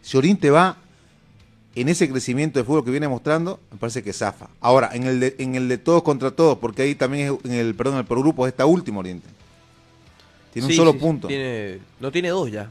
Si 0.02 0.16
Oriente 0.16 0.50
va 0.50 0.76
en 1.76 1.88
ese 1.88 2.10
crecimiento 2.10 2.58
de 2.58 2.64
fútbol 2.64 2.84
que 2.84 2.90
viene 2.90 3.06
mostrando, 3.06 3.60
me 3.70 3.76
parece 3.78 4.02
que 4.02 4.12
zafa. 4.12 4.48
Ahora, 4.60 4.90
en 4.94 5.04
el 5.04 5.20
de, 5.20 5.36
en 5.38 5.54
el 5.54 5.68
de 5.68 5.78
todos 5.78 6.02
contra 6.02 6.30
todos, 6.32 6.58
porque 6.58 6.82
ahí 6.82 6.94
también 6.94 7.34
es 7.34 7.44
en 7.44 7.52
el, 7.52 7.74
perdón, 7.74 7.98
el 7.98 8.04
por 8.04 8.18
grupo 8.18 8.46
está 8.46 8.66
último 8.66 9.00
Oriente. 9.00 9.28
Tiene 10.52 10.68
Sí, 10.68 10.72
un 10.72 10.76
solo 10.78 10.92
sí, 10.92 10.98
punto. 10.98 11.28
Tiene, 11.28 11.78
no 12.00 12.10
tiene 12.10 12.30
dos 12.30 12.50
ya. 12.50 12.70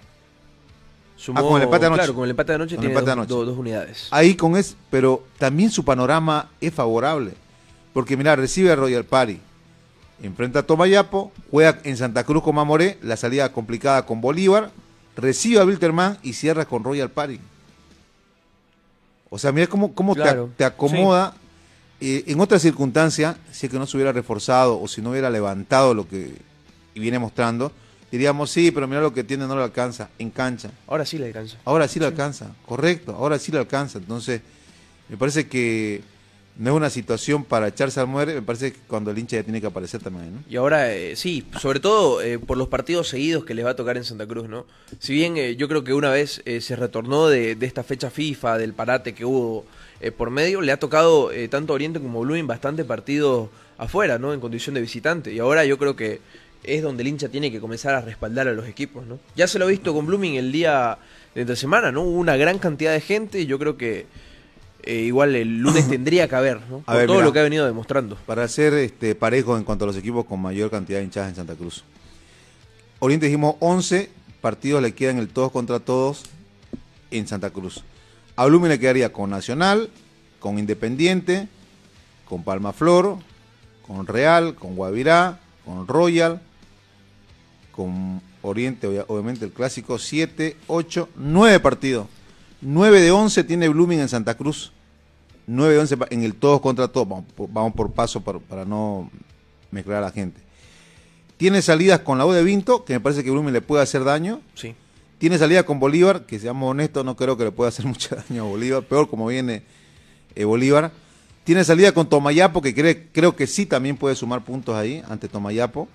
Ah, 1.34 1.42
con 1.42 1.56
el 1.58 1.64
empate 1.64 1.82
de 1.82 1.88
anoche. 1.88 2.00
Claro, 2.02 2.16
con 2.16 2.24
el 2.26 2.32
empate 2.32 2.52
de 2.52 2.56
anoche 2.56 2.76
tiene 2.78 2.88
empate 2.94 3.06
dos, 3.06 3.14
anoche. 3.14 3.30
dos- 3.30 3.46
dos 3.48 3.58
unidades. 3.58 4.08
Ahí 4.12 4.36
con 4.36 4.58
es, 4.58 4.76
pero 4.90 5.24
también 5.38 5.70
su 5.72 5.86
panorama 5.86 6.50
es 6.60 6.74
favorable. 6.74 7.34
Porque 7.94 8.18
mira, 8.18 8.36
recibe 8.36 8.72
a 8.72 8.76
Royal 8.76 9.06
Party, 9.06 9.40
enfrenta 10.22 10.60
a 10.60 10.64
Tomayapo, 10.64 11.32
juega 11.52 11.80
en 11.84 11.96
Santa 11.96 12.24
Cruz 12.26 12.44
con 12.44 12.56
Mamoré, 12.56 12.98
la 13.02 13.16
salida 13.16 13.52
complicada 13.54 14.06
con 14.06 14.20
Bolívar, 14.20 14.72
recibe 15.16 15.60
a 15.62 15.64
Wilterman 15.66 16.18
y 16.22 16.34
cierra 16.34 16.66
con 16.66 16.84
Royal 16.84 17.10
Party. 17.12 17.40
O 19.36 19.38
sea, 19.38 19.52
mira 19.52 19.68
cómo, 19.68 19.94
cómo 19.94 20.16
te- 20.16 20.22
Claro, 20.22 20.50
te, 20.56 20.64
acomoda. 20.64 21.36
Eh, 22.00 22.24
en 22.28 22.40
otras 22.40 22.62
circunstancias, 22.62 23.36
si 23.52 23.66
es 23.66 23.72
que 23.72 23.78
no 23.78 23.86
se 23.86 23.98
hubiera 23.98 24.12
reforzado 24.14 24.80
o 24.82 24.88
si 24.88 25.02
no 25.02 25.12
hubiera 25.12 25.30
levantado 25.30 25.94
lo 25.94 26.08
que 26.08 26.34
viene 26.94 27.20
mostrando, 27.20 27.72
diríamos, 28.12 28.50
sí, 28.50 28.72
pero 28.72 28.88
mira 28.88 29.02
lo 29.02 29.14
que 29.14 29.26
tiene, 29.26 29.46
no 29.46 29.56
lo 29.56 29.64
alcanza 29.64 30.10
en 30.20 30.30
cancha. 30.30 30.72
Ahora 30.88 31.06
sí 31.06 31.18
le 31.18 31.28
alcanza. 31.28 31.58
Ahora 31.66 31.88
sí 31.90 32.00
le 32.00 32.06
alcanza, 32.06 32.48
correcto, 32.66 33.14
ahora 33.14 33.38
sí 33.38 33.52
le 33.52 33.60
alcanza. 33.60 33.98
Entonces, 33.98 34.42
me 35.10 35.18
parece 35.18 35.48
que 35.48 36.02
no 36.58 36.72
es 36.72 36.78
una 36.78 36.90
situación 36.90 37.44
para 37.44 37.68
echarse 37.68 38.00
al 38.00 38.08
muere, 38.08 38.34
me 38.34 38.42
parece 38.42 38.72
que 38.72 38.80
cuando 38.88 39.12
el 39.12 39.18
hincha 39.18 39.38
ya 39.38 39.44
tiene 39.44 39.60
que 39.60 39.68
aparecer 39.68 40.02
también, 40.02 40.36
¿no? 40.36 40.44
Y 40.50 40.56
ahora, 40.56 40.94
eh, 40.94 41.16
sí, 41.16 41.46
sobre 41.60 41.80
todo 41.80 42.22
eh, 42.22 42.40
por 42.40 42.58
los 42.58 42.70
partidos 42.70 43.10
seguidos 43.10 43.44
que 43.44 43.54
les 43.54 43.66
va 43.66 43.72
a 43.72 43.76
tocar 43.76 43.98
en 43.98 44.06
Santa 44.06 44.26
Cruz, 44.26 44.48
¿no? 44.48 44.66
Si 45.00 45.14
bien 45.14 45.36
eh, 45.38 45.56
yo 45.58 45.68
creo 45.68 45.84
que 45.84 45.94
una 45.94 46.10
vez 46.10 46.42
eh, 46.46 46.62
se 46.62 46.76
retornó 46.76 47.28
de, 47.28 47.56
de 47.56 47.66
esta 47.66 47.84
fecha 47.84 48.10
FIFA, 48.10 48.58
del 48.58 48.74
parate 48.74 49.14
que 49.14 49.26
hubo 49.26 49.66
eh, 50.00 50.12
por 50.12 50.30
medio, 50.30 50.62
le 50.62 50.72
ha 50.72 50.78
tocado 50.78 51.32
tanto 51.50 51.74
Oriente 51.74 52.00
como 52.00 52.22
Blooming 52.22 52.48
bastante 52.48 52.86
partidos 52.86 53.50
afuera, 53.78 54.18
¿no? 54.18 54.34
En 54.34 54.40
condición 54.40 54.76
de 54.76 54.82
visitante. 54.82 55.34
Y 55.34 55.40
ahora 55.40 55.66
yo 55.66 55.78
creo 55.78 55.96
que 55.96 56.22
es 56.64 56.82
donde 56.82 57.04
el 57.04 57.08
hincha 57.08 57.30
tiene 57.30 57.52
que 57.52 57.60
comenzar 57.60 57.94
a 57.96 58.02
respaldar 58.02 58.48
a 58.48 58.54
los 58.54 58.68
equipos, 58.68 59.06
¿no? 59.06 59.20
Ya 59.36 59.48
se 59.48 59.60
lo 59.60 59.66
ha 59.66 59.68
visto 59.68 59.94
con 59.94 60.06
Blooming 60.06 60.36
el 60.36 60.52
día 60.52 60.98
de 61.34 61.42
entre 61.42 61.56
semana, 61.56 61.92
¿no? 61.92 62.02
Hubo 62.04 62.18
una 62.18 62.38
gran 62.38 62.60
cantidad 62.60 62.94
de 62.94 63.02
gente 63.02 63.42
y 63.42 63.46
yo 63.46 63.60
creo 63.60 63.78
que 63.78 64.06
eh, 64.86 65.02
igual 65.02 65.36
el 65.36 65.60
lunes 65.60 65.88
tendría 65.90 66.28
que 66.28 66.36
haber, 66.36 66.62
¿no? 66.70 66.78
A 66.86 66.92
Por 66.92 66.96
ver, 66.98 67.08
todo 67.08 67.22
lo 67.22 67.34
que 67.34 67.40
ha 67.40 67.44
venido 67.44 67.66
demostrando. 67.66 68.16
Para 68.26 68.48
ser 68.48 68.74
este, 68.74 69.16
parejo 69.16 69.58
en 69.58 69.64
cuanto 69.64 69.86
a 69.86 69.88
los 69.88 69.98
equipos 69.98 70.26
con 70.26 70.42
mayor 70.42 70.70
cantidad 70.72 71.00
de 71.00 71.06
hinchadas 71.06 71.30
en 71.30 71.36
Santa 71.36 71.56
Cruz. 71.56 71.84
Oriente 73.00 73.26
dijimos 73.28 73.56
11 73.60 74.10
partidos 74.42 74.82
le 74.82 74.94
quedan 74.94 75.18
el 75.18 75.28
todos 75.28 75.52
contra 75.52 75.80
todos 75.80 76.24
en 77.12 77.28
Santa 77.28 77.50
Cruz. 77.50 77.84
A 78.36 78.46
Blumen 78.46 78.70
le 78.70 78.80
quedaría 78.80 79.12
con 79.12 79.30
Nacional, 79.30 79.90
con 80.40 80.60
Independiente, 80.60 81.48
con 82.28 82.44
Palma 82.44 82.74
Flor, 82.74 83.18
con 83.86 84.06
Real, 84.08 84.56
con 84.56 84.76
Guavirá, 84.76 85.40
con 85.64 85.88
Royal, 85.88 86.42
con 87.72 88.22
Oriente, 88.42 88.88
obvia- 88.88 89.06
obviamente 89.08 89.46
el 89.46 89.52
clásico, 89.52 89.98
7, 89.98 90.56
8, 90.68 91.10
9 91.16 91.60
partidos. 91.60 92.08
9 92.62 93.02
de 93.02 93.12
11 93.12 93.44
tiene 93.44 93.70
Blooming 93.70 94.00
en 94.00 94.10
Santa 94.10 94.36
Cruz. 94.36 94.72
9 95.48 95.74
de 95.74 95.80
11 95.80 95.98
pa- 95.98 96.08
en 96.10 96.24
el 96.24 96.36
todos 96.36 96.62
contra 96.62 96.88
todos. 96.88 97.08
Vamos, 97.08 97.26
por- 97.36 97.50
vamos 97.52 97.74
por 97.74 97.92
paso 97.92 98.22
para, 98.22 98.40
para 98.40 98.66
no 98.66 99.10
mezclar 99.72 99.98
a 99.98 100.08
la 100.08 100.12
gente. 100.12 100.42
Tiene 101.38 101.62
salidas 101.62 102.00
con 102.00 102.18
la 102.18 102.26
U 102.26 102.32
de 102.32 102.44
Vinto, 102.44 102.86
que 102.86 102.94
me 102.94 103.00
parece 103.00 103.24
que 103.24 103.30
Blooming 103.32 103.54
le 103.54 103.62
puede 103.62 103.84
hacer 103.84 104.04
daño. 104.04 104.42
Sí. 104.56 104.74
Tiene 105.18 105.38
salida 105.38 105.64
con 105.64 105.80
Bolívar, 105.80 106.26
que 106.26 106.40
seamos 106.40 106.70
honestos, 106.72 107.04
no 107.06 107.16
creo 107.16 107.38
que 107.38 107.44
le 107.46 107.52
pueda 107.52 107.70
hacer 107.70 107.86
mucho 107.88 108.16
daño 108.16 108.44
a 108.44 108.48
Bolívar, 108.48 108.84
peor 108.84 109.10
como 109.10 109.28
viene 109.28 109.64
eh, 110.36 110.46
Bolívar. 110.46 110.92
Tiene 111.44 111.64
salida 111.64 111.92
con 111.92 112.08
Tomayapo, 112.10 112.62
que 112.62 112.74
cree- 112.74 113.08
creo 113.12 113.36
que 113.36 113.48
sí 113.48 113.66
también 113.66 113.98
puede 113.98 114.16
sumar 114.16 114.44
puntos 114.44 114.76
ahí 114.76 115.04
ante 115.10 115.28
Tomayapo. 115.28 115.88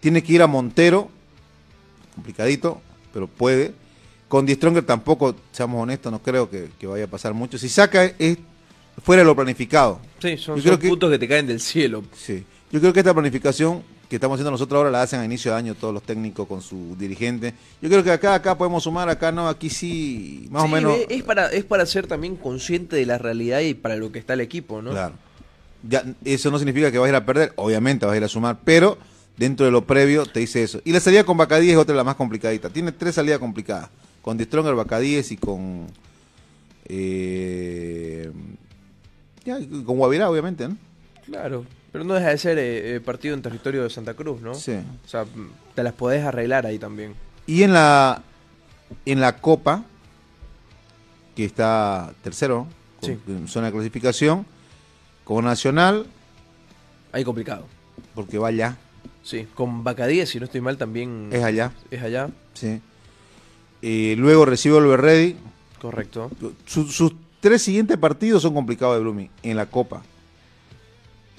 Tiene 0.00 0.22
que 0.22 0.32
ir 0.34 0.42
a 0.42 0.46
Montero, 0.46 1.08
complicadito, 2.14 2.80
pero 3.12 3.26
puede. 3.26 3.74
Con 4.28 4.44
Die 4.46 4.54
Stronger 4.56 4.84
tampoco, 4.84 5.34
seamos 5.52 5.82
honestos, 5.82 6.10
no 6.12 6.20
creo 6.20 6.50
que, 6.50 6.68
que 6.78 6.86
vaya 6.86 7.04
a 7.04 7.08
pasar 7.08 7.32
mucho. 7.34 7.58
Si 7.58 7.68
saca 7.68 8.04
es 8.04 8.38
fuera 9.06 9.22
de 9.22 9.26
lo 9.26 9.34
planificado. 9.34 10.00
Sí, 10.20 10.36
son, 10.36 10.60
son 10.60 10.78
que- 10.78 10.88
puntos 10.88 11.10
que 11.10 11.18
te 11.18 11.26
caen 11.28 11.46
del 11.46 11.60
cielo. 11.60 12.02
Sí. 12.12 12.44
Yo 12.70 12.80
creo 12.80 12.92
que 12.92 12.98
esta 13.00 13.14
planificación 13.14 13.82
que 14.08 14.16
estamos 14.16 14.34
haciendo 14.36 14.50
nosotros 14.50 14.76
ahora 14.78 14.90
la 14.90 15.02
hacen 15.02 15.20
a 15.20 15.24
inicio 15.24 15.52
de 15.52 15.58
año 15.58 15.74
todos 15.76 15.94
los 15.94 16.02
técnicos 16.02 16.46
con 16.48 16.60
su 16.60 16.96
dirigente. 16.98 17.54
Yo 17.80 17.88
creo 17.88 18.02
que 18.04 18.10
acá, 18.10 18.34
acá 18.34 18.58
podemos 18.58 18.82
sumar, 18.82 19.08
acá 19.08 19.30
no, 19.32 19.48
aquí 19.48 19.70
sí, 19.70 20.48
más 20.50 20.64
o 20.64 20.68
menos. 20.68 20.96
Es, 21.08 21.22
para, 21.22 21.46
es 21.52 21.64
para 21.64 21.86
ser 21.86 22.06
también 22.08 22.36
consciente 22.36 22.96
de 22.96 23.06
la 23.06 23.18
realidad 23.18 23.60
y 23.60 23.74
para 23.74 23.96
lo 23.96 24.10
que 24.12 24.18
está 24.18 24.34
el 24.34 24.40
equipo, 24.40 24.82
¿no? 24.82 24.90
Claro. 24.90 25.14
Ya, 25.88 26.04
eso 26.24 26.50
no 26.50 26.58
significa 26.58 26.90
que 26.90 26.98
vas 26.98 27.06
a 27.06 27.10
ir 27.10 27.14
a 27.14 27.24
perder, 27.24 27.52
obviamente 27.56 28.06
vas 28.06 28.14
a 28.14 28.16
ir 28.16 28.24
a 28.24 28.28
sumar, 28.28 28.58
pero 28.64 28.98
dentro 29.36 29.66
de 29.66 29.72
lo 29.72 29.84
previo 29.86 30.26
te 30.26 30.40
dice 30.40 30.62
eso. 30.64 30.80
Y 30.84 30.90
la 30.92 30.98
salida 31.00 31.22
con 31.24 31.36
Bacadíes 31.36 31.72
es 31.74 31.78
otra 31.78 31.92
de 31.92 31.96
las 31.98 32.06
más 32.06 32.16
complicaditas. 32.16 32.72
Tiene 32.72 32.90
tres 32.92 33.14
salidas 33.14 33.38
complicadas. 33.38 33.90
Con 34.22 34.36
The 34.36 34.44
Stronger, 34.44 34.74
Bacadíes 34.74 35.30
y 35.30 35.36
con. 35.36 35.86
Eh, 36.88 38.30
ya, 39.46 39.56
con 39.58 39.96
Guavirá, 39.96 40.28
obviamente, 40.28 40.68
¿no? 40.68 40.76
Claro. 41.24 41.64
Pero 41.92 42.04
no 42.04 42.14
deja 42.14 42.28
de 42.28 42.38
ser 42.38 42.58
eh, 42.58 42.96
eh, 42.96 43.00
partido 43.00 43.34
en 43.34 43.40
territorio 43.42 43.82
de 43.84 43.90
Santa 43.90 44.12
Cruz, 44.14 44.42
¿no? 44.42 44.54
Sí. 44.54 44.72
O 45.04 45.08
sea, 45.08 45.24
te 45.74 45.82
las 45.82 45.94
podés 45.94 46.24
arreglar 46.24 46.66
ahí 46.66 46.78
también. 46.78 47.14
Y 47.46 47.62
en 47.62 47.72
la 47.72 48.22
en 49.04 49.20
la 49.20 49.38
Copa, 49.38 49.82
que 51.34 51.44
está 51.44 52.12
tercero, 52.22 52.66
con- 53.00 53.08
Sí. 53.10 53.18
en 53.28 53.48
zona 53.48 53.66
de 53.66 53.72
clasificación, 53.72 54.46
con 55.24 55.44
Nacional, 55.44 56.06
Ahí 57.12 57.24
complicado. 57.24 57.66
porque 58.14 58.38
va 58.38 58.48
allá, 58.48 58.76
Sí. 59.22 59.46
Con 59.56 59.82
Bacadíes, 59.82 60.28
si 60.28 60.38
no 60.38 60.44
estoy 60.44 60.60
mal, 60.60 60.76
también 60.78 61.30
es 61.32 61.42
allá, 61.42 61.72
es 61.90 62.00
allá. 62.02 62.28
sí. 62.54 62.80
Eh, 63.82 64.14
luego 64.18 64.44
recibe 64.46 64.78
el 64.78 64.96
Ready. 64.96 65.36
Correcto. 65.80 66.30
Su- 66.64 66.86
sus 66.88 67.12
tres 67.46 67.62
siguientes 67.62 67.96
partidos 67.96 68.42
son 68.42 68.54
complicados 68.54 68.96
de 68.96 69.02
Blooming 69.02 69.30
en 69.44 69.56
la 69.56 69.66
Copa. 69.66 70.02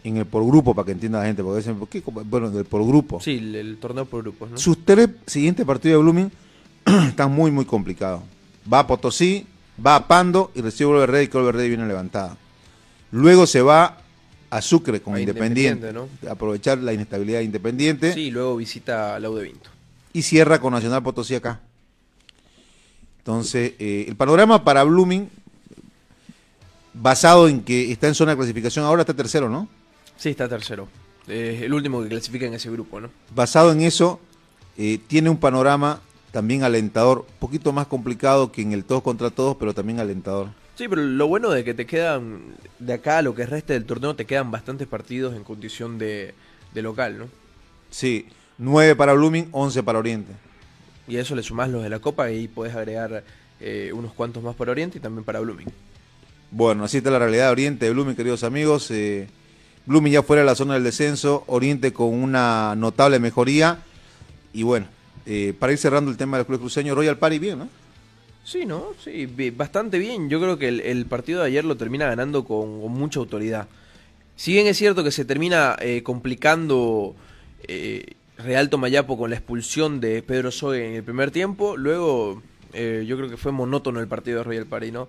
En 0.05 0.15
el 0.15 0.25
por 0.25 0.45
grupo, 0.45 0.73
para 0.73 0.85
que 0.85 0.93
entienda 0.93 1.19
la 1.19 1.25
gente, 1.25 1.43
porque 1.43 1.57
dicen, 1.57 1.77
¿por 1.77 1.89
qué? 1.89 2.01
Bueno, 2.05 2.49
del 2.49 2.63
por 2.63 2.85
grupo. 2.87 3.19
Sí, 3.19 3.31
el, 3.39 3.55
el 3.55 3.77
torneo 3.77 4.05
por 4.05 4.21
grupos, 4.21 4.51
¿no? 4.51 4.57
Sus 4.57 4.85
tres 4.85 5.09
siguientes 5.25 5.65
partidos 5.65 5.97
de 5.99 6.03
Blooming 6.03 6.31
están 7.09 7.31
muy, 7.33 7.51
muy 7.51 7.65
complicados. 7.65 8.21
Va 8.71 8.79
a 8.79 8.87
Potosí, 8.87 9.45
va 9.85 9.95
a 9.97 10.07
Pando 10.07 10.51
y 10.55 10.61
recibe 10.61 10.91
Oliver 10.91 11.11
Ready, 11.11 11.27
que 11.27 11.37
Oliver 11.37 11.55
Ready 11.55 11.69
viene 11.69 11.85
levantada. 11.87 12.37
Luego 13.11 13.45
se 13.47 13.61
va 13.61 13.97
a 14.49 14.61
Sucre 14.61 15.01
con 15.01 15.15
A 15.15 15.19
Independiente, 15.19 15.87
Independiente, 15.87 16.29
aprovechar 16.29 16.77
la 16.77 16.93
inestabilidad 16.93 17.39
de 17.39 17.45
Independiente 17.45 18.13
Sí, 18.13 18.21
y 18.21 18.31
luego 18.31 18.55
visita 18.55 19.15
a 19.15 19.19
Lau 19.19 19.35
de 19.35 19.43
Vinto. 19.43 19.69
y 20.13 20.21
cierra 20.21 20.59
con 20.61 20.71
Nacional 20.71 21.03
Potosí 21.03 21.35
acá. 21.35 21.59
Entonces, 23.19 23.73
eh, 23.79 24.05
el 24.07 24.15
panorama 24.15 24.63
para 24.63 24.83
Blooming, 24.83 25.29
basado 27.01 27.47
en 27.47 27.61
que 27.61 27.91
está 27.91 28.07
en 28.07 28.15
zona 28.15 28.31
de 28.31 28.37
clasificación, 28.37 28.85
ahora 28.85 29.01
está 29.01 29.13
tercero, 29.13 29.49
¿no? 29.49 29.67
Sí, 30.17 30.29
está 30.29 30.47
tercero. 30.47 30.87
Es 31.27 31.61
el 31.61 31.73
último 31.73 32.01
que 32.01 32.09
clasifica 32.09 32.45
en 32.45 32.53
ese 32.53 32.69
grupo, 32.71 33.01
¿no? 33.01 33.09
basado 33.35 33.71
en 33.71 33.81
eso, 33.81 34.19
eh, 34.77 34.99
tiene 35.07 35.29
un 35.29 35.37
panorama 35.37 36.01
también 36.31 36.63
alentador, 36.63 37.19
un 37.19 37.39
poquito 37.39 37.73
más 37.73 37.87
complicado 37.87 38.51
que 38.51 38.61
en 38.61 38.71
el 38.71 38.85
todos 38.85 39.03
contra 39.03 39.29
todos, 39.29 39.57
pero 39.57 39.73
también 39.73 39.99
alentador. 39.99 40.49
Sí, 40.75 40.87
pero 40.87 41.01
lo 41.01 41.27
bueno 41.27 41.49
de 41.49 41.63
que 41.63 41.73
te 41.73 41.85
quedan, 41.85 42.41
de 42.79 42.93
acá 42.93 43.17
a 43.17 43.21
lo 43.23 43.33
que 43.33 43.45
resta 43.45 43.73
del 43.73 43.85
torneo, 43.85 44.15
te 44.15 44.25
quedan 44.25 44.51
bastantes 44.51 44.87
partidos 44.87 45.35
en 45.35 45.43
condición 45.43 45.97
de, 45.97 46.35
de 46.73 46.81
local, 46.81 47.17
¿no? 47.17 47.25
Sí, 47.89 48.27
9 48.59 48.95
para 48.95 49.13
Blooming, 49.13 49.49
11 49.51 49.83
para 49.83 49.99
Oriente. 49.99 50.31
Y 51.07 51.17
a 51.17 51.21
eso 51.21 51.35
le 51.35 51.43
sumás 51.43 51.69
los 51.69 51.83
de 51.83 51.89
la 51.89 51.99
Copa 51.99 52.29
y 52.31 52.47
podés 52.47 52.75
agregar 52.75 53.23
eh, 53.59 53.91
unos 53.93 54.13
cuantos 54.13 54.43
más 54.43 54.55
para 54.55 54.71
Oriente 54.71 54.99
y 54.99 55.01
también 55.01 55.23
para 55.23 55.39
Blooming. 55.39 55.67
Bueno, 56.51 56.85
así 56.85 56.97
está 56.97 57.11
la 57.11 57.19
realidad 57.19 57.51
Oriente 57.51 57.85
de 57.85 57.91
Blooming, 57.91 58.15
queridos 58.15 58.43
amigos. 58.43 58.89
Eh, 58.91 59.27
Blooming 59.85 60.13
ya 60.13 60.23
fuera 60.23 60.41
de 60.41 60.45
la 60.45 60.55
zona 60.55 60.75
del 60.75 60.83
descenso, 60.83 61.43
Oriente 61.47 61.91
con 61.91 62.13
una 62.13 62.73
notable 62.75 63.19
mejoría. 63.19 63.79
Y 64.53 64.63
bueno, 64.63 64.87
eh, 65.25 65.53
para 65.57 65.73
ir 65.73 65.77
cerrando 65.77 66.09
el 66.09 66.17
tema 66.17 66.37
del 66.37 66.45
Club 66.45 66.59
Cruceño, 66.59 66.95
Royal 66.95 67.17
Party 67.17 67.37
bien, 67.37 67.59
¿no? 67.59 67.69
Sí, 68.45 68.65
¿no? 68.65 68.93
Sí, 69.03 69.25
bastante 69.55 69.99
bien. 69.99 70.29
Yo 70.29 70.39
creo 70.39 70.57
que 70.57 70.69
el, 70.69 71.05
partido 71.05 71.41
de 71.41 71.47
ayer 71.47 71.65
lo 71.65 71.75
termina 71.75 72.05
ganando 72.05 72.45
con, 72.45 72.79
mucha 72.91 73.19
autoridad. 73.19 73.67
Si 74.37 74.53
bien 74.53 74.67
es 74.67 74.77
cierto 74.77 75.03
que 75.03 75.11
se 75.11 75.25
termina 75.25 75.75
eh, 75.81 76.01
complicando 76.01 77.13
eh, 77.67 78.13
Real 78.37 78.69
Tomayapo 78.69 79.17
con 79.17 79.31
la 79.31 79.35
expulsión 79.35 79.99
de 79.99 80.21
Pedro 80.21 80.51
Soe 80.51 80.87
en 80.87 80.93
el 80.95 81.03
primer 81.03 81.31
tiempo, 81.31 81.75
luego 81.75 82.41
yo 82.73 83.17
creo 83.17 83.27
que 83.27 83.37
fue 83.37 83.51
monótono 83.51 83.99
el 83.99 84.07
partido 84.07 84.37
de 84.37 84.43
Royal 84.43 84.67
Party, 84.67 84.91
¿no? 84.91 85.07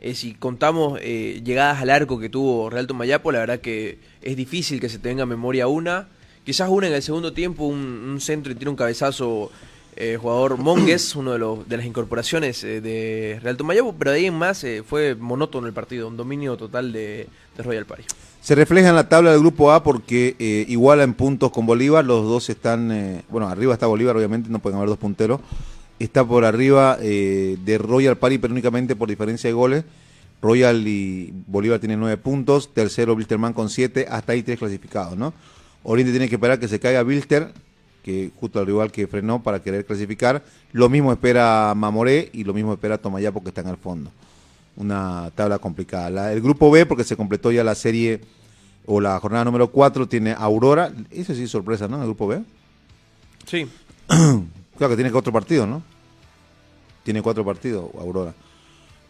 Eh, 0.00 0.14
si 0.14 0.34
contamos 0.34 0.98
eh, 1.02 1.40
llegadas 1.44 1.80
al 1.80 1.90
arco 1.90 2.18
que 2.18 2.28
tuvo 2.28 2.68
Real 2.68 2.86
Tomayapo, 2.86 3.32
la 3.32 3.38
verdad 3.38 3.60
que 3.60 3.98
es 4.20 4.36
difícil 4.36 4.80
que 4.80 4.88
se 4.88 4.98
tenga 4.98 5.22
en 5.22 5.28
memoria 5.28 5.66
una. 5.66 6.08
Quizás 6.44 6.68
una 6.68 6.86
en 6.86 6.92
el 6.92 7.02
segundo 7.02 7.32
tiempo, 7.32 7.64
un, 7.64 8.18
centro 8.20 8.52
y 8.52 8.54
tira 8.54 8.70
un 8.70 8.76
cabezazo 8.76 9.50
eh, 9.96 10.18
jugador 10.20 10.58
Mongues, 10.58 11.14
uno 11.14 11.32
de, 11.32 11.38
los, 11.38 11.68
de 11.68 11.76
las 11.76 11.86
incorporaciones 11.86 12.64
eh, 12.64 12.80
de 12.80 13.38
Real 13.42 13.56
Tomayapo, 13.56 13.94
pero 13.96 14.10
de 14.10 14.18
ahí 14.18 14.26
en 14.26 14.34
más 14.34 14.62
eh, 14.64 14.82
fue 14.86 15.14
monótono 15.14 15.66
el 15.66 15.72
partido, 15.72 16.08
un 16.08 16.16
dominio 16.16 16.56
total 16.56 16.92
de, 16.92 17.28
de 17.56 17.62
Royal 17.62 17.86
Party. 17.86 18.04
Se 18.42 18.54
refleja 18.54 18.90
en 18.90 18.96
la 18.96 19.08
tabla 19.08 19.30
del 19.30 19.40
grupo 19.40 19.72
A 19.72 19.82
porque 19.82 20.36
iguala 20.68 21.02
en 21.02 21.14
puntos 21.14 21.50
con 21.50 21.64
Bolívar, 21.64 22.04
los 22.04 22.24
dos 22.24 22.50
están, 22.50 23.22
bueno, 23.30 23.48
arriba 23.48 23.72
está 23.72 23.86
Bolívar, 23.86 24.14
obviamente, 24.14 24.50
no 24.50 24.58
pueden 24.58 24.76
haber 24.76 24.90
dos 24.90 24.98
punteros. 24.98 25.40
Está 25.98 26.24
por 26.24 26.44
arriba 26.44 26.98
eh, 27.00 27.56
de 27.64 27.78
Royal 27.78 28.16
Party, 28.18 28.38
pero 28.38 28.52
únicamente 28.52 28.96
por 28.96 29.08
diferencia 29.08 29.48
de 29.48 29.54
goles. 29.54 29.84
Royal 30.42 30.86
y 30.86 31.32
Bolívar 31.46 31.78
tienen 31.78 32.00
nueve 32.00 32.16
puntos, 32.18 32.74
tercero 32.74 33.14
Wilstermann 33.14 33.52
con 33.54 33.70
siete, 33.70 34.06
hasta 34.10 34.32
ahí 34.32 34.42
tres 34.42 34.58
clasificados, 34.58 35.16
¿no? 35.16 35.32
Oriente 35.84 36.12
tiene 36.12 36.28
que 36.28 36.34
esperar 36.34 36.58
que 36.58 36.68
se 36.68 36.78
caiga 36.80 37.02
Wilster, 37.02 37.52
que 38.02 38.30
justo 38.38 38.58
al 38.58 38.66
rival 38.66 38.92
que 38.92 39.06
frenó 39.06 39.42
para 39.42 39.62
querer 39.62 39.86
clasificar. 39.86 40.42
Lo 40.72 40.88
mismo 40.90 41.12
espera 41.12 41.72
Mamoré 41.74 42.28
y 42.34 42.44
lo 42.44 42.52
mismo 42.52 42.72
espera 42.74 42.98
Tomayapo 42.98 43.42
que 43.42 43.48
están 43.50 43.68
al 43.68 43.76
fondo. 43.78 44.10
Una 44.76 45.30
tabla 45.34 45.58
complicada. 45.58 46.10
La- 46.10 46.32
el 46.32 46.42
grupo 46.42 46.70
B, 46.70 46.84
porque 46.84 47.04
se 47.04 47.16
completó 47.16 47.50
ya 47.52 47.64
la 47.64 47.74
serie 47.74 48.20
o 48.84 49.00
la 49.00 49.18
jornada 49.20 49.44
número 49.44 49.68
4, 49.70 50.08
tiene 50.08 50.34
Aurora. 50.36 50.92
Eso 51.10 51.34
sí, 51.34 51.46
sorpresa, 51.46 51.88
¿no? 51.88 51.98
El 51.98 52.04
grupo 52.04 52.26
B. 52.26 52.42
Sí. 53.46 53.66
Claro 54.76 54.90
que 54.90 54.96
tiene 54.96 55.12
cuatro 55.12 55.32
partidos, 55.32 55.68
¿no? 55.68 55.82
Tiene 57.04 57.22
cuatro 57.22 57.44
partidos, 57.44 57.90
Aurora. 57.98 58.34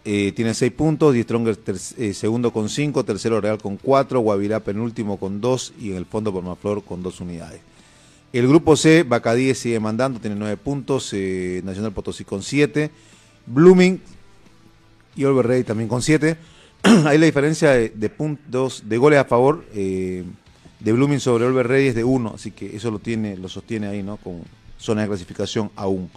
Eh, 0.04 0.32
tiene 0.36 0.52
seis 0.52 0.70
puntos, 0.72 1.14
Die 1.14 1.22
Stronger 1.22 1.58
eh, 1.96 2.12
segundo 2.12 2.52
con 2.52 2.68
cinco, 2.68 3.04
tercero 3.04 3.40
Real 3.40 3.56
con 3.56 3.78
cuatro, 3.78 4.20
Guavirá 4.20 4.60
penúltimo 4.60 5.18
con 5.18 5.40
dos 5.40 5.72
y 5.80 5.92
en 5.92 5.96
el 5.96 6.04
fondo 6.04 6.30
Pormaflor 6.30 6.84
con 6.84 7.02
dos 7.02 7.20
unidades. 7.20 7.60
El 8.32 8.46
grupo 8.48 8.76
C, 8.76 9.04
Bacadíes 9.04 9.58
sigue 9.58 9.80
mandando, 9.80 10.20
tiene 10.20 10.36
nueve 10.36 10.58
puntos, 10.58 11.10
eh, 11.14 11.62
Nacional 11.64 11.92
Potosí 11.92 12.24
con 12.24 12.42
siete, 12.42 12.90
Blooming 13.46 14.00
y 15.16 15.24
Oliver 15.24 15.46
Rey 15.46 15.64
también 15.64 15.88
con 15.88 16.02
siete. 16.02 16.36
Ahí 16.82 17.16
la 17.16 17.24
diferencia 17.24 17.70
de, 17.70 18.10
puntos, 18.10 18.82
de 18.86 18.98
goles 18.98 19.20
a 19.20 19.24
favor 19.24 19.64
de 19.72 20.92
Blooming 20.92 21.20
sobre 21.20 21.46
Oliver 21.46 21.66
Rey 21.66 21.86
es 21.86 21.94
de 21.94 22.04
uno, 22.04 22.32
así 22.34 22.50
que 22.50 22.76
eso 22.76 22.90
lo 22.90 22.98
tiene, 22.98 23.38
lo 23.38 23.48
sostiene 23.48 23.86
ahí, 23.86 24.02
¿no? 24.02 24.18
Zona 24.85 25.03
de 25.03 25.09
clasificación 25.09 25.70
aún. 25.76 26.11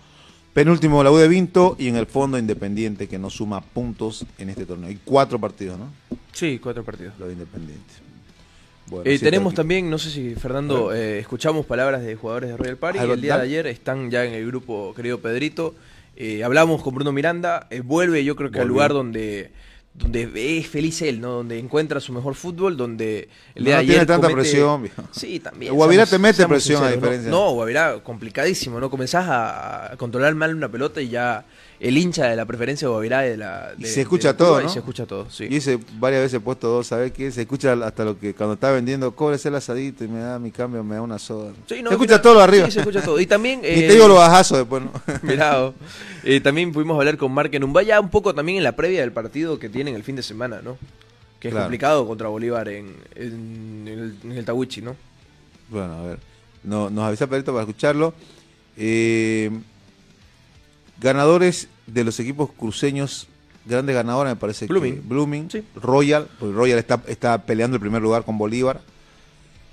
Penúltimo 0.53 1.03
la 1.03 1.11
U 1.11 1.17
de 1.17 1.27
Vinto 1.27 1.75
y 1.79 1.87
en 1.87 1.95
el 1.95 2.05
fondo 2.05 2.37
Independiente 2.37 3.07
que 3.07 3.17
no 3.17 3.29
suma 3.29 3.61
puntos 3.61 4.25
en 4.37 4.49
este 4.49 4.65
torneo. 4.65 4.89
Hay 4.89 4.99
cuatro 5.05 5.39
partidos, 5.39 5.79
¿no? 5.79 5.87
Sí, 6.33 6.59
cuatro 6.61 6.83
partidos. 6.83 7.13
Lo 7.19 7.27
de 7.27 7.33
Independiente. 7.33 7.93
Bueno, 8.87 9.09
Eh, 9.09 9.17
sí, 9.17 9.23
tenemos 9.23 9.53
también, 9.53 9.89
no 9.89 9.97
sé 9.97 10.09
si 10.09 10.35
Fernando, 10.35 10.93
eh, 10.93 11.19
escuchamos 11.19 11.65
palabras 11.65 12.01
de 12.03 12.15
jugadores 12.15 12.49
de 12.49 12.57
Royal 12.57 12.77
Party. 12.77 12.99
El 12.99 13.21
día 13.21 13.37
de 13.37 13.43
ayer 13.43 13.67
están 13.67 14.09
ya 14.11 14.25
en 14.25 14.33
el 14.33 14.45
grupo, 14.47 14.93
querido 14.95 15.19
Pedrito. 15.19 15.75
Eh, 16.15 16.43
hablamos 16.43 16.81
con 16.81 16.95
Bruno 16.95 17.11
Miranda. 17.11 17.67
vuelve, 17.83 18.23
yo 18.23 18.35
creo 18.35 18.49
que 18.51 18.59
al 18.59 18.67
lugar 18.67 18.91
donde, 18.91 19.51
donde 19.97 20.57
es 20.59 20.67
feliz 20.67 21.01
él, 21.01 21.19
¿no? 21.19 21.31
Donde 21.31 21.57
encuentra 21.59 21.99
su 21.99 22.13
mejor 22.13 22.35
fútbol, 22.35 22.77
donde 22.77 23.27
el 23.55 23.63
No 23.63 23.69
día 23.69 23.79
tiene 23.79 23.93
ayer. 23.95 24.05
tanta 24.05 24.27
comete- 24.27 24.33
presión. 24.35 24.89
Sí, 25.11 25.39
también. 25.39 25.73
Guavirá 25.73 26.05
te 26.05 26.19
mete 26.19 26.47
presión, 26.47 26.83
a 26.83 26.91
diferencia. 26.91 27.31
No, 27.31 27.45
no 27.47 27.51
Guavirá, 27.53 27.99
complicadísimo, 28.03 28.79
¿no? 28.79 28.89
Comenzás 28.91 29.25
a, 29.27 29.93
a 29.93 29.97
controlar 29.97 30.35
mal 30.35 30.55
una 30.55 30.69
pelota 30.69 31.01
y 31.01 31.09
ya 31.09 31.45
el 31.79 31.97
hincha 31.97 32.25
de 32.27 32.35
la 32.35 32.45
preferencia 32.45 32.87
de 32.87 32.91
Guavirá 32.91 33.21
de 33.21 33.37
la. 33.37 33.71
Y 33.77 33.83
de- 33.83 33.87
se 33.89 34.01
escucha 34.01 34.29
del 34.29 34.37
todo, 34.37 34.49
Cuba, 34.53 34.61
¿no? 34.63 34.69
Y 34.69 34.73
se 34.73 34.79
escucha 34.79 35.05
todo, 35.05 35.29
sí. 35.29 35.47
Y 35.49 35.57
ese 35.57 35.79
varias 35.99 36.21
veces 36.23 36.39
puesto 36.41 36.67
dos, 36.69 36.87
¿sabes 36.87 37.11
qué? 37.11 37.31
Se 37.31 37.41
escucha 37.41 37.73
hasta 37.73 38.03
lo 38.05 38.17
que 38.19 38.33
cuando 38.33 38.55
está 38.55 38.71
vendiendo, 38.71 39.11
cóbrese 39.15 39.49
el 39.49 39.55
asadito 39.55 40.03
y 40.03 40.07
me 40.07 40.19
da 40.19 40.39
mi 40.39 40.51
cambio, 40.51 40.83
me 40.83 40.95
da 40.95 41.01
una 41.01 41.19
soda. 41.19 41.51
Sí, 41.67 41.81
no, 41.83 41.89
se 41.89 41.95
escucha 41.95 42.13
mira, 42.13 42.21
todo 42.21 42.33
lo 42.35 42.39
arriba. 42.41 42.65
Sí, 42.65 42.71
se 42.73 42.79
escucha 42.79 43.01
todo. 43.01 43.19
Y 43.19 43.25
también. 43.27 43.61
Ni 43.61 43.67
eh, 43.67 43.87
te 43.87 43.93
digo 43.93 44.07
los 44.07 44.17
bajazos 44.17 44.57
después, 44.59 44.83
¿no? 44.83 44.91
Mirá, 45.23 45.63
oh. 45.63 45.73
Eh, 46.23 46.39
también 46.41 46.71
pudimos 46.71 46.97
hablar 46.97 47.17
con 47.17 47.31
Mark 47.31 47.49
en 47.53 47.71
vaya 47.73 47.99
un 47.99 48.09
poco 48.09 48.33
también 48.33 48.57
en 48.57 48.63
la 48.63 48.71
previa 48.75 49.01
del 49.01 49.11
partido 49.11 49.59
que 49.59 49.69
tienen 49.69 49.95
el 49.95 50.03
fin 50.03 50.15
de 50.15 50.23
semana, 50.23 50.61
¿no? 50.63 50.77
Que 51.39 51.49
es 51.49 51.51
Claro. 51.53 51.65
complicado 51.65 52.07
contra 52.07 52.27
Bolívar 52.29 52.67
en, 52.69 52.95
en 53.15 53.87
el, 53.87 54.15
en 54.23 54.37
el 54.37 54.43
Tawichi, 54.45 54.81
¿no? 54.81 54.95
Bueno, 55.69 55.93
a 55.93 56.01
ver. 56.01 56.19
No, 56.63 56.89
nos 56.89 57.05
avisa 57.05 57.27
Pedrito 57.27 57.51
para 57.53 57.61
escucharlo. 57.63 58.13
Eh, 58.75 59.51
ganadores 61.01 61.67
de 61.85 62.03
los 62.03 62.19
equipos 62.19 62.49
cruceños, 62.57 63.27
grandes 63.65 63.95
ganadores, 63.95 64.31
me 64.33 64.35
parece 64.39 64.65
Blooming. 64.67 64.95
que 64.95 65.01
Blooming, 65.01 65.51
Sí. 65.51 65.63
Royal, 65.75 66.27
porque 66.39 66.55
Royal 66.55 66.79
está, 66.79 67.01
está 67.07 67.37
peleando 67.43 67.75
el 67.75 67.81
primer 67.81 68.01
lugar 68.01 68.23
con 68.23 68.37
Bolívar. 68.37 68.81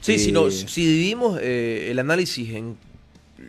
Sí, 0.01 0.19
si, 0.19 0.31
Eh, 0.31 0.33
no, 0.33 0.51
si 0.51 0.85
dividimos 0.87 1.39
eh, 1.41 1.89
el 1.91 1.99
análisis 1.99 2.51
en 2.51 2.77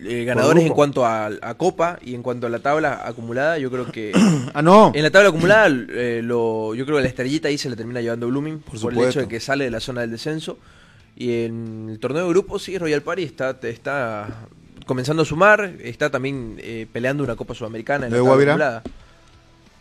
eh, 0.03 0.23
ganadores 0.25 0.63
en 0.65 0.73
cuanto 0.73 1.05
a, 1.05 1.27
a 1.41 1.53
Copa 1.55 1.99
y 2.03 2.15
en 2.15 2.23
cuanto 2.23 2.47
a 2.47 2.49
la 2.49 2.59
tabla 2.59 3.01
acumulada, 3.05 3.57
yo 3.59 3.69
creo 3.71 3.91
que 3.91 4.11
Ah, 4.53 4.61
no. 4.61 4.91
en 4.95 5.03
la 5.03 5.11
tabla 5.11 5.29
acumulada 5.29 5.67
eh, 5.67 6.21
lo, 6.23 6.73
yo 6.75 6.85
creo 6.85 6.97
que 6.97 7.03
la 7.03 7.09
estrellita 7.09 7.49
ahí 7.49 7.57
se 7.57 7.69
le 7.69 7.75
termina 7.75 8.01
llevando 8.01 8.27
Blooming 8.27 8.59
por, 8.59 8.93
el 8.93 8.99
hecho 9.01 9.19
de 9.21 9.27
que 9.27 9.39
sale 9.39 9.65
de 9.65 9.71
la 9.71 9.79
zona 9.79 10.01
del 10.01 10.11
descenso. 10.11 10.57
Y 11.17 11.43
en 11.45 11.87
el 11.91 11.99
torneo 11.99 12.23
de 12.25 12.29
grupos, 12.29 12.63
sí, 12.63 12.77
Royal 12.77 13.01
Party 13.01 13.23
está, 13.23 13.57
está 13.63 14.27
comenzando 14.85 15.23
a 15.23 15.25
sumar, 15.25 15.73
está 15.81 16.09
también 16.09 16.57
eh, 16.59 16.87
peleando 16.91 17.23
una 17.23 17.35
Copa 17.35 17.53
Sudamericana 17.53 18.07
en 18.07 18.11
¿Lo 18.13 18.17
la 18.17 18.21
de 18.21 18.23
tabla 18.23 18.33
Guavirá? 18.35 18.51
acumulada. 18.53 18.83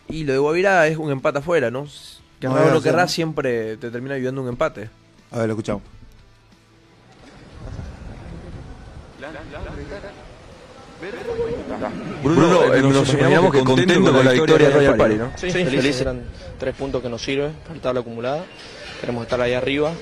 Y 0.09 0.25
lo 0.25 0.33
de 0.33 0.39
Guavirá 0.39 0.87
es 0.87 0.97
un 0.97 1.11
empate 1.11 1.39
afuera, 1.39 1.71
¿no? 1.71 1.87
Que 2.41 2.49
No 2.49 2.71
lo 2.71 2.83
querrás, 2.83 3.13
siempre 3.13 3.77
te 3.77 3.91
termina 3.91 4.15
ayudando 4.17 4.43
un 4.43 4.49
empate. 4.49 4.91
A 5.31 5.39
ver, 5.39 5.47
lo 5.47 5.53
escuchamos. 5.55 5.83
Bruno, 12.23 12.75
eh, 12.75 12.83
nos 12.83 13.13
imaginamos 13.13 13.53
que 13.53 13.65
contento 13.65 14.13
con 14.13 14.25
la 14.25 14.33
victoria 14.33 14.69
de 14.69 14.75
Royal 14.75 14.97
Party, 14.97 15.15
¿no? 15.17 15.33
Sí, 15.37 15.51
feliz, 15.51 16.01
eran 16.01 16.23
tres 16.59 16.75
puntos 16.75 17.03
que 17.03 17.09
nos 17.09 17.23
sirven 17.23 17.53
para 17.63 17.75
la 17.75 17.81
tabla 17.81 18.01
acumulada. 18.01 18.45
Queremos 19.05 19.25
estar 19.25 19.39
ahí 19.43 19.53
arriba, 19.53 19.93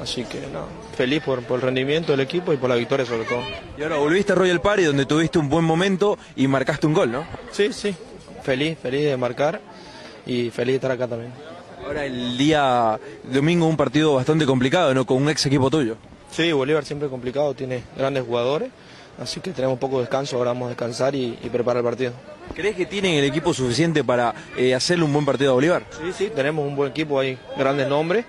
así 0.00 0.24
que 0.24 0.40
no, 0.40 0.64
feliz 0.96 1.22
por, 1.22 1.42
por 1.42 1.56
el 1.56 1.66
rendimiento 1.66 2.12
del 2.12 2.20
equipo 2.20 2.50
y 2.54 2.56
por 2.56 2.70
la 2.70 2.76
victoria 2.76 3.04
sobre 3.04 3.24
todo. 3.24 3.42
Y 3.76 3.82
ahora 3.82 3.98
volviste 3.98 4.32
a 4.32 4.36
Royal 4.36 4.62
Party 4.62 4.84
donde 4.84 5.04
tuviste 5.04 5.38
un 5.38 5.50
buen 5.50 5.66
momento 5.66 6.16
y 6.34 6.48
marcaste 6.48 6.86
un 6.86 6.94
gol, 6.94 7.12
¿no? 7.12 7.26
Sí, 7.52 7.74
sí, 7.74 7.94
feliz, 8.42 8.78
feliz 8.78 9.04
de 9.04 9.18
marcar 9.18 9.60
y 10.24 10.48
feliz 10.48 10.72
de 10.72 10.76
estar 10.76 10.90
acá 10.90 11.06
también. 11.06 11.30
Ahora 11.84 12.06
el 12.06 12.38
día 12.38 12.98
domingo 13.24 13.66
un 13.66 13.76
partido 13.76 14.14
bastante 14.14 14.46
complicado, 14.46 14.94
¿no? 14.94 15.04
Con 15.04 15.18
un 15.18 15.28
ex 15.28 15.44
equipo 15.44 15.68
tuyo. 15.68 15.98
Sí, 16.30 16.50
Bolívar 16.50 16.86
siempre 16.86 17.04
es 17.04 17.10
complicado, 17.10 17.52
tiene 17.52 17.82
grandes 17.98 18.24
jugadores, 18.24 18.70
así 19.20 19.40
que 19.40 19.50
tenemos 19.50 19.78
poco 19.78 20.00
descanso, 20.00 20.36
ahora 20.36 20.50
vamos 20.50 20.66
a 20.66 20.68
descansar 20.70 21.14
y, 21.14 21.38
y 21.42 21.48
preparar 21.48 21.78
el 21.78 21.84
partido. 21.84 22.12
¿Crees 22.54 22.76
que 22.76 22.86
tienen 22.86 23.14
el 23.14 23.24
equipo 23.24 23.52
suficiente 23.52 24.02
para 24.02 24.34
eh, 24.56 24.74
hacerle 24.74 25.04
un 25.04 25.12
buen 25.12 25.26
partido 25.26 25.50
a 25.50 25.54
Bolívar? 25.54 25.84
Sí, 25.90 26.12
sí, 26.12 26.32
tenemos 26.34 26.66
un 26.66 26.74
buen 26.74 26.90
equipo, 26.90 27.20
hay 27.20 27.38
grandes 27.56 27.88
nombres 27.88 28.24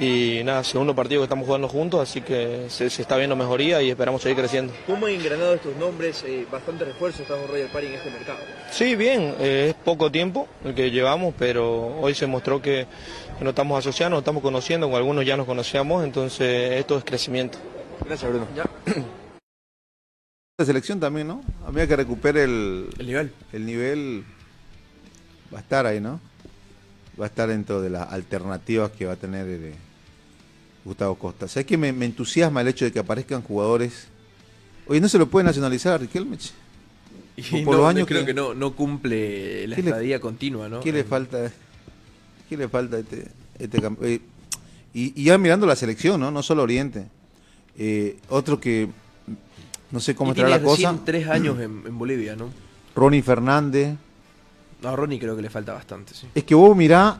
y 0.00 0.42
nada, 0.44 0.62
segundo 0.62 0.94
partido 0.94 1.20
que 1.22 1.24
estamos 1.24 1.44
jugando 1.44 1.68
juntos, 1.68 2.00
así 2.00 2.20
que 2.20 2.66
se, 2.68 2.88
se 2.88 3.02
está 3.02 3.16
viendo 3.16 3.34
mejoría 3.34 3.82
y 3.82 3.90
esperamos 3.90 4.22
seguir 4.22 4.38
creciendo. 4.38 4.72
¿Cómo 4.86 5.06
han 5.06 5.12
engranado 5.12 5.54
estos 5.54 5.74
nombres? 5.76 6.24
bastante 6.50 6.84
refuerzo 6.84 7.22
está 7.22 7.34
Royal 7.46 7.68
Party 7.68 7.88
en 7.88 7.94
este 7.94 8.10
mercado. 8.10 8.38
Sí, 8.70 8.94
bien, 8.94 9.34
eh, 9.40 9.66
es 9.70 9.74
poco 9.74 10.10
tiempo 10.10 10.46
el 10.64 10.74
que 10.74 10.90
llevamos, 10.90 11.34
pero 11.36 11.98
hoy 12.00 12.14
se 12.14 12.26
mostró 12.26 12.62
que, 12.62 12.86
que 13.38 13.44
nos 13.44 13.52
estamos 13.52 13.78
asociando, 13.78 14.16
nos 14.16 14.22
estamos 14.22 14.42
conociendo, 14.42 14.88
con 14.88 14.96
algunos 14.96 15.26
ya 15.26 15.36
nos 15.36 15.46
conocíamos, 15.46 16.04
entonces 16.04 16.78
esto 16.78 16.98
es 16.98 17.04
crecimiento. 17.04 17.58
Gracias, 18.06 18.30
Bruno. 18.30 18.46
La 20.60 20.64
selección 20.64 20.98
también, 20.98 21.28
¿no? 21.28 21.40
A 21.64 21.70
medida 21.70 21.86
que 21.86 21.94
recupere 21.94 22.42
el, 22.42 22.88
El 22.98 23.06
nivel. 23.06 23.32
el 23.52 23.64
nivel, 23.64 24.24
va 25.54 25.58
a 25.58 25.60
estar 25.60 25.86
ahí, 25.86 26.00
¿no? 26.00 26.18
va 27.20 27.26
a 27.26 27.28
estar 27.28 27.48
dentro 27.48 27.80
de 27.80 27.90
las 27.90 28.12
alternativas 28.12 28.90
que 28.90 29.06
va 29.06 29.12
a 29.12 29.16
tener 29.16 29.46
eh, 29.48 29.74
Gustavo 30.84 31.14
Costa. 31.14 31.46
¿Sabes 31.46 31.64
que 31.66 31.76
me, 31.76 31.92
me 31.92 32.06
entusiasma 32.06 32.60
el 32.62 32.66
hecho 32.68 32.84
de 32.84 32.90
que 32.92 32.98
aparezcan 32.98 33.40
jugadores? 33.42 34.08
Oye, 34.88 35.00
¿no 35.00 35.08
se 35.08 35.18
lo 35.18 35.28
puede 35.28 35.44
nacionalizar 35.44 35.92
a 35.92 35.98
Riquelme? 35.98 36.36
Y 37.36 37.42
Por- 37.64 37.76
no, 37.76 37.82
los 37.82 37.88
años 37.90 38.08
creo 38.08 38.20
que- 38.22 38.26
que, 38.26 38.34
no, 38.34 38.52
no 38.52 38.74
cumple 38.74 39.64
la 39.68 39.76
¿Qué 39.76 39.82
le- 39.84 39.90
estadía 39.90 40.18
continua, 40.20 40.68
¿no? 40.68 40.80
¿Qué 40.80 40.90
le 40.92 41.04
falta? 41.04 41.52
¿Qué 42.48 42.56
le 42.56 42.68
falta 42.68 42.96
a 42.96 42.98
este, 42.98 43.28
este 43.60 43.80
camp- 43.80 44.02
eh, 44.02 44.20
y, 44.92 45.20
y 45.20 45.24
ya 45.26 45.38
mirando 45.38 45.66
la 45.68 45.76
selección, 45.76 46.18
¿no? 46.20 46.32
No 46.32 46.42
solo 46.42 46.64
Oriente. 46.64 47.06
Eh, 47.78 48.18
otro 48.28 48.58
que 48.58 48.88
no 49.90 50.00
sé 50.00 50.14
cómo 50.14 50.30
y 50.30 50.32
estará 50.32 50.48
tiene 50.58 50.60
la 50.62 50.66
cosa. 50.92 50.96
tres 51.04 51.28
años 51.28 51.58
en, 51.58 51.82
en 51.86 51.98
Bolivia, 51.98 52.36
¿no? 52.36 52.48
Ronnie 52.94 53.22
Fernández. 53.22 53.94
No, 54.82 54.88
a 54.90 54.96
Ronnie 54.96 55.18
creo 55.18 55.34
que 55.36 55.42
le 55.42 55.50
falta 55.50 55.72
bastante, 55.72 56.14
sí. 56.14 56.26
Es 56.34 56.44
que 56.44 56.54
vos 56.54 56.76
mirá 56.76 57.18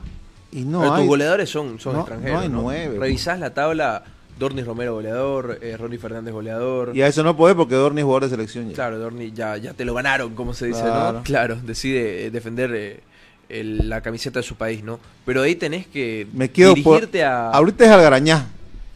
y 0.52 0.62
no 0.62 0.80
Pero 0.80 0.94
hay. 0.94 1.00
tus 1.02 1.08
goleadores 1.08 1.50
son, 1.50 1.78
son 1.80 1.94
no- 1.94 2.00
extranjeros. 2.00 2.34
no 2.36 2.40
hay 2.40 2.48
nueve, 2.48 2.98
Revisás 2.98 3.38
la 3.40 3.52
tabla, 3.52 4.04
Dornis 4.38 4.64
Romero 4.66 4.94
goleador, 4.94 5.58
eh, 5.60 5.76
Ronnie 5.76 5.98
Fernández 5.98 6.32
goleador. 6.32 6.96
Y 6.96 7.02
a 7.02 7.08
eso 7.08 7.22
no 7.24 7.36
podés 7.36 7.56
porque 7.56 7.74
Dorni 7.74 8.00
es 8.00 8.04
jugador 8.04 8.24
de 8.24 8.30
selección. 8.30 8.68
ya. 8.68 8.74
Claro, 8.74 8.98
Dorni 8.98 9.32
ya, 9.32 9.56
ya 9.56 9.74
te 9.74 9.84
lo 9.84 9.94
ganaron, 9.94 10.34
como 10.36 10.54
se 10.54 10.66
dice, 10.68 10.82
Claro. 10.82 11.18
¿no? 11.18 11.24
Claro, 11.24 11.56
decide 11.64 12.26
eh, 12.26 12.30
defender 12.30 12.72
eh, 12.74 13.00
el- 13.48 13.88
la 13.88 14.00
camiseta 14.00 14.38
de 14.38 14.44
su 14.44 14.54
país, 14.54 14.84
¿no? 14.84 15.00
Pero 15.26 15.42
ahí 15.42 15.56
tenés 15.56 15.86
que 15.88 16.28
Me 16.32 16.50
quedo 16.50 16.74
por. 16.76 16.94
dirigirte 17.00 17.24
a... 17.24 17.50
Ahorita 17.50 17.84
es 17.84 17.90
Algarañá. 17.90 18.46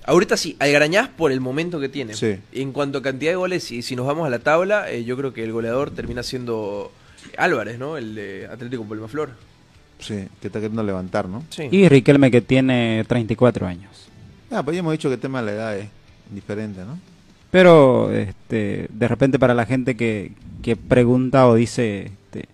Ahorita 0.05 0.37
sí, 0.37 0.57
Algarañaz 0.59 1.09
por 1.09 1.33
el 1.33 1.41
momento 1.41 1.79
que 1.79 1.89
tiene. 1.89 2.15
Sí. 2.15 2.37
En 2.53 2.73
cuanto 2.73 2.99
a 2.99 3.03
cantidad 3.03 3.33
de 3.33 3.37
goles, 3.37 3.71
y 3.71 3.83
si 3.83 3.95
nos 3.95 4.07
vamos 4.07 4.27
a 4.27 4.31
la 4.31 4.41
tabla, 4.41 4.91
eh, 4.91 5.05
yo 5.05 5.17
creo 5.17 5.33
que 5.33 5.45
el 5.45 5.53
goleador 5.53 5.91
termina 5.91 6.23
siendo 6.23 6.91
Álvarez, 7.39 7.79
¿no? 7.79 7.97
El 7.97 8.15
de 8.15 8.47
Atlético 8.47 8.85
Palmaflor. 8.85 9.31
Sí, 10.01 10.27
que 10.41 10.49
está 10.49 10.59
queriendo 10.59 10.83
levantar, 10.83 11.29
¿no? 11.29 11.45
Sí. 11.51 11.69
Y 11.71 11.89
Riquelme 11.89 12.31
que 12.31 12.41
tiene 12.41 13.05
34 13.07 13.67
años. 13.67 14.09
Ah, 14.51 14.63
pues 14.63 14.75
ya 14.75 14.81
hemos 14.81 14.93
dicho 14.93 15.09
que 15.09 15.15
el 15.15 15.21
tema 15.21 15.41
de 15.41 15.47
la 15.47 15.53
edad 15.53 15.79
es 15.79 15.89
diferente, 16.31 16.81
¿no? 16.85 16.99
Pero 17.51 18.11
este, 18.13 18.89
de 18.91 19.09
repente 19.09 19.39
para 19.39 19.55
la 19.55 19.67
gente 19.67 19.97
que, 19.97 20.33
que 20.63 20.75
pregunta 20.75 21.47
o 21.47 21.55
dice, 21.55 22.07
este, 22.07 22.49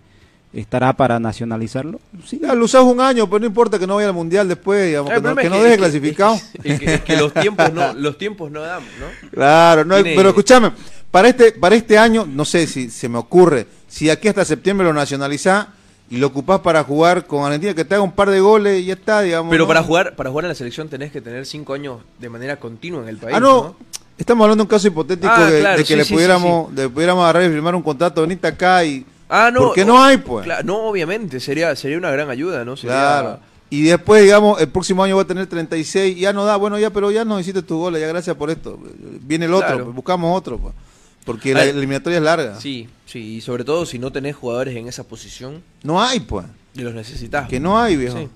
¿estará 0.53 0.93
para 0.93 1.19
nacionalizarlo? 1.19 1.99
Sí. 2.25 2.39
Ya, 2.41 2.55
lo 2.55 2.65
usás 2.65 2.83
un 2.83 2.99
año, 3.01 3.27
pero 3.29 3.39
no 3.39 3.45
importa 3.45 3.77
que 3.77 3.85
no 3.87 3.95
vaya 3.95 4.07
al 4.07 4.13
mundial 4.13 4.47
después, 4.47 4.87
digamos, 4.87 5.11
El 5.11 5.21
que 5.21 5.27
no, 5.29 5.35
que 5.35 5.49
no 5.49 5.55
deje 5.57 5.67
es 5.67 5.71
que- 5.73 5.77
clasificado. 5.77 6.39
Es 6.63 6.79
que, 6.79 6.93
es 6.95 7.01
que 7.01 7.17
los 7.17 7.33
tiempos 7.33 7.71
no, 7.73 7.93
los 7.93 8.17
tiempos 8.17 8.49
no 8.51 8.61
dan, 8.61 8.81
¿no? 8.99 9.29
Claro, 9.31 9.85
no 9.85 9.95
hay- 9.95 10.03
Tiene- 10.03 10.17
pero 10.17 10.29
escúchame, 10.29 10.71
para 11.11 11.29
este, 11.29 11.51
para 11.53 11.75
este 11.75 11.97
año, 11.97 12.25
no 12.25 12.45
sé 12.45 12.65
si 12.67 12.89
se 12.89 13.07
me 13.09 13.17
ocurre, 13.17 13.67
si 13.87 14.09
aquí 14.09 14.27
hasta 14.27 14.43
septiembre 14.45 14.85
lo 14.87 14.93
nacionalizás 14.93 15.67
y 16.11 16.17
lo 16.17 16.27
ocupás 16.27 16.59
para 16.61 16.83
jugar 16.83 17.25
con 17.27 17.45
Argentina, 17.45 17.73
que 17.75 17.85
te 17.85 17.93
haga 17.93 18.03
un 18.03 18.11
par 18.11 18.29
de 18.31 18.39
goles 18.39 18.81
y 18.81 18.85
ya 18.85 18.93
está, 18.95 19.21
digamos. 19.21 19.51
Pero 19.51 19.63
¿no? 19.65 19.67
para 19.67 19.83
jugar, 19.83 20.15
para 20.15 20.29
jugar 20.31 20.45
en 20.45 20.49
la 20.49 20.55
selección 20.55 20.89
tenés 20.89 21.11
que 21.11 21.21
tener 21.21 21.45
cinco 21.45 21.73
años 21.75 21.99
de 22.19 22.29
manera 22.29 22.57
continua 22.57 23.03
en 23.03 23.09
el 23.09 23.17
país. 23.17 23.35
Ah, 23.35 23.39
no, 23.39 23.75
estamos 24.17 24.43
hablando 24.45 24.63
de 24.63 24.65
un 24.65 24.69
caso 24.69 24.87
hipotético 24.87 25.31
Ah, 25.31 25.45
de, 25.49 25.59
claro, 25.59 25.77
de 25.77 25.83
que 25.83 25.87
sí, 25.87 25.95
le 25.95 26.03
sí, 26.03 26.07
sí, 26.09 26.13
pudiéramos, 26.15 26.73
de 26.75 26.89
pudiéramos 26.89 27.23
agarrar 27.23 27.43
y 27.43 27.49
firmar 27.53 27.75
un 27.75 27.83
contrato, 27.83 28.21
venite 28.23 28.47
acá 28.47 28.83
y... 28.83 29.05
Ah, 29.29 29.51
no. 29.53 29.59
Porque 29.67 29.85
no 29.85 30.03
hay, 30.03 30.17
pues. 30.17 30.47
No, 30.65 30.87
obviamente, 30.87 31.39
sería, 31.39 31.75
sería 31.75 31.97
una 31.97 32.11
gran 32.11 32.29
ayuda, 32.29 32.65
¿no? 32.65 32.75
Sería- 32.75 32.95
Claro. 32.95 33.39
Y 33.71 33.83
después, 33.83 34.23
digamos, 34.23 34.59
el 34.59 34.69
próximo 34.69 35.03
año 35.03 35.15
va 35.15 35.21
a 35.21 35.27
tener 35.27 35.45
36, 35.45 36.17
ya 36.17 36.33
no 36.33 36.43
da, 36.43 36.55
bueno, 36.55 36.79
ya, 36.79 36.89
pero 36.89 37.11
ya 37.11 37.23
no 37.23 37.39
hiciste 37.39 37.61
tus 37.61 37.77
goles, 37.77 38.01
ya 38.01 38.07
gracias 38.07 38.35
por 38.35 38.49
esto. 38.49 38.79
Viene 39.21 39.45
el 39.45 39.53
otro, 39.53 39.67
Claro. 39.67 39.83
pues, 39.85 39.95
buscamos 39.95 40.35
otro, 40.35 40.57
pues. 40.57 40.73
porque 41.23 41.53
la 41.53 41.61
Ay, 41.61 41.69
eliminatoria 41.69 42.17
es 42.17 42.23
larga. 42.23 42.59
Sí, 42.59 42.89
sí, 43.05 43.35
y 43.35 43.41
sobre 43.41 43.63
todo 43.63 43.85
si 43.85 43.99
no 43.99 44.11
tenés 44.11 44.35
jugadores 44.35 44.75
en 44.75 44.87
esa 44.87 45.03
posición 45.03 45.61
No 45.83 46.01
hay, 46.01 46.19
pues. 46.21 46.47
y 46.73 46.81
los 46.81 46.95
necesitas. 46.95 47.47
Que 47.47 47.59
no 47.59 47.79
hay, 47.79 47.95
viejo. 47.95 48.17
Sí. 48.17 48.27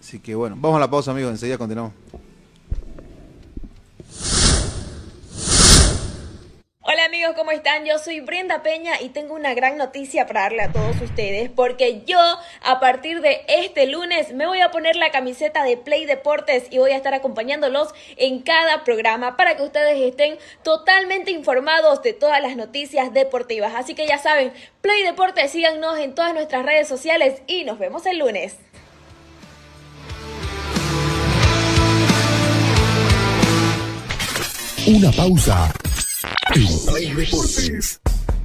Así 0.00 0.18
que 0.18 0.34
bueno, 0.34 0.56
vamos 0.58 0.76
a 0.78 0.80
la 0.80 0.90
pausa, 0.90 1.12
amigos, 1.12 1.30
enseguida 1.30 1.56
continuamos. 1.58 1.92
Hola 6.92 7.04
amigos, 7.04 7.34
¿cómo 7.36 7.52
están? 7.52 7.84
Yo 7.84 8.00
soy 8.00 8.18
Brenda 8.18 8.64
Peña 8.64 9.00
y 9.00 9.10
tengo 9.10 9.36
una 9.36 9.54
gran 9.54 9.76
noticia 9.76 10.26
para 10.26 10.40
darle 10.40 10.62
a 10.62 10.72
todos 10.72 11.00
ustedes 11.00 11.48
porque 11.48 12.02
yo 12.04 12.18
a 12.64 12.80
partir 12.80 13.20
de 13.20 13.42
este 13.46 13.86
lunes 13.86 14.32
me 14.34 14.44
voy 14.44 14.60
a 14.60 14.72
poner 14.72 14.96
la 14.96 15.12
camiseta 15.12 15.62
de 15.62 15.76
Play 15.76 16.04
Deportes 16.04 16.64
y 16.68 16.78
voy 16.78 16.90
a 16.90 16.96
estar 16.96 17.14
acompañándolos 17.14 17.90
en 18.16 18.40
cada 18.40 18.82
programa 18.82 19.36
para 19.36 19.56
que 19.56 19.62
ustedes 19.62 20.00
estén 20.00 20.36
totalmente 20.64 21.30
informados 21.30 22.02
de 22.02 22.12
todas 22.12 22.42
las 22.42 22.56
noticias 22.56 23.12
deportivas. 23.12 23.74
Así 23.76 23.94
que 23.94 24.08
ya 24.08 24.18
saben, 24.18 24.52
Play 24.80 25.04
Deportes, 25.04 25.52
síganos 25.52 25.96
en 25.96 26.16
todas 26.16 26.34
nuestras 26.34 26.66
redes 26.66 26.88
sociales 26.88 27.40
y 27.46 27.62
nos 27.62 27.78
vemos 27.78 28.04
el 28.06 28.18
lunes. 28.18 28.56
Una 34.88 35.12
pausa. 35.12 35.72
En 36.24 36.86
Play 36.86 37.14
Deportes. 37.14 38.00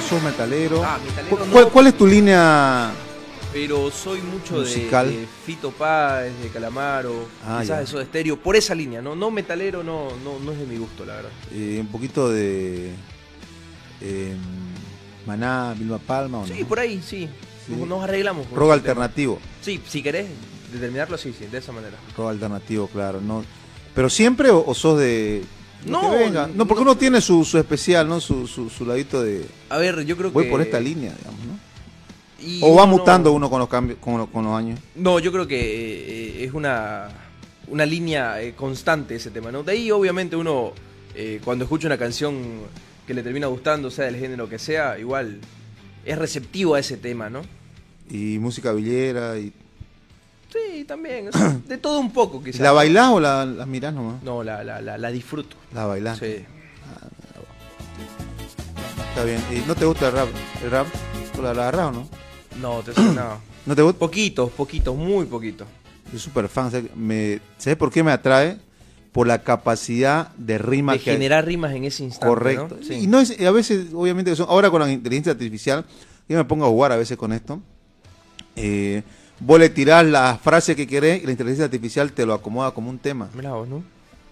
Sos, 0.00 0.08
sos 0.08 0.22
metalero. 0.22 0.82
Ah, 0.84 0.98
metalero 1.04 1.36
¿Cu- 1.36 1.44
no. 1.60 1.68
¿Cuál, 1.70 1.86
es 1.88 1.96
tu 1.96 2.06
línea? 2.06 2.90
Pero 3.52 3.90
soy 3.90 4.20
mucho 4.22 4.54
de, 4.54 4.60
Musical. 4.60 5.08
de 5.10 5.26
Fito 5.44 5.70
Páez, 5.72 6.32
de 6.40 6.48
Calamaro, 6.50 7.26
Ah, 7.44 7.58
quizás 7.60 7.68
ya. 7.68 7.80
de 7.80 7.86
Soda 7.86 8.04
Stereo, 8.04 8.36
por 8.36 8.54
esa 8.56 8.74
línea, 8.74 9.02
¿no? 9.02 9.16
No 9.16 9.30
metalero, 9.30 9.82
no, 9.82 10.08
no, 10.24 10.38
no 10.38 10.52
es 10.52 10.58
de 10.58 10.66
mi 10.66 10.76
gusto, 10.78 11.04
la 11.04 11.14
verdad. 11.16 11.30
eh, 11.52 11.78
un 11.80 11.88
poquito 11.88 12.28
de 12.30 12.92
eh, 14.00 14.36
Maná, 15.26 15.74
Vilma 15.76 15.98
Palma 15.98 16.38
o 16.38 16.46
no? 16.46 16.54
Sí, 16.54 16.64
por 16.64 16.78
ahí, 16.78 17.02
sí. 17.04 17.28
Sí. 17.66 17.72
Nos- 17.74 18.02
arreglamos. 18.04 18.48
Rock 18.52 18.72
alternativo. 18.72 19.38
Sí, 19.62 19.80
si 19.86 20.02
querés 20.02 20.28
determinarlo, 20.72 21.18
sí, 21.18 21.34
sí, 21.36 21.46
de 21.46 21.58
esa 21.58 21.72
manera. 21.72 21.96
Rock 22.16 22.30
alternativo, 22.30 22.86
claro. 22.88 23.20
No, 23.20 23.44
¿Pero 23.94 24.08
siempre 24.08 24.50
o, 24.50 24.64
o 24.64 24.74
sos 24.74 24.98
de.? 25.00 25.42
No, 25.86 26.10
venga? 26.10 26.48
no, 26.54 26.66
porque 26.66 26.84
no. 26.84 26.90
uno 26.90 26.98
tiene 26.98 27.20
su, 27.20 27.44
su 27.44 27.56
especial, 27.58 28.06
¿no? 28.08 28.20
Su, 28.20 28.46
su, 28.46 28.68
su 28.70 28.84
ladito 28.84 29.22
de. 29.22 29.44
A 29.68 29.78
ver, 29.78 30.04
yo 30.04 30.16
creo 30.16 30.30
Voy 30.30 30.44
que... 30.44 30.50
por 30.50 30.60
esta 30.60 30.78
línea, 30.80 31.12
digamos, 31.16 31.40
¿no? 31.46 31.58
y 32.42 32.60
O 32.62 32.74
va 32.74 32.84
uno 32.84 32.96
mutando 32.98 33.32
uno 33.32 33.48
con 33.50 33.58
los 33.60 33.68
cambios, 33.68 33.98
con, 34.00 34.16
los- 34.18 34.28
con 34.28 34.44
los 34.44 34.54
años. 34.54 34.78
No, 34.94 35.18
yo 35.18 35.30
creo 35.32 35.46
que 35.46 35.58
eh, 36.40 36.44
es 36.44 36.52
una, 36.54 37.08
una 37.68 37.84
línea 37.86 38.40
eh, 38.42 38.54
constante 38.54 39.14
ese 39.16 39.30
tema, 39.30 39.50
¿no? 39.52 39.62
De 39.62 39.72
ahí 39.72 39.90
obviamente 39.90 40.36
uno, 40.36 40.72
eh, 41.14 41.40
cuando 41.44 41.64
escucha 41.64 41.86
una 41.86 41.98
canción 41.98 42.36
que 43.06 43.14
le 43.14 43.22
termina 43.22 43.46
gustando, 43.46 43.90
sea 43.90 44.06
del 44.06 44.16
género 44.16 44.48
que 44.48 44.58
sea, 44.58 44.98
igual 44.98 45.38
es 46.04 46.18
receptivo 46.18 46.74
a 46.76 46.80
ese 46.80 46.96
tema, 46.96 47.28
¿no? 47.30 47.42
Y 48.10 48.38
música 48.38 48.72
villera 48.72 49.38
y. 49.38 49.52
Sí, 50.80 50.84
también. 50.86 51.28
o 51.28 51.32
sea, 51.36 51.58
de 51.68 51.76
todo 51.78 51.98
un 52.00 52.10
poco, 52.12 52.42
quizás. 52.42 52.60
¿La 52.60 52.72
bailás 52.72 53.10
o 53.10 53.20
la, 53.20 53.44
la 53.44 53.66
mirás 53.66 53.92
nomás? 53.92 54.22
No, 54.22 54.42
la, 54.42 54.64
la, 54.64 54.80
la, 54.80 54.96
la 54.96 55.10
disfruto. 55.10 55.56
La 55.74 55.84
bailás. 55.84 56.18
Sí. 56.18 56.44
Está 59.10 59.24
bien. 59.24 59.40
¿Y 59.52 59.66
no 59.68 59.74
te 59.74 59.84
gusta 59.84 60.06
el 60.08 60.12
rap? 60.14 60.28
¿El 60.64 60.70
rap? 60.70 60.86
¿Tú 61.34 61.42
la, 61.42 61.52
la 61.52 61.62
agarrás 61.68 61.86
o 61.88 61.92
no? 61.92 62.08
No, 62.60 62.80
te 62.82 62.98
no. 63.02 63.38
¿No 63.66 63.76
te 63.76 63.82
gusta? 63.82 63.98
Poquitos, 63.98 64.50
poquitos, 64.52 64.96
muy 64.96 65.26
poquitos. 65.26 65.68
Soy 66.10 66.18
súper 66.18 66.48
fan. 66.48 66.66
o 66.66 66.70
sea, 66.70 66.82
me, 66.96 67.40
¿Sabes 67.58 67.76
por 67.76 67.90
qué 67.92 68.02
me 68.02 68.10
atrae? 68.12 68.58
Por 69.12 69.26
la 69.26 69.42
capacidad 69.42 70.28
de 70.36 70.56
rima 70.56 70.92
De 70.92 71.00
que 71.00 71.10
hay. 71.10 71.16
generar 71.16 71.44
rimas 71.44 71.72
en 71.74 71.84
ese 71.84 72.04
instante. 72.04 72.26
Correcto. 72.28 72.76
¿no? 72.80 72.86
Sí. 72.86 72.94
Y 72.94 73.06
no 73.06 73.20
es, 73.20 73.38
a 73.40 73.50
veces, 73.50 73.88
obviamente, 73.92 74.34
son- 74.36 74.46
ahora 74.48 74.70
con 74.70 74.80
la 74.80 74.90
inteligencia 74.90 75.32
artificial, 75.32 75.84
yo 76.28 76.38
me 76.38 76.44
pongo 76.44 76.64
a 76.64 76.68
jugar 76.68 76.92
a 76.92 76.96
veces 76.96 77.18
con 77.18 77.32
esto. 77.32 77.60
Eh, 78.56 79.02
vos 79.40 79.58
le 79.58 79.68
tirás 79.70 80.04
la 80.06 80.38
frase 80.42 80.76
que 80.76 80.86
querés 80.86 81.22
y 81.22 81.26
la 81.26 81.32
inteligencia 81.32 81.64
artificial 81.64 82.12
te 82.12 82.24
lo 82.26 82.34
acomoda 82.34 82.70
como 82.72 82.90
un 82.90 82.98
tema. 82.98 83.28
Mirá 83.34 83.52
vos, 83.52 83.68
¿no? 83.68 83.82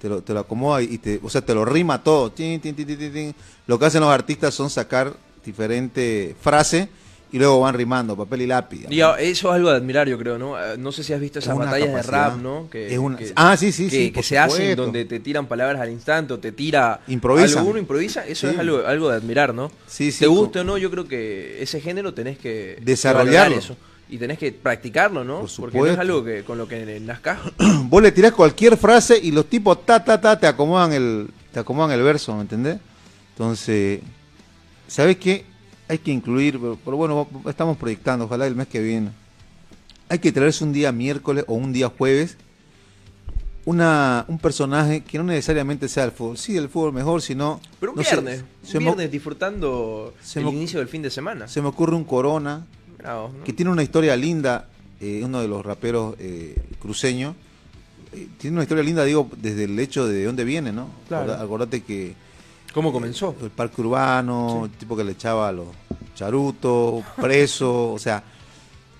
Te 0.00 0.08
lo, 0.08 0.22
te 0.22 0.32
lo 0.32 0.40
acomoda 0.40 0.80
y 0.80 0.98
te, 0.98 1.18
o 1.22 1.28
sea, 1.28 1.40
te 1.40 1.52
lo 1.54 1.64
rima 1.64 2.02
todo. 2.04 2.30
Tin, 2.30 2.60
tin, 2.60 2.74
tin. 2.74 3.34
Lo 3.66 3.78
que 3.78 3.86
hacen 3.86 4.00
los 4.00 4.10
artistas 4.10 4.54
son 4.54 4.70
sacar 4.70 5.12
diferentes 5.44 6.36
frases 6.40 6.88
y 7.30 7.38
luego 7.38 7.60
van 7.60 7.74
rimando, 7.74 8.16
papel 8.16 8.42
y 8.42 8.46
lápiz. 8.46 8.86
Y 8.88 9.00
eso 9.00 9.18
es 9.18 9.44
algo 9.44 9.70
de 9.70 9.76
admirar, 9.76 10.08
yo 10.08 10.16
creo, 10.16 10.38
¿no? 10.38 10.58
Eh, 10.58 10.78
No 10.78 10.92
sé 10.92 11.02
si 11.02 11.12
has 11.12 11.20
visto 11.20 11.40
Es 11.40 11.44
esas 11.44 11.58
batallas 11.58 11.92
de 11.92 12.02
rap, 12.02 12.36
¿no? 12.36 12.68
Que, 12.70 12.90
Es 12.92 12.98
una- 12.98 13.16
que- 13.18 13.32
Ah, 13.34 13.54
sí, 13.56 13.70
sí, 13.72 13.84
que- 13.90 13.90
sí, 13.96 14.10
Que 14.12 14.22
se 14.22 14.38
hacen 14.38 14.76
donde 14.76 15.04
te 15.04 15.20
tiran 15.20 15.46
palabras 15.46 15.82
al 15.82 15.90
instante 15.90 16.32
o 16.32 16.38
te 16.38 16.52
tira. 16.52 17.00
Improvisan. 17.08 17.58
Alguno 17.58 17.78
improvisa, 17.78 18.24
eso 18.26 18.46
Sí. 18.48 18.54
es 18.54 18.58
algo, 18.60 18.86
algo 18.86 19.10
de 19.10 19.16
admirar, 19.16 19.52
¿no? 19.52 19.70
Sí, 19.86 20.10
sí, 20.12 20.20
Te 20.20 20.26
guste 20.26 20.60
o 20.60 20.64
no, 20.64 20.78
yo 20.78 20.90
creo 20.90 21.06
que 21.08 21.60
ese 21.62 21.80
género 21.80 22.14
tenés 22.14 22.38
que. 22.38 22.78
Desarrollarlo. 22.82 23.56
eso. 23.58 23.76
Y 24.10 24.16
tenés 24.18 24.38
que 24.38 24.52
practicarlo, 24.52 25.22
¿no? 25.22 25.40
Por 25.40 25.50
Porque 25.56 25.78
no 25.78 25.86
es 25.86 25.98
algo 25.98 26.24
que 26.24 26.42
con 26.42 26.56
lo 26.56 26.66
que 26.66 26.98
nazcas. 27.00 27.38
vos 27.84 28.02
le 28.02 28.10
tirás 28.12 28.32
cualquier 28.32 28.76
frase 28.76 29.18
y 29.22 29.30
los 29.32 29.46
tipos 29.46 29.84
ta 29.84 30.02
ta 30.02 30.20
ta 30.20 30.38
te 30.38 30.46
acomodan 30.46 30.92
el 30.92 31.28
te 31.52 31.60
acomodan 31.60 31.90
el 31.92 32.02
verso, 32.02 32.34
¿me 32.34 32.42
entendés? 32.42 32.78
Entonces, 33.32 34.00
¿sabes 34.86 35.16
qué? 35.18 35.44
Hay 35.88 35.98
que 35.98 36.10
incluir, 36.10 36.58
pero, 36.58 36.78
pero 36.84 36.96
bueno, 36.96 37.28
estamos 37.46 37.76
proyectando, 37.76 38.24
ojalá 38.24 38.46
el 38.46 38.54
mes 38.54 38.68
que 38.68 38.80
viene. 38.80 39.10
Hay 40.08 40.18
que 40.18 40.32
traerse 40.32 40.64
un 40.64 40.72
día 40.72 40.90
miércoles 40.90 41.44
o 41.46 41.54
un 41.54 41.72
día 41.72 41.88
jueves 41.88 42.36
una 43.68 44.24
un 44.28 44.38
personaje 44.38 45.02
que 45.02 45.18
no 45.18 45.24
necesariamente 45.24 45.88
sea 45.88 46.04
el 46.04 46.12
fútbol, 46.12 46.38
sí 46.38 46.56
el 46.56 46.70
fútbol 46.70 46.94
mejor, 46.94 47.20
sino 47.20 47.60
Pero 47.78 47.92
un 47.92 47.98
no 47.98 48.02
viernes. 48.02 48.42
un 48.72 48.78
viernes 48.78 49.10
disfrutando 49.10 50.14
el 50.36 50.48
inicio 50.48 50.78
del 50.78 50.88
fin 50.88 51.02
de 51.02 51.10
semana. 51.10 51.48
se 51.48 51.60
me 51.60 51.68
ocurre 51.68 51.94
un 51.94 52.04
Corona 52.04 52.64
Que 53.44 53.52
tiene 53.52 53.70
una 53.70 53.82
historia 53.82 54.16
linda, 54.16 54.66
eh, 55.00 55.20
uno 55.24 55.40
de 55.40 55.48
los 55.48 55.64
raperos 55.64 56.14
eh, 56.18 56.56
cruceños. 56.80 57.34
eh, 58.12 58.26
tiene 58.38 58.54
una 58.56 58.62
historia 58.64 58.82
linda, 58.82 59.04
digo, 59.04 59.28
desde 59.36 59.64
el 59.64 59.78
hecho 59.78 60.06
de 60.08 60.24
dónde 60.24 60.44
viene, 60.44 60.72
¿no? 60.72 60.88
Claro. 61.08 61.32
Acorda- 61.32 61.42
Acordate 61.42 61.82
que 61.82 62.14
¿Cómo 62.74 62.92
comenzó? 62.92 63.34
el 63.42 63.50
parque 63.50 63.80
urbano, 63.80 64.64
el 64.66 64.70
tipo 64.72 64.96
que 64.96 65.04
le 65.04 65.12
echaba 65.12 65.48
a 65.48 65.52
los 65.52 65.68
charutos, 66.14 67.04
preso, 67.20 67.92
o 67.92 67.98
sea, 67.98 68.22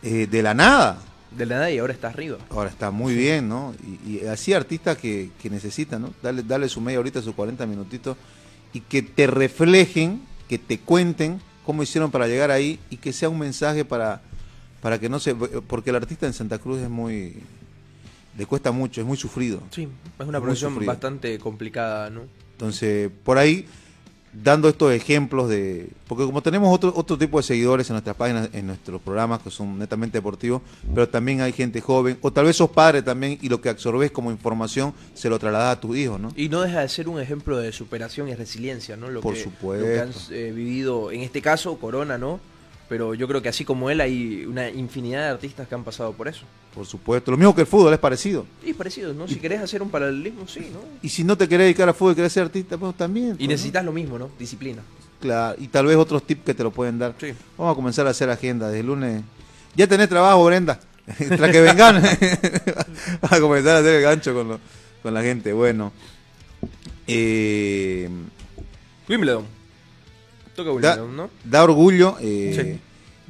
eh, 0.02 0.26
de 0.30 0.42
la 0.42 0.54
nada. 0.54 1.00
De 1.30 1.44
la 1.44 1.56
nada 1.56 1.70
y 1.70 1.78
ahora 1.78 1.92
está 1.92 2.08
arriba. 2.08 2.38
Ahora 2.50 2.70
está 2.70 2.90
muy 2.90 3.14
bien, 3.14 3.48
¿no? 3.48 3.74
Y, 4.06 4.18
y 4.22 4.26
así 4.26 4.52
artistas 4.54 4.96
que, 4.96 5.30
que 5.40 5.50
necesitan, 5.50 6.02
¿no? 6.02 6.14
Darle, 6.22 6.42
darle 6.42 6.68
su 6.68 6.80
media 6.80 7.00
horita, 7.00 7.20
sus 7.20 7.34
40 7.34 7.66
minutitos 7.66 8.16
y 8.72 8.80
que 8.80 9.02
te 9.02 9.26
reflejen, 9.26 10.22
que 10.48 10.58
te 10.58 10.78
cuenten 10.78 11.40
cómo 11.68 11.82
hicieron 11.82 12.10
para 12.10 12.26
llegar 12.26 12.50
ahí 12.50 12.80
y 12.88 12.96
que 12.96 13.12
sea 13.12 13.28
un 13.28 13.38
mensaje 13.38 13.84
para, 13.84 14.22
para 14.80 14.98
que 14.98 15.10
no 15.10 15.20
se... 15.20 15.34
Porque 15.34 15.90
el 15.90 15.96
artista 15.96 16.26
en 16.26 16.32
Santa 16.32 16.58
Cruz 16.58 16.80
es 16.80 16.88
muy... 16.88 17.42
Le 18.38 18.46
cuesta 18.46 18.72
mucho, 18.72 19.02
es 19.02 19.06
muy 19.06 19.18
sufrido. 19.18 19.60
Sí, 19.70 19.86
es 20.18 20.26
una 20.26 20.40
profesión 20.40 20.82
bastante 20.86 21.38
complicada, 21.38 22.08
¿no? 22.08 22.22
Entonces, 22.52 23.10
por 23.22 23.36
ahí, 23.36 23.66
dando 24.42 24.68
estos 24.68 24.92
ejemplos 24.92 25.48
de... 25.48 25.88
Porque 26.06 26.24
como 26.24 26.42
tenemos 26.42 26.74
otro, 26.74 26.92
otro 26.94 27.18
tipo 27.18 27.38
de 27.38 27.42
seguidores 27.42 27.88
en 27.90 27.94
nuestras 27.94 28.16
páginas, 28.16 28.48
en 28.52 28.66
nuestros 28.66 29.00
programas 29.00 29.42
que 29.42 29.50
son 29.50 29.78
netamente 29.78 30.18
deportivos, 30.18 30.62
pero 30.94 31.08
también 31.08 31.40
hay 31.40 31.52
gente 31.52 31.80
joven, 31.80 32.18
o 32.22 32.32
tal 32.32 32.46
vez 32.46 32.56
sos 32.56 32.70
padre 32.70 33.02
también 33.02 33.38
y 33.42 33.48
lo 33.48 33.60
que 33.60 33.68
absorbes 33.68 34.10
como 34.10 34.30
información 34.30 34.94
se 35.14 35.28
lo 35.28 35.38
trasladas 35.38 35.76
a 35.76 35.80
tus 35.80 35.96
hijos, 35.96 36.20
¿no? 36.20 36.32
Y 36.36 36.48
no 36.48 36.62
deja 36.62 36.80
de 36.80 36.88
ser 36.88 37.08
un 37.08 37.20
ejemplo 37.20 37.58
de 37.58 37.72
superación 37.72 38.28
y 38.28 38.34
resiliencia, 38.34 38.96
¿no? 38.96 39.10
Lo 39.10 39.20
Por 39.20 39.34
que, 39.34 39.42
supuesto. 39.42 39.86
Lo 39.86 39.92
que 39.92 40.00
han 40.00 40.12
eh, 40.30 40.52
vivido, 40.54 41.10
en 41.10 41.20
este 41.22 41.42
caso, 41.42 41.76
Corona, 41.78 42.16
¿no? 42.16 42.40
Pero 42.88 43.12
yo 43.12 43.28
creo 43.28 43.42
que 43.42 43.50
así 43.50 43.64
como 43.66 43.90
él 43.90 44.00
hay 44.00 44.46
una 44.46 44.70
infinidad 44.70 45.24
de 45.24 45.28
artistas 45.28 45.68
que 45.68 45.74
han 45.74 45.84
pasado 45.84 46.12
por 46.14 46.26
eso. 46.26 46.44
Por 46.74 46.86
supuesto. 46.86 47.30
Lo 47.30 47.36
mismo 47.36 47.54
que 47.54 47.60
el 47.60 47.66
fútbol, 47.66 47.92
es 47.92 47.98
parecido. 47.98 48.46
Y 48.64 48.72
parecidos, 48.72 49.14
¿no? 49.14 49.28
Si 49.28 49.36
querés 49.36 49.60
hacer 49.60 49.82
un 49.82 49.90
paralelismo, 49.90 50.48
sí, 50.48 50.70
¿no? 50.72 50.80
Y 51.02 51.08
si 51.10 51.22
no 51.22 51.36
te 51.36 51.46
querés 51.48 51.66
dedicar 51.66 51.86
al 51.88 51.94
fútbol 51.94 52.12
y 52.12 52.16
querés 52.16 52.32
ser 52.32 52.44
artista, 52.44 52.78
pues 52.78 52.96
también. 52.96 53.32
Y 53.32 53.34
pues, 53.34 53.40
¿no? 53.42 53.48
necesitas 53.48 53.84
lo 53.84 53.92
mismo, 53.92 54.18
¿no? 54.18 54.30
Disciplina. 54.38 54.82
Claro, 55.20 55.56
y 55.60 55.68
tal 55.68 55.84
vez 55.86 55.96
otros 55.96 56.22
tips 56.22 56.44
que 56.44 56.54
te 56.54 56.62
lo 56.62 56.70
pueden 56.70 56.98
dar. 56.98 57.14
Sí. 57.20 57.32
Vamos 57.58 57.72
a 57.72 57.74
comenzar 57.76 58.06
a 58.06 58.10
hacer 58.10 58.30
agenda 58.30 58.68
desde 58.68 58.80
el 58.80 58.86
lunes. 58.86 59.22
Ya 59.76 59.86
tenés 59.86 60.08
trabajo, 60.08 60.44
Brenda. 60.46 60.80
Tras 61.36 61.50
que 61.50 61.60
vengan, 61.60 62.00
vas 63.22 63.32
a 63.32 63.40
comenzar 63.40 63.76
a 63.76 63.78
hacer 63.80 63.96
el 63.96 64.02
gancho 64.02 64.32
con, 64.32 64.48
lo- 64.48 64.60
con 65.02 65.12
la 65.12 65.22
gente. 65.22 65.52
Bueno, 65.52 65.92
eh, 67.06 68.08
Wimbledon. 69.08 69.57
Toca 70.64 70.70
da, 70.80 70.94
Wimbledon, 70.94 71.16
¿no? 71.16 71.30
da 71.44 71.62
orgullo, 71.62 72.16
eh, 72.20 72.52
Sí. 72.76 72.80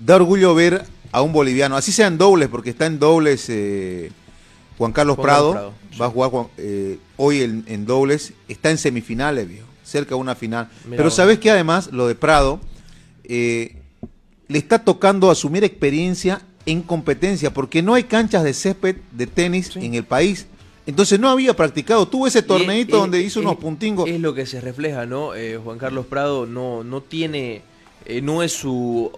da 0.04 0.16
orgullo 0.16 0.54
ver 0.54 0.84
a 1.12 1.22
un 1.22 1.32
boliviano, 1.32 1.76
así 1.76 1.92
sea 1.92 2.06
en 2.06 2.16
dobles, 2.18 2.48
porque 2.48 2.70
está 2.70 2.86
en 2.86 2.98
dobles 2.98 3.46
eh, 3.48 4.10
Juan 4.78 4.92
Carlos 4.92 5.16
Juan 5.16 5.24
Prado, 5.26 5.74
va 6.00 6.06
a 6.06 6.10
jugar 6.10 6.46
eh, 6.56 6.98
hoy 7.16 7.42
en, 7.42 7.64
en 7.66 7.84
dobles, 7.86 8.32
está 8.48 8.70
en 8.70 8.78
semifinales, 8.78 9.46
viejo, 9.48 9.66
cerca 9.84 10.10
de 10.14 10.20
una 10.20 10.34
final. 10.34 10.68
Mirá 10.84 10.96
Pero 10.96 11.04
vos. 11.04 11.14
sabes 11.14 11.38
que 11.38 11.50
además 11.50 11.90
lo 11.92 12.06
de 12.08 12.14
Prado 12.14 12.60
eh, 13.24 13.76
le 14.48 14.58
está 14.58 14.78
tocando 14.84 15.30
asumir 15.30 15.64
experiencia 15.64 16.40
en 16.64 16.82
competencia, 16.82 17.52
porque 17.52 17.82
no 17.82 17.94
hay 17.94 18.04
canchas 18.04 18.42
de 18.44 18.54
césped 18.54 18.96
de 19.12 19.26
tenis 19.26 19.70
Sí. 19.74 19.84
en 19.84 19.94
el 19.94 20.04
país. 20.04 20.46
Entonces 20.88 21.20
no 21.20 21.28
había 21.28 21.54
practicado. 21.54 22.08
Tuvo 22.08 22.26
ese 22.26 22.40
torneito 22.42 22.96
es- 22.96 23.00
donde 23.02 23.20
es- 23.20 23.26
hizo 23.26 23.40
es- 23.40 23.44
unos 23.46 23.58
puntingos. 23.58 24.08
Es 24.08 24.18
lo 24.20 24.32
que 24.32 24.46
se 24.46 24.58
refleja, 24.60 25.04
¿no? 25.04 25.34
Eh, 25.34 25.58
Juan 25.62 25.76
Carlos 25.78 26.06
Prado 26.06 26.46
no, 26.46 26.82
no 26.82 27.02
tiene, 27.02 27.60
eh, 28.06 28.22
no 28.22 28.42
es 28.42 28.52
su 28.52 29.12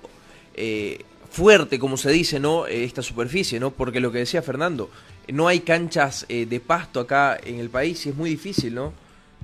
eh, 0.56 0.98
fuerte, 1.30 1.78
como 1.78 1.96
se 1.96 2.10
dice, 2.10 2.40
¿no? 2.40 2.66
Eh, 2.66 2.82
esta 2.82 3.02
superficie, 3.02 3.60
¿no? 3.60 3.70
Porque 3.70 4.00
lo 4.00 4.10
que 4.10 4.18
decía 4.18 4.42
Fernando, 4.42 4.90
no 5.28 5.46
hay 5.46 5.60
canchas 5.60 6.26
de 6.28 6.60
pasto 6.60 6.98
acá 6.98 7.38
en 7.42 7.60
el 7.60 7.70
país 7.70 8.04
y 8.04 8.08
es 8.08 8.16
muy 8.16 8.30
difícil, 8.30 8.74
¿no? 8.74 8.92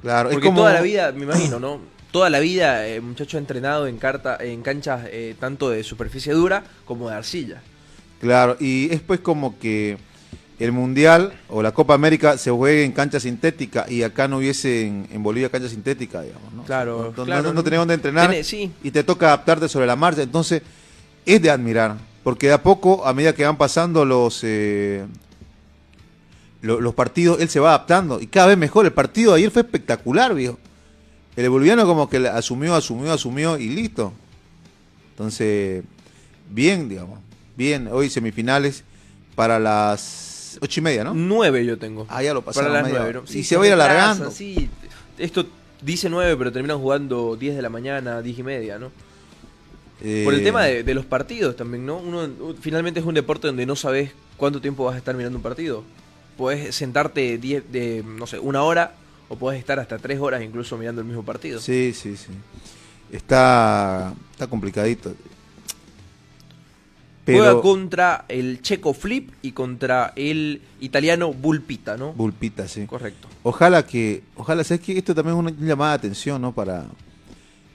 Claro, 0.02 0.28
es 0.30 0.34
Porque 0.34 0.48
como- 0.48 0.62
toda 0.62 0.72
la 0.72 0.80
vida, 0.82 1.12
me 1.12 1.22
imagino, 1.22 1.60
¿no? 1.60 1.78
Toda 2.10 2.28
la 2.28 2.40
vida, 2.40 2.88
eh, 2.88 3.00
muchacho 3.00 3.36
ha 3.36 3.40
entrenado 3.40 3.86
en, 3.86 3.98
carta, 3.98 4.36
en 4.40 4.62
canchas 4.62 5.02
tanto 5.38 5.70
de 5.70 5.84
superficie 5.84 6.32
dura 6.32 6.64
como 6.84 7.08
de 7.08 7.14
arcilla. 7.14 7.62
Claro, 8.20 8.56
y 8.58 8.92
es 8.92 9.00
pues 9.00 9.20
como 9.20 9.58
que 9.60 9.96
el 10.58 10.72
Mundial 10.72 11.38
o 11.48 11.62
la 11.62 11.72
Copa 11.72 11.92
América 11.94 12.38
se 12.38 12.50
juegue 12.50 12.84
en 12.84 12.92
cancha 12.92 13.20
sintética 13.20 13.84
y 13.88 14.02
acá 14.02 14.26
no 14.26 14.38
hubiese 14.38 14.86
en, 14.86 15.06
en 15.12 15.22
Bolivia 15.22 15.50
cancha 15.50 15.68
sintética, 15.68 16.22
digamos, 16.22 16.52
¿no? 16.54 16.62
Claro, 16.64 17.12
No, 17.16 17.24
claro. 17.24 17.42
no, 17.42 17.52
no 17.54 17.62
tenés 17.62 17.78
dónde 17.80 17.94
entrenar 17.94 18.34
sí. 18.44 18.70
y 18.82 18.90
te 18.90 19.04
toca 19.04 19.26
adaptarte 19.26 19.68
sobre 19.68 19.86
la 19.86 19.96
marcha. 19.96 20.22
Entonces, 20.22 20.62
es 21.26 21.42
de 21.42 21.50
admirar, 21.50 21.96
porque 22.24 22.46
de 22.48 22.54
a 22.54 22.62
poco, 22.62 23.06
a 23.06 23.12
medida 23.12 23.34
que 23.34 23.44
van 23.44 23.58
pasando 23.58 24.04
los, 24.06 24.40
eh, 24.44 25.04
lo- 26.62 26.80
los 26.80 26.94
partidos, 26.94 27.40
él 27.40 27.48
se 27.48 27.60
va 27.60 27.70
adaptando 27.70 28.20
y 28.20 28.26
cada 28.26 28.46
vez 28.48 28.58
mejor. 28.58 28.86
El 28.86 28.92
partido 28.92 29.32
de 29.32 29.38
ayer 29.38 29.50
fue 29.50 29.62
espectacular, 29.62 30.34
viejo. 30.34 30.58
El 31.36 31.50
boliviano 31.50 31.84
como 31.84 32.08
que 32.08 32.16
asumió, 32.28 32.74
asumió, 32.74 33.12
asumió 33.12 33.58
y 33.58 33.68
listo. 33.68 34.12
Entonces, 35.10 35.84
bien, 36.50 36.88
digamos. 36.88 37.18
Bien, 37.56 37.88
hoy 37.92 38.08
semifinales 38.10 38.84
para 39.34 39.58
las 39.58 40.00
ocho 40.60 40.80
y 40.80 40.82
media, 40.82 41.04
¿no? 41.04 41.14
Nueve 41.14 41.64
yo 41.64 41.78
tengo. 41.78 42.06
Ah, 42.08 42.22
ya 42.22 42.32
lo 42.34 42.42
Para 42.42 42.54
pasaron. 42.54 42.72
las 42.72 42.84
media 42.84 42.98
nueve. 43.00 43.20
¿no? 43.26 43.38
y 43.38 43.44
se 43.44 43.56
va 43.56 43.64
a 43.64 43.66
ir 43.66 43.72
alargando. 43.72 44.30
Sí, 44.30 44.68
esto 45.18 45.46
dice 45.82 46.08
nueve, 46.10 46.36
pero 46.36 46.52
terminan 46.52 46.78
jugando 46.78 47.36
10 47.36 47.56
de 47.56 47.62
la 47.62 47.68
mañana, 47.68 48.22
10 48.22 48.38
y 48.38 48.42
media, 48.42 48.78
¿no? 48.78 48.90
Por 49.98 50.34
el 50.34 50.40
Eh, 50.40 50.44
tema 50.44 50.64
de, 50.64 50.82
de 50.82 50.94
los 50.94 51.06
partidos 51.06 51.56
también, 51.56 51.86
¿no? 51.86 51.96
Uno 51.98 52.28
finalmente 52.60 53.00
es 53.00 53.06
un 53.06 53.14
deporte 53.14 53.46
donde 53.46 53.64
no 53.66 53.76
sabes 53.76 54.10
cuánto 54.36 54.60
tiempo 54.60 54.84
vas 54.84 54.94
a 54.94 54.98
estar 54.98 55.14
mirando 55.16 55.38
un 55.38 55.42
partido. 55.42 55.84
Puedes 56.36 56.74
sentarte 56.74 57.38
10 57.38 57.72
de, 57.72 58.04
no 58.06 58.26
sé, 58.26 58.38
una 58.38 58.62
hora 58.62 58.92
o 59.28 59.36
puedes 59.36 59.58
estar 59.58 59.78
hasta 59.80 59.98
tres 59.98 60.20
horas 60.20 60.42
incluso 60.42 60.76
mirando 60.76 61.00
el 61.00 61.06
mismo 61.06 61.22
partido. 61.24 61.60
Sí, 61.60 61.92
sí, 61.94 62.16
sí. 62.16 62.28
Está, 63.10 64.12
está 64.32 64.46
complicadito. 64.46 65.14
Juega 67.26 67.60
contra 67.60 68.24
el 68.28 68.62
checo 68.62 68.94
Flip 68.94 69.30
y 69.42 69.52
contra 69.52 70.12
el 70.16 70.60
italiano 70.80 71.32
Bulpita, 71.32 71.96
¿no? 71.96 72.12
Bulpita, 72.12 72.68
sí. 72.68 72.86
Correcto. 72.86 73.28
Ojalá 73.42 73.84
que, 73.84 74.22
ojalá, 74.36 74.62
sabes 74.64 74.80
que 74.82 74.96
esto 74.96 75.14
también 75.14 75.36
es 75.36 75.40
una 75.40 75.66
llamada 75.66 75.92
de 75.92 75.96
atención, 75.98 76.40
¿no? 76.40 76.52
Para, 76.52 76.86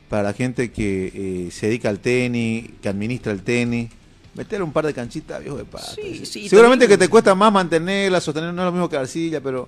para 0.10 0.24
la 0.24 0.34
gente 0.34 0.72
que 0.72 1.48
eh, 1.48 1.52
se 1.52 1.68
dedica 1.68 1.90
al 1.90 2.00
tenis, 2.00 2.70
que 2.82 2.88
administra 2.90 3.32
el 3.34 3.42
tenis. 3.42 3.90
Metele 4.34 4.64
un 4.64 4.72
par 4.72 4.86
de 4.86 4.94
canchitas, 4.94 5.42
viejo 5.42 5.58
de 5.58 5.66
pata. 5.66 5.84
Sí, 5.96 6.26
sí, 6.26 6.48
Seguramente 6.48 6.86
también- 6.86 7.00
que 7.00 7.06
te 7.06 7.10
cuesta 7.10 7.36
más 7.36 7.52
mantenerla, 7.52 8.22
sostener, 8.22 8.54
no 8.54 8.62
es 8.62 8.66
lo 8.66 8.72
mismo 8.72 8.90
que 8.90 8.96
arcilla, 8.96 9.42
pero 9.42 9.68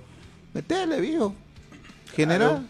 metele, 0.53 1.01
viejo. 1.01 1.35
General. 2.15 2.49
Claro. 2.49 2.63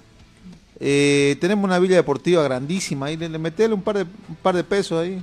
Eh, 0.79 1.37
tenemos 1.39 1.63
una 1.65 1.77
villa 1.77 1.95
deportiva 1.97 2.41
grandísima 2.43 3.05
ahí, 3.05 3.17
le 3.17 3.29
metele 3.37 3.73
un 3.75 3.83
par 3.83 3.97
de 3.97 4.03
un 4.03 4.35
par 4.41 4.55
de 4.55 4.63
pesos 4.63 4.99
ahí. 4.99 5.21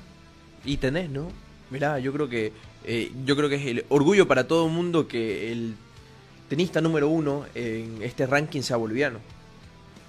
Y 0.65 0.77
tenés, 0.77 1.11
¿no? 1.11 1.27
Mirá, 1.71 1.99
yo 1.99 2.13
creo 2.13 2.29
que 2.29 2.53
eh, 2.85 3.13
yo 3.25 3.37
creo 3.37 3.49
que 3.49 3.57
es 3.57 3.67
el 3.67 3.85
orgullo 3.89 4.27
para 4.27 4.47
todo 4.49 4.67
el 4.67 4.73
mundo 4.73 5.07
que 5.07 5.53
el 5.53 5.75
tenista 6.49 6.81
número 6.81 7.09
uno 7.09 7.45
en 7.55 8.03
este 8.03 8.27
ranking 8.27 8.63
sea 8.63 8.77
boliviano. 8.77 9.19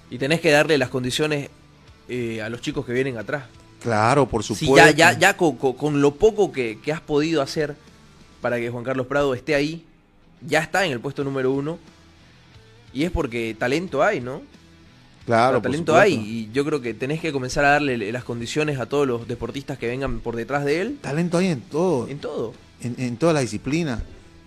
Y 0.09 0.17
tenés 0.17 0.41
que 0.41 0.51
darle 0.51 0.77
las 0.77 0.89
condiciones 0.89 1.49
eh, 2.09 2.41
a 2.41 2.49
los 2.49 2.61
chicos 2.61 2.85
que 2.85 2.93
vienen 2.93 3.17
atrás. 3.17 3.43
Claro, 3.81 4.27
por 4.27 4.43
Sí, 4.43 4.55
supuesto. 4.55 4.91
ya, 4.91 5.17
ya, 5.17 5.37
con- 5.37 5.55
con 5.57 6.01
lo 6.01 6.15
poco 6.15 6.51
que, 6.51 6.79
que 6.83 6.91
has 6.91 7.01
podido 7.01 7.41
hacer 7.41 7.75
para 8.41 8.57
que 8.57 8.69
Juan 8.69 8.83
Carlos 8.83 9.07
Prado 9.07 9.33
esté 9.33 9.55
ahí, 9.55 9.85
ya 10.45 10.59
está 10.59 10.85
en 10.85 10.91
el 10.91 10.99
puesto 10.99 11.23
número 11.23 11.51
uno. 11.51 11.77
Y 12.93 13.03
es 13.05 13.11
porque 13.11 13.55
talento 13.57 14.03
hay, 14.03 14.19
¿no? 14.19 14.41
Claro, 15.25 15.61
por 15.61 15.71
talento 15.71 15.95
hay 15.95 16.13
y 16.15 16.49
yo 16.51 16.65
creo 16.65 16.81
que 16.81 16.93
tenés 16.93 17.19
que 17.21 17.31
comenzar 17.31 17.63
a 17.65 17.69
darle 17.71 18.11
las 18.11 18.23
condiciones 18.23 18.79
a 18.79 18.87
todos 18.87 19.07
los 19.07 19.27
deportistas 19.27 19.77
que 19.77 19.87
vengan 19.87 20.19
por 20.19 20.35
detrás 20.35 20.65
de 20.65 20.81
él. 20.81 20.97
Talento 21.01 21.37
hay 21.37 21.47
en 21.47 21.61
todo. 21.61 22.07
En 22.07 22.17
todo. 22.19 22.53
En, 22.81 22.95
en 22.97 23.17
todas 23.17 23.33
las 23.35 23.43
disciplinas. 23.43 24.01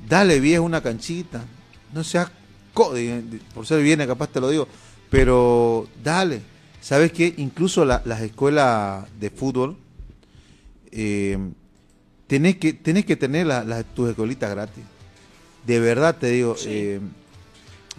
Dale 0.09 0.41
viejo 0.41 0.65
una 0.65 0.83
canchita. 0.83 1.45
No 1.93 2.03
seas 2.05 2.31
de- 2.93 3.23
por 3.55 3.67
ser 3.67 3.83
viene 3.83 4.05
capaz 4.07 4.29
te 4.31 4.41
lo 4.41 4.51
digo, 4.51 4.67
pero 5.11 5.87
dale. 6.03 6.41
¿Sabes 6.81 7.13
qué? 7.13 7.33
Incluso 7.37 7.85
la- 7.85 8.03
las 8.05 8.21
escuelas 8.21 9.07
de 9.21 9.31
fútbol 9.31 9.77
eh, 10.91 11.39
tenés 12.27 12.57
que 12.57 12.73
tenés 12.73 13.05
que 13.05 13.17
tener 13.17 13.47
la- 13.47 13.83
tus 13.85 14.11
escuelitas 14.11 14.51
gratis. 14.51 14.85
De 15.67 15.81
verdad 15.81 16.17
te 16.19 16.27
digo, 16.29 16.57
eh, 16.67 17.01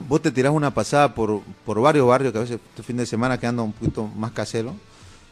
vos 0.08 0.22
te 0.22 0.32
tirás 0.32 0.54
una 0.54 0.74
pasada 0.74 1.14
por, 1.14 1.42
por 1.66 1.82
varios 1.82 2.08
barrios 2.08 2.32
que 2.32 2.38
a 2.38 2.42
veces 2.42 2.60
este 2.70 2.84
fin 2.84 2.98
de 2.98 3.06
semana 3.06 3.38
que 3.38 3.48
ando 3.48 3.64
un 3.64 3.74
poquito 3.74 4.08
más 4.08 4.32
casero, 4.32 4.76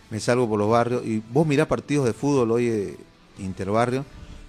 me 0.10 0.20
salgo 0.20 0.48
por 0.48 0.60
los 0.60 0.70
barrios 0.70 1.06
y 1.06 1.22
vos 1.32 1.46
mirás 1.46 1.68
partidos 1.68 2.06
de 2.06 2.14
fútbol 2.14 2.52
hoy 2.52 2.68
eh, 2.68 2.98
interbarrio 3.40 4.06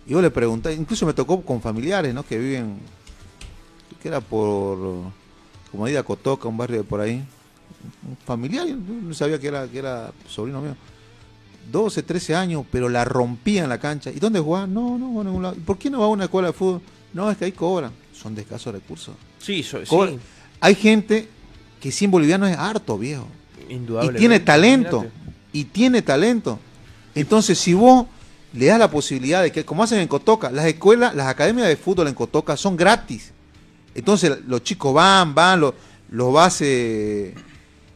y 0.07 0.15
vos 0.15 0.23
le 0.23 0.31
preguntás, 0.31 0.77
incluso 0.77 1.07
me 1.07 1.15
tocó 1.15 1.41
con 1.43 1.61
familiares, 1.61 2.15
¿no? 2.15 2.25
Que 2.25 2.39
viven, 2.39 2.77
que 4.03 4.09
era 4.09 4.21
por, 4.21 4.79
como 5.71 5.87
diga 5.87 6.03
Cotoca, 6.03 6.47
un 6.49 6.59
barrio 6.59 6.79
de 6.79 6.85
por 6.85 7.01
ahí, 7.01 7.25
un 8.07 8.17
familiar, 8.27 8.67
yo 8.67 8.77
no 8.77 9.15
sabía 9.15 9.39
que 9.39 9.49
era, 9.49 9.67
que 9.67 9.79
era 9.79 10.13
sobrino 10.29 10.61
mío. 10.61 10.77
12, 11.73 12.03
13 12.03 12.35
años, 12.35 12.67
pero 12.71 12.91
la 12.91 13.07
rompía 13.07 13.63
en 13.63 13.71
la 13.71 13.79
cancha. 13.79 14.11
¿Y 14.11 14.21
dónde 14.21 14.39
jugaba? 14.39 14.67
No, 14.67 14.99
no, 14.99 15.19
a 15.19 15.25
ningún 15.25 15.43
lado. 15.43 15.55
¿Y 15.57 15.61
¿Por 15.61 15.79
qué 15.79 15.89
no 15.89 16.01
va 16.01 16.05
a 16.05 16.09
una 16.09 16.25
escuela 16.25 16.49
de 16.49 16.53
fútbol? 16.53 16.83
No, 17.15 17.31
es 17.31 17.39
que 17.39 17.47
ahí 17.47 17.53
cobran. 17.53 17.91
Son 18.21 18.35
de 18.35 18.43
escasos 18.43 18.73
recursos. 18.73 19.15
Sí, 19.39 19.63
so- 19.63 19.85
sí. 19.85 20.19
Hay 20.61 20.75
gente 20.75 21.29
que 21.81 21.91
sin 21.93 22.11
boliviano 22.11 22.47
es 22.47 22.57
harto, 22.57 22.97
viejo. 22.97 23.27
Y 23.69 23.75
Indudablemente. 23.75 24.19
tiene 24.21 24.41
talento. 24.41 24.97
Imagínate. 25.05 25.25
Y 25.53 25.65
tiene 25.65 26.03
talento. 26.03 26.59
Entonces, 27.15 27.59
si 27.59 27.75
vos 27.75 28.07
le 28.53 28.67
das 28.67 28.79
la 28.79 28.91
posibilidad 28.91 29.43
de 29.43 29.53
que, 29.53 29.65
como 29.65 29.83
hacen 29.83 29.99
en 29.99 30.09
Cotoca, 30.09 30.51
las 30.51 30.65
escuelas, 30.67 31.15
las 31.15 31.27
academias 31.27 31.69
de 31.69 31.77
fútbol 31.77 32.09
en 32.09 32.15
Cotoca 32.15 32.57
son 32.57 32.77
gratis. 32.77 33.33
Entonces, 33.95 34.39
los 34.47 34.63
chicos 34.63 34.95
van, 34.95 35.35
van, 35.35 35.61
los, 35.61 35.75
los 36.11 36.33
vas, 36.33 36.61
eh, 36.63 37.35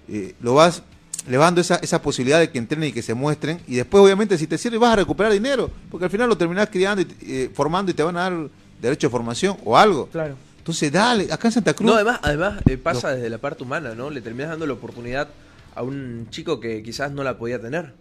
eh, 0.09 0.35
lo 0.41 0.55
vas, 0.55 0.83
le 1.29 1.37
vas 1.37 1.47
dando 1.49 1.61
esa, 1.61 1.77
esa 1.77 2.01
posibilidad 2.03 2.39
de 2.39 2.51
que 2.51 2.59
entrenen 2.59 2.91
y 2.91 2.93
que 2.93 3.03
se 3.03 3.15
muestren. 3.15 3.61
Y 3.67 3.77
después, 3.77 4.03
obviamente, 4.03 4.37
si 4.39 4.47
te 4.47 4.59
sirve, 4.59 4.79
vas 4.79 4.93
a 4.93 4.97
recuperar 4.97 5.33
dinero. 5.33 5.71
Porque 5.91 6.05
al 6.05 6.11
final 6.11 6.29
lo 6.29 6.37
terminás 6.37 6.69
criando 6.71 7.03
y 7.03 7.07
eh, 7.23 7.51
formando 7.55 7.91
y 7.91 7.95
te 7.95 8.03
van 8.03 8.17
a 8.17 8.21
dar 8.31 8.49
derecho 8.81 9.09
de 9.09 9.11
formación 9.11 9.57
o 9.65 9.77
algo. 9.77 10.07
Claro. 10.09 10.37
Entonces, 10.59 10.93
dale, 10.93 11.33
acá 11.33 11.49
en 11.49 11.53
Santa 11.53 11.73
Cruz. 11.73 11.87
No, 11.91 11.95
además, 11.95 12.21
además 12.23 12.61
eh, 12.67 12.77
pasa 12.77 13.11
desde 13.11 13.31
la 13.31 13.39
parte 13.39 13.63
humana, 13.63 13.95
¿no? 13.95 14.11
Le 14.11 14.21
terminas 14.21 14.51
dando 14.51 14.67
la 14.67 14.75
oportunidad 14.75 15.29
a 15.75 15.83
un 15.83 16.27
chico 16.31 16.61
que 16.61 16.83
quizás 16.83 17.11
no 17.11 17.23
la 17.23 17.39
podía 17.39 17.61
tener. 17.61 17.95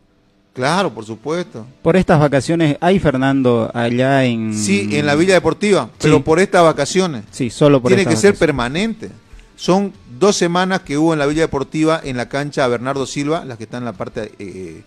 Claro, 0.53 0.91
por 0.91 1.05
supuesto. 1.05 1.67
Por 1.83 1.95
estas 1.95 2.19
vacaciones, 2.19 2.77
¿hay 2.81 2.97
Fernando 2.99 3.69
allá 3.73 4.25
en...? 4.25 4.53
Sí, 4.55 4.89
en 4.91 5.05
la 5.05 5.13
Villa 5.13 5.35
Deportiva, 5.35 5.89
pero 6.01 6.23
por 6.23 6.39
estas 6.39 6.63
vacaciones. 6.63 7.25
Sí, 7.29 7.51
solo 7.51 7.79
por 7.79 7.89
Tiene 7.89 8.01
estas 8.01 8.15
que 8.15 8.21
ser 8.21 8.35
permanente. 8.35 9.11
Son 9.55 9.93
dos 10.19 10.35
semanas 10.35 10.81
que 10.81 10.97
hubo 10.97 11.13
en 11.13 11.19
la 11.19 11.27
Villa 11.27 11.43
Deportiva, 11.43 12.01
en 12.03 12.17
la 12.17 12.27
cancha 12.27 12.67
Bernardo 12.67 13.05
Silva, 13.05 13.45
las 13.45 13.57
que 13.57 13.65
están 13.65 13.83
en 13.83 13.85
la 13.85 13.93
parte 13.93 14.31
eh, 14.39 14.81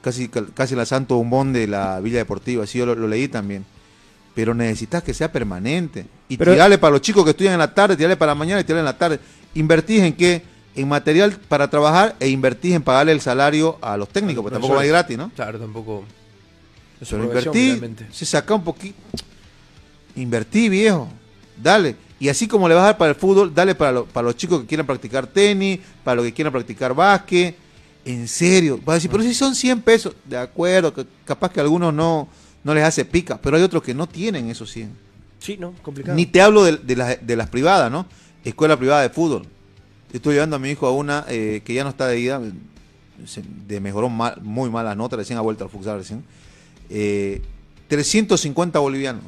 casi 0.00 0.28
casi 0.28 0.72
en 0.74 0.78
la 0.78 0.86
Santo 0.86 1.16
Bombón 1.16 1.52
de 1.52 1.66
la 1.66 2.00
Villa 2.00 2.18
Deportiva. 2.18 2.66
Sí, 2.66 2.78
yo 2.78 2.86
lo, 2.86 2.94
lo 2.94 3.08
leí 3.08 3.28
también. 3.28 3.66
Pero 4.34 4.54
necesitas 4.54 5.02
que 5.02 5.12
sea 5.12 5.30
permanente. 5.30 6.06
Y 6.28 6.36
Pero- 6.36 6.52
tirarle 6.52 6.78
para 6.78 6.92
los 6.92 7.00
chicos 7.02 7.24
que 7.24 7.30
estudian 7.30 7.52
en 7.54 7.58
la 7.58 7.74
tarde, 7.74 7.96
tirarle 7.96 8.16
para 8.16 8.30
la 8.32 8.36
mañana 8.36 8.60
y 8.60 8.64
tirarle 8.64 8.80
en 8.80 8.86
la 8.86 8.96
tarde. 8.98 9.20
Invertís 9.54 10.00
en 10.02 10.14
qué? 10.14 10.42
En 10.74 10.88
material 10.88 11.32
para 11.48 11.68
trabajar 11.68 12.16
e 12.18 12.28
invertís 12.28 12.72
en 12.74 12.82
pagarle 12.82 13.12
el 13.12 13.20
salario 13.20 13.78
a 13.82 13.96
los 13.98 14.08
técnicos, 14.08 14.42
porque 14.42 14.54
tampoco 14.54 14.74
va 14.74 14.80
a 14.82 14.84
ir 14.86 14.90
gratis, 14.92 15.18
¿no? 15.18 15.30
Claro, 15.36 15.58
tampoco. 15.58 16.04
Es 16.98 17.08
Pero 17.10 17.22
una 17.24 17.30
profesión, 17.32 17.56
invertí, 17.56 18.04
se 18.10 18.24
saca 18.24 18.54
un 18.54 18.64
poquito. 18.64 18.96
Invertí, 20.16 20.68
viejo. 20.68 21.08
Dale. 21.62 21.96
Y 22.20 22.28
así 22.28 22.46
como 22.46 22.68
le 22.68 22.74
vas 22.74 22.82
a 22.82 22.86
dar 22.86 22.98
para 22.98 23.10
el 23.10 23.16
fútbol, 23.16 23.52
dale 23.54 23.74
para, 23.74 23.92
lo- 23.92 24.04
para 24.06 24.26
los 24.26 24.36
chicos 24.36 24.60
que 24.60 24.66
quieran 24.66 24.86
practicar 24.86 25.26
tenis, 25.26 25.80
para 26.04 26.16
los 26.16 26.24
que 26.24 26.32
quieran 26.32 26.52
practicar 26.52 26.94
básquet. 26.94 27.56
En 28.04 28.26
serio. 28.28 28.78
Vas 28.84 28.94
a 28.94 28.94
decir, 28.94 29.10
pero 29.10 29.22
si 29.22 29.34
son 29.34 29.54
100 29.54 29.80
pesos. 29.82 30.14
De 30.24 30.36
acuerdo, 30.36 30.92
que 30.94 31.04
capaz 31.24 31.50
que 31.52 31.60
algunos 31.60 31.92
no, 31.92 32.28
no 32.64 32.74
les 32.74 32.84
hace 32.84 33.04
pica, 33.04 33.38
pero 33.40 33.56
hay 33.56 33.62
otros 33.62 33.82
que 33.82 33.94
no 33.94 34.06
tienen 34.06 34.48
esos 34.50 34.70
100. 34.70 34.90
Sí, 35.38 35.56
¿no? 35.56 35.72
Complicado. 35.82 36.14
Ni 36.16 36.26
te 36.26 36.40
hablo 36.40 36.62
de, 36.64 36.76
de 36.76 36.96
las, 36.96 37.26
de 37.26 37.36
las 37.36 37.48
privadas, 37.48 37.90
¿no? 37.90 38.06
Escuela 38.44 38.76
privada 38.76 39.02
de 39.02 39.08
fútbol. 39.10 39.46
Estoy 40.12 40.34
llevando 40.34 40.56
a 40.56 40.58
mi 40.58 40.70
hijo 40.70 40.86
a 40.86 40.92
una 40.92 41.24
eh, 41.28 41.62
que 41.64 41.74
ya 41.74 41.82
no 41.84 41.90
está 41.90 42.06
de 42.06 42.20
ida, 42.20 42.40
se- 43.26 43.42
de 43.66 43.80
mejoró 43.80 44.08
mal- 44.08 44.40
muy 44.42 44.70
malas 44.70 44.96
notas, 44.96 45.16
recién 45.18 45.38
ha 45.38 45.42
vuelto 45.42 45.64
al 45.64 45.70
futsal 45.70 45.98
recién. 45.98 46.22
Eh, 46.90 47.42
350 47.88 48.78
bolivianos. 48.78 49.22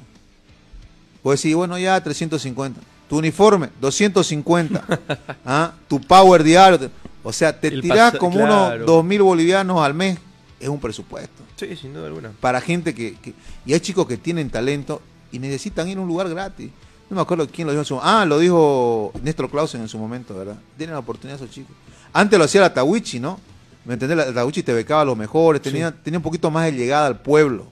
Puedes 1.22 1.40
decir, 1.40 1.56
bueno, 1.56 1.78
ya 1.78 2.00
350. 2.02 2.80
Tu 3.08 3.18
uniforme, 3.18 3.70
250. 3.80 4.84
¿Ah? 5.44 5.72
Tu 5.88 6.00
power 6.00 6.42
diario. 6.42 6.90
O 7.22 7.32
sea, 7.32 7.58
te 7.58 7.70
tirás 7.80 8.14
como 8.16 8.38
claro. 8.38 8.84
unos 8.84 9.04
2.000 9.06 9.22
bolivianos 9.22 9.80
al 9.80 9.94
mes. 9.94 10.18
Es 10.60 10.68
un 10.68 10.80
presupuesto 10.80 11.42
Sí, 11.56 11.74
sin 11.76 11.92
duda 11.92 12.06
alguna. 12.06 12.32
para 12.40 12.60
gente 12.60 12.94
que, 12.94 13.14
que- 13.16 13.34
y 13.66 13.72
hay 13.72 13.80
chicos 13.80 14.06
que 14.06 14.16
tienen 14.16 14.50
talento 14.50 15.02
y 15.32 15.38
necesitan 15.38 15.88
ir 15.88 15.98
a 15.98 16.00
un 16.00 16.08
lugar 16.08 16.28
gratis. 16.28 16.70
No 17.10 17.16
me 17.16 17.22
acuerdo 17.22 17.46
quién 17.48 17.66
lo 17.66 17.72
dijo 17.72 17.82
en 17.82 17.86
su 17.86 17.98
Ah, 18.02 18.24
lo 18.24 18.38
dijo 18.38 19.12
Néstor 19.22 19.50
Clausen 19.50 19.82
en 19.82 19.88
su 19.88 19.98
momento, 19.98 20.34
¿verdad? 20.34 20.56
Tienen 20.78 20.94
la 20.94 21.00
oportunidad 21.00 21.36
esos 21.40 21.50
chicos. 21.54 21.74
Antes 22.12 22.38
lo 22.38 22.44
hacía 22.46 22.60
la 22.62 22.72
Tawichi, 22.72 23.20
¿no? 23.20 23.38
¿Me 23.84 23.94
entendés? 23.94 24.16
La 24.16 24.32
Tawichi 24.32 24.62
te 24.62 24.72
becaba 24.72 25.02
a 25.02 25.04
los 25.04 25.16
mejores, 25.16 25.60
tenía, 25.60 25.92
tenía 25.92 26.18
un 26.18 26.22
poquito 26.22 26.50
más 26.50 26.64
de 26.64 26.72
llegada 26.72 27.06
al 27.06 27.20
pueblo, 27.20 27.66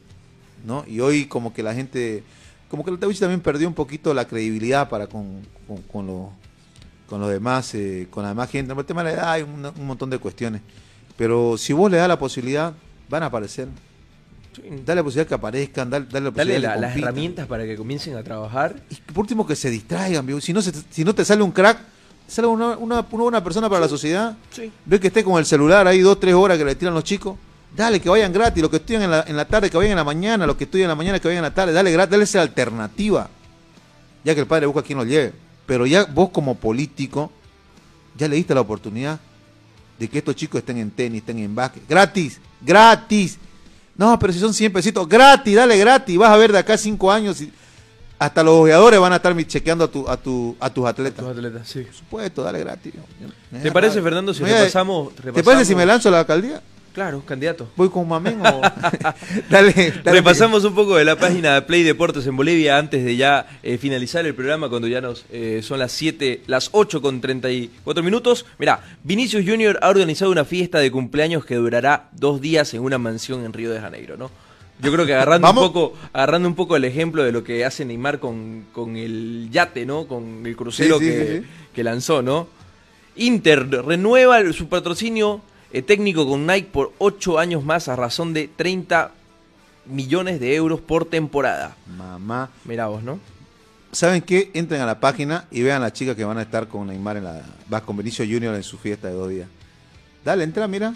¿no? 0.67 0.85
Y 0.87 1.01
hoy 1.01 1.25
como 1.27 1.55
que 1.55 1.63
la 1.63 1.73
gente, 1.75 2.23
como 2.69 2.85
que 2.85 2.91
la 2.91 2.99
Tawichi 2.99 3.21
también 3.21 3.41
perdió 3.41 3.67
un 3.69 3.75
poquito 3.75 4.13
la 4.13 4.27
credibilidad 4.27 4.89
para 4.91 5.07
con, 5.07 5.41
con, 5.67 5.79
con 5.83 6.07
los 6.07 6.27
con 7.09 7.21
los 7.21 7.31
demás, 7.31 7.75
eh, 7.75 8.07
con 8.11 8.23
la 8.23 8.31
demás 8.31 8.51
gente. 8.51 8.75
Por 8.75 8.83
el 8.83 8.87
tema 8.87 9.03
de 9.05 9.11
la 9.11 9.17
edad 9.17 9.33
hay 9.33 9.43
un, 9.43 9.65
un 9.67 9.87
montón 9.87 10.09
de 10.11 10.19
cuestiones. 10.19 10.63
Pero 11.17 11.57
si 11.59 11.73
vos 11.73 11.91
le 11.91 11.99
das 11.99 12.09
la 12.09 12.19
posibilidad, 12.19 12.73
van 13.09 13.23
a 13.23 13.27
aparecer. 13.27 13.69
Dale 14.85 14.97
la 15.01 15.05
posibilidad 15.05 15.27
que 15.29 15.35
aparezcan, 15.35 15.89
dale, 15.89 16.07
dale 16.11 16.25
la 16.27 16.31
Dale 16.31 16.45
posibilidad 16.53 16.69
la- 16.71 16.75
que 16.75 16.81
las 16.81 16.97
herramientas 16.97 17.47
para 17.47 17.65
que 17.65 17.77
comiencen 17.77 18.17
a 18.17 18.23
trabajar. 18.23 18.77
Y 18.91 18.97
por 19.13 19.21
último 19.21 19.47
que 19.47 19.57
se 19.57 19.71
distraigan, 19.71 20.27
si 20.43 20.53
no, 20.53 20.61
se- 20.61 20.73
si 20.91 21.05
no 21.05 21.15
te 21.15 21.25
sale 21.25 21.43
un 21.43 21.53
crack, 21.53 21.79
sale 22.27 22.49
una, 22.49 22.77
una, 22.77 23.01
una 23.01 23.23
buena 23.25 23.43
persona 23.45 23.69
para 23.69 23.81
la 23.83 23.89
sociedad. 23.89 24.37
Sí. 24.51 24.71
Ve 24.85 25.01
que 25.01 25.07
esté 25.07 25.25
con 25.25 25.39
el 25.39 25.47
celular 25.47 25.87
ahí 25.87 26.01
dos, 26.01 26.21
tres 26.21 26.35
horas 26.35 26.59
que 26.59 26.65
le 26.65 26.75
tiran 26.75 26.93
los 26.95 27.05
chicos. 27.05 27.37
Dale, 27.75 28.01
que 28.01 28.11
vayan 28.11 28.31
gratis. 28.33 28.61
Los 28.61 28.71
que 28.71 28.77
estudian 28.77 29.03
en 29.03 29.11
la, 29.11 29.25
en 29.27 29.37
la 29.37 29.47
tarde, 29.47 29.71
que 29.71 29.77
vayan 29.79 29.93
en 29.93 29.97
la 29.97 30.05
mañana. 30.05 30.47
Los 30.47 30.57
que 30.57 30.65
estudian 30.65 30.85
en 30.85 30.89
la 30.91 30.95
mañana, 30.97 31.19
que 31.19 31.29
vayan 31.29 31.39
en 31.43 31.49
la 31.51 31.55
tarde. 31.55 31.73
Dale 31.73 31.91
gratis, 31.91 32.11
dale 32.11 32.25
esa 32.25 32.43
alternativa. 32.43 33.31
Ya 34.25 34.35
que 34.35 34.41
el 34.43 34.47
padre 34.47 34.67
busca 34.67 34.81
a 34.81 34.85
quien 34.85 34.99
lo 34.99 35.05
lleve. 35.05 35.33
Pero 35.65 35.87
ya 35.87 36.05
vos 36.05 36.29
como 36.29 36.55
político, 36.57 37.33
ya 38.19 38.29
le 38.29 38.37
diste 38.37 38.55
la 38.55 38.61
oportunidad 38.61 39.19
de 40.03 40.09
que 40.09 40.19
estos 40.19 40.35
chicos 40.35 40.59
estén 40.59 40.79
en 40.79 40.91
tenis, 40.91 41.21
estén 41.21 41.39
en 41.39 41.55
básquet. 41.55 41.83
Gratis, 41.89 42.41
gratis. 42.61 43.39
No, 43.97 44.19
pero 44.19 44.33
si 44.33 44.41
son 44.41 44.53
100 44.53 44.73
pesitos, 44.73 45.09
gratis, 45.09 45.55
dale 45.55 45.79
gratis. 45.79 46.17
Vas 46.19 46.31
a 46.31 46.37
ver 46.37 46.51
de 46.51 46.59
acá 46.59 46.75
a 46.75 46.79
cinco 46.79 47.13
años 47.13 47.41
y 47.41 47.53
hasta 48.19 48.43
los 48.43 48.55
ojeadores 48.63 48.99
van 48.99 49.13
a 49.13 49.17
estar 49.17 49.37
chequeando 49.47 49.85
a, 49.85 49.89
tu, 49.89 50.09
a, 50.09 50.17
tu, 50.17 50.57
a 50.59 50.71
tus 50.71 50.87
atletas. 50.87 51.25
Tus 51.25 51.37
atletas, 51.37 51.69
sí. 51.69 51.83
Por 51.83 51.95
supuesto, 51.95 52.43
dale 52.43 52.59
gratis. 52.59 52.95
¿Te 53.63 53.71
parece, 53.71 54.03
Fernando, 54.03 54.35
si 54.35 54.43
a- 54.43 54.47
repasamos, 54.47 55.15
¿Te 55.15 55.23
repasamos- 55.23 55.45
parece 55.45 55.65
si 55.67 55.75
me 55.77 55.87
lanzo 55.87 56.09
a 56.09 56.13
la 56.13 56.19
alcaldía? 56.21 56.61
Claro, 56.93 57.23
candidato. 57.25 57.69
¿Voy 57.75 57.89
con 57.89 58.07
Mamén 58.07 58.39
o...? 58.45 58.61
dale, 59.51 59.73
dale. 60.05 60.19
Repasamos 60.19 60.63
un 60.65 60.75
poco 60.75 60.97
de 60.97 61.07
la 61.07 61.17
página 61.17 61.55
de 61.55 61.63
Play 61.63 61.83
Deportes 61.85 62.27
en 62.27 62.37
Bolivia 62.37 62.77
antes 62.77 63.03
de 63.03 63.17
ya 63.17 63.47
eh, 63.63 63.79
finalizar 63.79 64.27
el 64.27 64.35
programa 64.35 64.69
cuando 64.69 64.89
ya 64.89 65.01
nos 65.01 65.25
eh, 65.33 65.61
son 65.63 65.79
las 65.79 65.93
7, 65.93 66.43
las 66.47 66.69
8 66.73 67.01
con 67.01 67.23
34 67.23 68.03
minutos. 68.03 68.45
Mirá, 68.59 68.83
Vinicius 69.05 69.45
Junior 69.47 69.79
ha 69.81 69.89
organizado 69.89 70.31
una 70.31 70.45
fiesta 70.45 70.81
de 70.81 70.91
cumpleaños 70.91 71.47
que 71.47 71.55
durará 71.55 72.11
dos 72.13 72.43
días 72.43 72.75
en 72.75 72.83
una 72.83 72.99
mansión 72.99 73.45
en 73.47 73.55
Río 73.55 73.71
de 73.71 73.81
Janeiro, 73.81 74.19
¿no? 74.19 74.31
Yo 74.81 74.93
creo 74.93 75.07
que 75.07 75.15
agarrando 75.15 75.49
un 75.49 75.57
poco, 75.57 75.95
agarrando 76.13 76.49
un 76.49 76.55
poco 76.55 76.77
el 76.77 76.85
ejemplo 76.85 77.23
de 77.23 77.33
lo 77.33 77.43
que 77.45 77.65
hace 77.65 77.85
Neymar 77.85 78.19
con, 78.19 78.67
con 78.73 78.97
el 78.97 79.49
yate, 79.51 79.87
¿no? 79.87 80.07
Con 80.07 80.45
el 80.45 80.57
crucero 80.57 80.99
Sí, 80.99 81.05
sí, 81.07 81.11
que, 81.11 81.41
sí, 81.41 81.47
que 81.73 81.85
lanzó, 81.85 82.21
¿no? 82.21 82.49
Inter 83.17 83.69
renueva 83.71 84.53
su 84.53 84.69
patrocinio 84.69 85.41
eh, 85.73 85.83
técnico 85.83 86.27
con 86.27 86.47
Nike 86.47 86.69
por 86.73 86.93
8 86.99 87.39
años 87.39 87.65
más 87.65 87.89
a 87.89 87.97
razón 87.97 88.33
de 88.35 88.49
30 88.49 89.13
millones 89.87 90.39
de 90.41 90.55
euros 90.55 90.81
por 90.81 91.05
temporada. 91.07 91.77
Mamá. 91.97 92.51
Mirá 92.65 92.87
vos, 92.87 93.03
¿no? 93.03 93.19
¿Saben 93.91 94.23
qué? 94.23 94.51
Entren 94.55 94.81
a 94.81 94.87
la 94.87 95.01
página 95.01 95.47
y 95.51 95.63
vean 95.63 95.83
las 95.83 95.93
chicas 95.93 96.17
que 96.17 96.25
van 96.25 96.39
a 96.39 96.43
estar 96.43 96.67
con 96.69 96.87
Neymar 96.87 97.19
en 97.19 97.25
la. 97.25 97.43
Vas 97.69 97.83
con 97.83 97.97
Benicio 97.97 98.25
Junior 98.25 98.55
en 98.55 98.63
su 98.63 98.79
fiesta 98.79 99.09
de 99.09 99.15
dos 99.15 99.29
días. 99.29 99.49
Dale, 100.25 100.45
entra, 100.45 100.67
mira. 100.69 100.95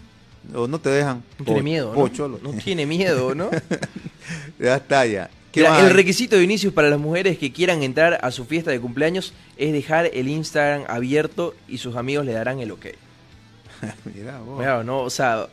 O 0.54 0.66
no 0.66 0.78
te 0.78 0.88
dejan. 0.90 1.22
No 1.38 1.44
tiene 1.44 1.60
O- 1.60 1.62
miedo, 1.64 1.90
o 1.90 2.08
¿no? 2.28 2.38
No 2.42 2.52
tiene 2.52 2.86
miedo, 2.86 3.34
¿no? 3.34 3.50
Ya 4.58 4.76
está, 4.76 5.04
ya. 5.06 5.28
¿Qué 5.52 5.60
Mira, 5.60 5.70
más 5.72 5.84
el 5.84 5.90
requisito 5.90 6.36
de 6.36 6.42
inicio 6.44 6.72
para 6.74 6.88
las 6.90 6.98
mujeres 6.98 7.38
que 7.38 7.52
quieran 7.52 7.82
entrar 7.82 8.18
a 8.22 8.30
su 8.30 8.44
fiesta 8.44 8.70
de 8.70 8.80
cumpleaños 8.80 9.32
es 9.56 9.72
dejar 9.72 10.10
el 10.12 10.28
Instagram 10.28 10.84
abierto 10.88 11.54
y 11.68 11.78
sus 11.78 11.96
amigos 11.96 12.24
le 12.26 12.32
darán 12.32 12.60
el 12.60 12.70
ok. 12.72 12.86
Mirá 14.14 14.38
vos. 14.40 14.58
Mirá, 14.58 14.82
¿no? 14.84 15.00
O 15.02 15.10
sea, 15.10 15.46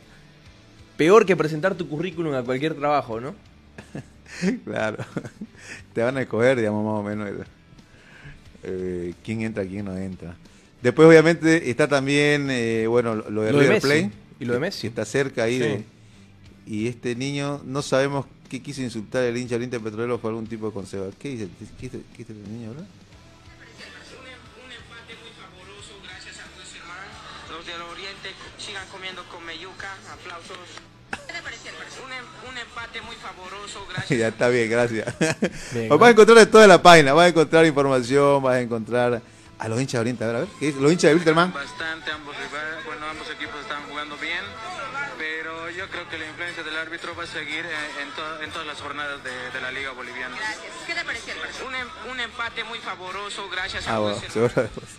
peor 0.97 1.26
que 1.26 1.36
presentar 1.36 1.76
tu 1.76 1.88
currículum 1.88 2.34
a 2.34 2.43
cualquier 2.43 2.74
trabajo, 2.76 3.19
¿no? 3.19 3.36
Claro. 4.65 4.97
Te 5.93 6.01
van 6.01 6.17
a 6.17 6.21
escoger, 6.24 6.57
digamos, 6.57 6.84
más 6.84 6.99
o 6.99 7.03
menos. 7.03 7.45
eh, 8.63 9.13
quién 9.24 9.41
entra, 9.41 9.63
quién 9.65 9.86
no 9.86 9.95
entra. 9.97 10.36
Después, 10.82 11.07
obviamente, 11.07 11.69
está 11.69 11.88
también, 11.88 12.47
eh, 12.49 12.88
bueno, 12.88 13.15
lo 13.15 13.43
de 13.43 13.51
Lo 13.51 13.59
de 13.59 13.63
River 13.63 13.69
Messi. 13.69 13.88
Plate. 13.88 14.11
Y 14.39 14.45
lo 14.45 14.53
de 14.53 14.59
Messi. 14.59 14.82
que 14.82 14.88
está 14.88 15.05
cerca 15.05 15.43
ahí. 15.43 15.53
Sí. 15.57 15.59
de- 15.63 15.84
y 16.65 16.88
este 16.88 17.13
niño, 17.15 17.61
no 17.65 17.82
sabemos 17.82 18.26
qué 18.49 18.61
quiso 18.61 18.82
insultar 18.82 19.24
el 19.24 19.36
hincha 19.38 19.55
del 19.55 19.63
Inter 19.65 19.82
Petrolero 19.82 20.17
fue 20.17 20.30
algún 20.32 20.47
tipo 20.47 20.67
de 20.67 20.74
consejo. 20.74 21.09
¿Qué 21.19 21.30
dice, 21.30 21.47
qué 21.80 21.86
dice, 21.89 21.99
qué 22.13 22.17
dice 22.19 22.32
el 22.34 22.51
niño 22.53 22.69
ahora? 22.69 22.82
Empate 32.94 33.02
muy 33.02 33.16
favoroso. 33.16 33.86
Gracias. 33.94 34.20
ya 34.20 34.28
está 34.28 34.48
bien, 34.50 34.70
gracias. 34.70 35.14
Bien, 35.74 35.89
Vas 35.89 36.02
a 36.02 36.10
encontrar 36.12 36.38
en 36.39 36.52
toda 36.52 36.68
la 36.68 36.82
página, 36.82 37.14
vas 37.14 37.26
a 37.26 37.28
encontrar 37.30 37.66
información, 37.66 38.41
vas 38.44 38.56
a 38.56 38.62
encontrar 38.62 39.22
a 39.60 39.68
los 39.68 39.80
hinchas 39.80 39.94
de 39.94 40.00
Oriente. 40.00 40.24
A 40.24 40.28
ver, 40.28 40.36
a 40.36 40.39
ver, 40.39 40.48
¿qué 40.60 40.66
dice? 40.68 40.80
Los 40.80 40.91
hinchas 40.91 41.10
de 41.12 41.16
Wilterman. 41.16 41.54
Bastante, 41.54 42.12
ambos 42.12 42.36
rivales, 42.36 42.86
bueno, 42.86 43.06
ambos 43.08 43.30
equipos 43.30 43.56
están 43.62 43.84
jugando 43.89 44.18
bien, 44.18 44.39
pero 45.18 45.70
yo 45.70 45.88
creo 45.89 46.10
que 46.10 46.18
la 46.18 46.26
influencia 46.28 46.64
del 46.64 46.76
árbitro 46.78 47.16
va 47.16 47.24
a 47.24 47.28
seguir 47.28 47.66
eh, 47.66 48.02
en, 48.02 48.10
to- 48.16 48.41
en 48.44 48.50
todas 48.52 48.68
las 48.68 48.82
jornadas 48.82 49.24
de, 49.24 49.32
de 49.54 49.62
la 49.62 49.72
Liga 49.72 49.91
Boliviana. 49.91 50.36
¿Qué 50.88 50.94
te 50.94 51.04
pareció 51.06 51.34
el 51.34 51.39
un, 51.68 51.76
em- 51.76 52.12
un 52.12 52.20
empate 52.20 52.64
muy 52.64 52.80
favoroso, 52.80 53.48
gracias 53.50 53.88
Ah, 53.88 53.96
a 53.96 54.00
bueno, 54.00 54.18
seguro 54.32 54.54
después. 54.56 54.88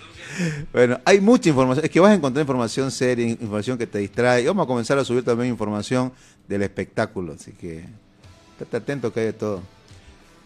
Bueno, 0.72 0.98
hay 1.04 1.20
mucha 1.20 1.50
información. 1.50 1.84
Es 1.84 1.90
que 1.90 2.00
vas 2.00 2.10
a 2.10 2.14
encontrar 2.14 2.40
información 2.42 2.90
seria, 2.90 3.26
información 3.28 3.76
que 3.76 3.86
te 3.86 3.98
distrae. 3.98 4.40
Y 4.42 4.46
vamos 4.46 4.64
a 4.64 4.66
comenzar 4.66 4.98
a 4.98 5.04
subir 5.04 5.22
también 5.24 5.50
información 5.50 6.12
del 6.48 6.62
espectáculo. 6.62 7.32
Así 7.34 7.52
que 7.52 7.84
estate 8.52 8.76
atento 8.76 9.12
que 9.12 9.20
hay 9.20 9.26
de 9.26 9.32
todo. 9.32 9.62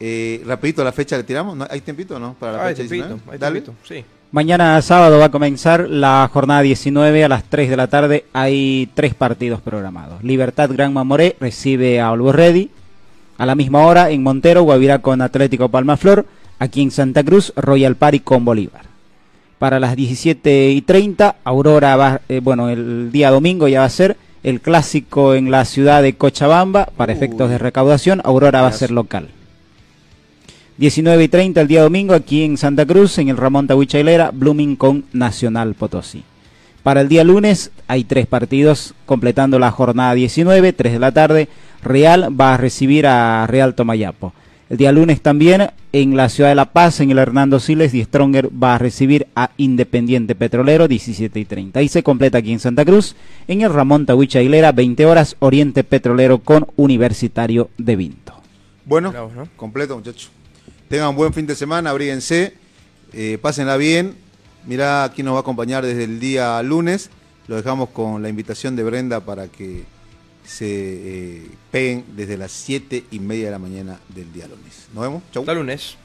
Eh, 0.00 0.42
rapidito, 0.46 0.84
la 0.84 0.92
fecha 0.92 1.16
le 1.16 1.24
tiramos. 1.24 1.56
¿No? 1.56 1.66
¿Hay 1.70 1.80
tiempito 1.80 2.16
o 2.16 2.18
no? 2.18 2.34
Para 2.34 2.52
la 2.52 2.58
Ah, 2.58 2.66
hay 2.66 2.74
fecha 2.74 2.88
tiempito, 2.88 3.08
19? 3.14 3.32
hay 3.32 3.38
Dale. 3.38 3.60
tiempito, 3.60 3.86
sí. 3.86 4.04
Mañana 4.30 4.80
sábado 4.82 5.18
va 5.18 5.24
a 5.26 5.30
comenzar 5.30 5.88
la 5.88 6.28
jornada 6.32 6.60
19 6.60 7.24
a 7.24 7.28
las 7.28 7.44
3 7.44 7.70
de 7.70 7.76
la 7.76 7.86
tarde. 7.86 8.26
Hay 8.34 8.90
tres 8.94 9.14
partidos 9.14 9.60
programados. 9.62 10.22
Libertad 10.22 10.70
Gran 10.72 10.92
Mamoré 10.92 11.36
recibe 11.40 12.00
a 12.00 12.14
Ready. 12.14 12.70
A 13.38 13.46
la 13.46 13.54
misma 13.54 13.86
hora 13.86 14.10
en 14.10 14.22
Montero, 14.22 14.62
Guavirá 14.62 14.98
con 15.00 15.22
Atlético 15.22 15.68
Palmaflor. 15.70 16.26
Aquí 16.58 16.82
en 16.82 16.90
Santa 16.90 17.24
Cruz, 17.24 17.52
Royal 17.56 17.94
Party 17.96 18.20
con 18.20 18.44
Bolívar. 18.44 18.82
Para 19.58 19.80
las 19.80 19.96
17 19.96 20.70
y 20.72 20.82
30, 20.82 21.36
Aurora 21.44 21.96
va, 21.96 22.20
eh, 22.28 22.40
bueno, 22.42 22.68
el 22.68 23.10
día 23.10 23.30
domingo 23.30 23.66
ya 23.66 23.80
va 23.80 23.86
a 23.86 23.90
ser 23.90 24.16
el 24.42 24.60
clásico 24.60 25.34
en 25.34 25.50
la 25.50 25.64
ciudad 25.64 26.02
de 26.02 26.14
Cochabamba. 26.14 26.86
Para 26.96 27.12
efectos 27.12 27.50
de 27.50 27.58
recaudación, 27.58 28.20
Aurora 28.24 28.62
va 28.62 28.68
a 28.68 28.72
ser 28.72 28.90
local. 28.90 29.28
19 30.78 31.24
y 31.24 31.28
30 31.28 31.60
el 31.60 31.68
día 31.68 31.82
domingo 31.82 32.14
aquí 32.14 32.44
en 32.44 32.56
Santa 32.56 32.86
Cruz, 32.86 33.18
en 33.18 33.28
el 33.28 33.36
Ramón 33.36 33.66
Tahuicha 33.66 33.98
Hilera, 33.98 34.30
Blooming 34.32 34.76
con 34.76 35.04
Nacional 35.12 35.74
Potosí. 35.74 36.22
Para 36.84 37.00
el 37.00 37.08
día 37.08 37.24
lunes 37.24 37.72
hay 37.88 38.04
tres 38.04 38.26
partidos 38.26 38.94
completando 39.04 39.58
la 39.58 39.72
jornada 39.72 40.14
19, 40.14 40.72
3 40.72 40.92
de 40.92 40.98
la 40.98 41.12
tarde. 41.12 41.48
Real 41.82 42.40
va 42.40 42.54
a 42.54 42.56
recibir 42.56 43.06
a 43.06 43.46
Real 43.46 43.74
Tomayapo. 43.74 44.32
El 44.70 44.76
día 44.76 44.92
lunes 44.92 45.22
también 45.22 45.70
en 45.92 46.14
la 46.14 46.28
ciudad 46.28 46.50
de 46.50 46.54
La 46.54 46.72
Paz, 46.72 47.00
en 47.00 47.10
el 47.10 47.18
Hernando 47.18 47.58
Siles, 47.58 47.94
y 47.94 48.04
Stronger 48.04 48.50
va 48.62 48.74
a 48.74 48.78
recibir 48.78 49.26
a 49.34 49.50
Independiente 49.56 50.34
Petrolero 50.34 50.88
17 50.88 51.40
y 51.40 51.46
30. 51.46 51.80
Y 51.80 51.88
se 51.88 52.02
completa 52.02 52.36
aquí 52.36 52.52
en 52.52 52.60
Santa 52.60 52.84
Cruz, 52.84 53.16
en 53.46 53.62
el 53.62 53.72
Ramón 53.72 54.04
Tahuicha 54.04 54.42
Hilera, 54.42 54.72
20 54.72 55.06
horas, 55.06 55.36
Oriente 55.38 55.84
Petrolero 55.84 56.40
con 56.40 56.66
Universitario 56.76 57.70
de 57.78 57.96
Vinto. 57.96 58.34
Bueno, 58.84 59.10
Bravo, 59.10 59.32
¿no? 59.34 59.48
completo, 59.56 59.96
muchachos. 59.96 60.30
Tengan 60.90 61.08
un 61.08 61.16
buen 61.16 61.32
fin 61.32 61.46
de 61.46 61.54
semana, 61.54 61.88
abríguense, 61.88 62.52
eh, 63.14 63.38
pásenla 63.40 63.78
bien. 63.78 64.16
Mirá, 64.66 65.04
aquí 65.04 65.22
nos 65.22 65.32
va 65.32 65.38
a 65.38 65.40
acompañar 65.40 65.82
desde 65.82 66.04
el 66.04 66.20
día 66.20 66.62
lunes. 66.62 67.08
Lo 67.46 67.56
dejamos 67.56 67.88
con 67.88 68.20
la 68.20 68.28
invitación 68.28 68.76
de 68.76 68.84
Brenda 68.84 69.20
para 69.20 69.48
que 69.48 69.84
se 70.48 70.66
eh, 70.66 71.50
peguen 71.70 72.04
desde 72.16 72.38
las 72.38 72.50
7 72.52 73.04
y 73.10 73.18
media 73.20 73.46
de 73.46 73.50
la 73.50 73.58
mañana 73.58 74.00
del 74.08 74.32
día 74.32 74.48
lunes. 74.48 74.88
Nos 74.94 75.02
vemos. 75.02 75.22
Chau. 75.32 75.42
Hasta 75.42 75.54
lunes. 75.54 75.96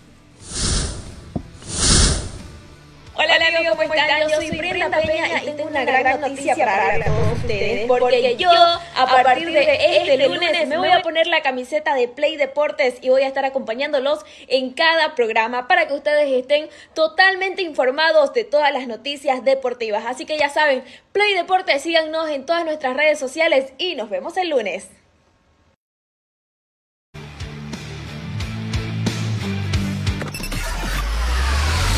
Hola 3.16 3.36
amigos, 3.36 3.78
¿cómo 3.78 3.94
están? 3.94 4.22
Yo 4.22 4.36
soy 4.38 4.50
Brenda 4.50 4.90
Peña 5.00 5.44
y 5.44 5.46
tengo 5.46 5.70
una 5.70 5.86
gran 5.86 6.20
noticia 6.20 6.56
para 6.56 7.06
todos 7.06 7.34
ustedes. 7.38 7.88
Porque 7.88 8.36
yo, 8.38 8.50
a 8.50 9.06
partir 9.24 9.52
de 9.52 9.98
este 9.98 10.28
lunes, 10.28 10.68
me 10.68 10.78
voy 10.78 10.90
a 10.90 11.02
poner 11.02 11.28
la 11.28 11.42
camiseta 11.42 11.94
de 11.94 12.08
Play 12.08 12.38
Deportes 12.38 12.96
y 13.02 13.10
voy 13.10 13.22
a 13.22 13.28
estar 13.28 13.46
acompañándolos 13.46 14.26
en 14.48 14.72
cada 14.72 15.14
programa 15.14 15.68
para 15.68 15.88
que 15.88 15.94
ustedes 15.94 16.32
estén 16.32 16.70
totalmente 16.96 17.62
informados 17.62 18.34
de 18.34 18.46
todas 18.46 18.74
las 18.74 18.88
noticias 18.88 19.44
deportivas. 19.44 20.06
Así 20.08 20.26
que 20.26 20.38
ya 20.38 20.50
saben, 20.50 20.84
Play 21.12 21.36
Deportes, 21.36 21.84
síganos 21.84 22.30
en 22.30 22.46
todas 22.48 22.66
nuestras 22.66 22.98
redes 22.98 23.20
sociales 23.20 23.74
y 23.78 23.96
nos 23.96 24.10
vemos 24.10 24.38
el 24.38 24.50
lunes. 24.50 24.88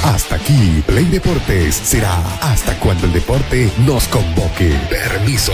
Hasta 0.04 0.36
aquí, 0.36 0.84
Play 0.86 1.06
Deportes 1.06 1.76
será 1.76 2.18
hasta 2.42 2.78
cuando 2.80 3.08
el 3.08 3.14
deporte 3.14 3.72
nos 3.86 4.08
convoque. 4.08 4.78
Permiso. 4.90 5.54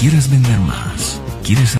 ¿Quieres 0.00 0.30
vender 0.30 0.58
más? 0.58 1.20
¿Quieres 1.42 1.70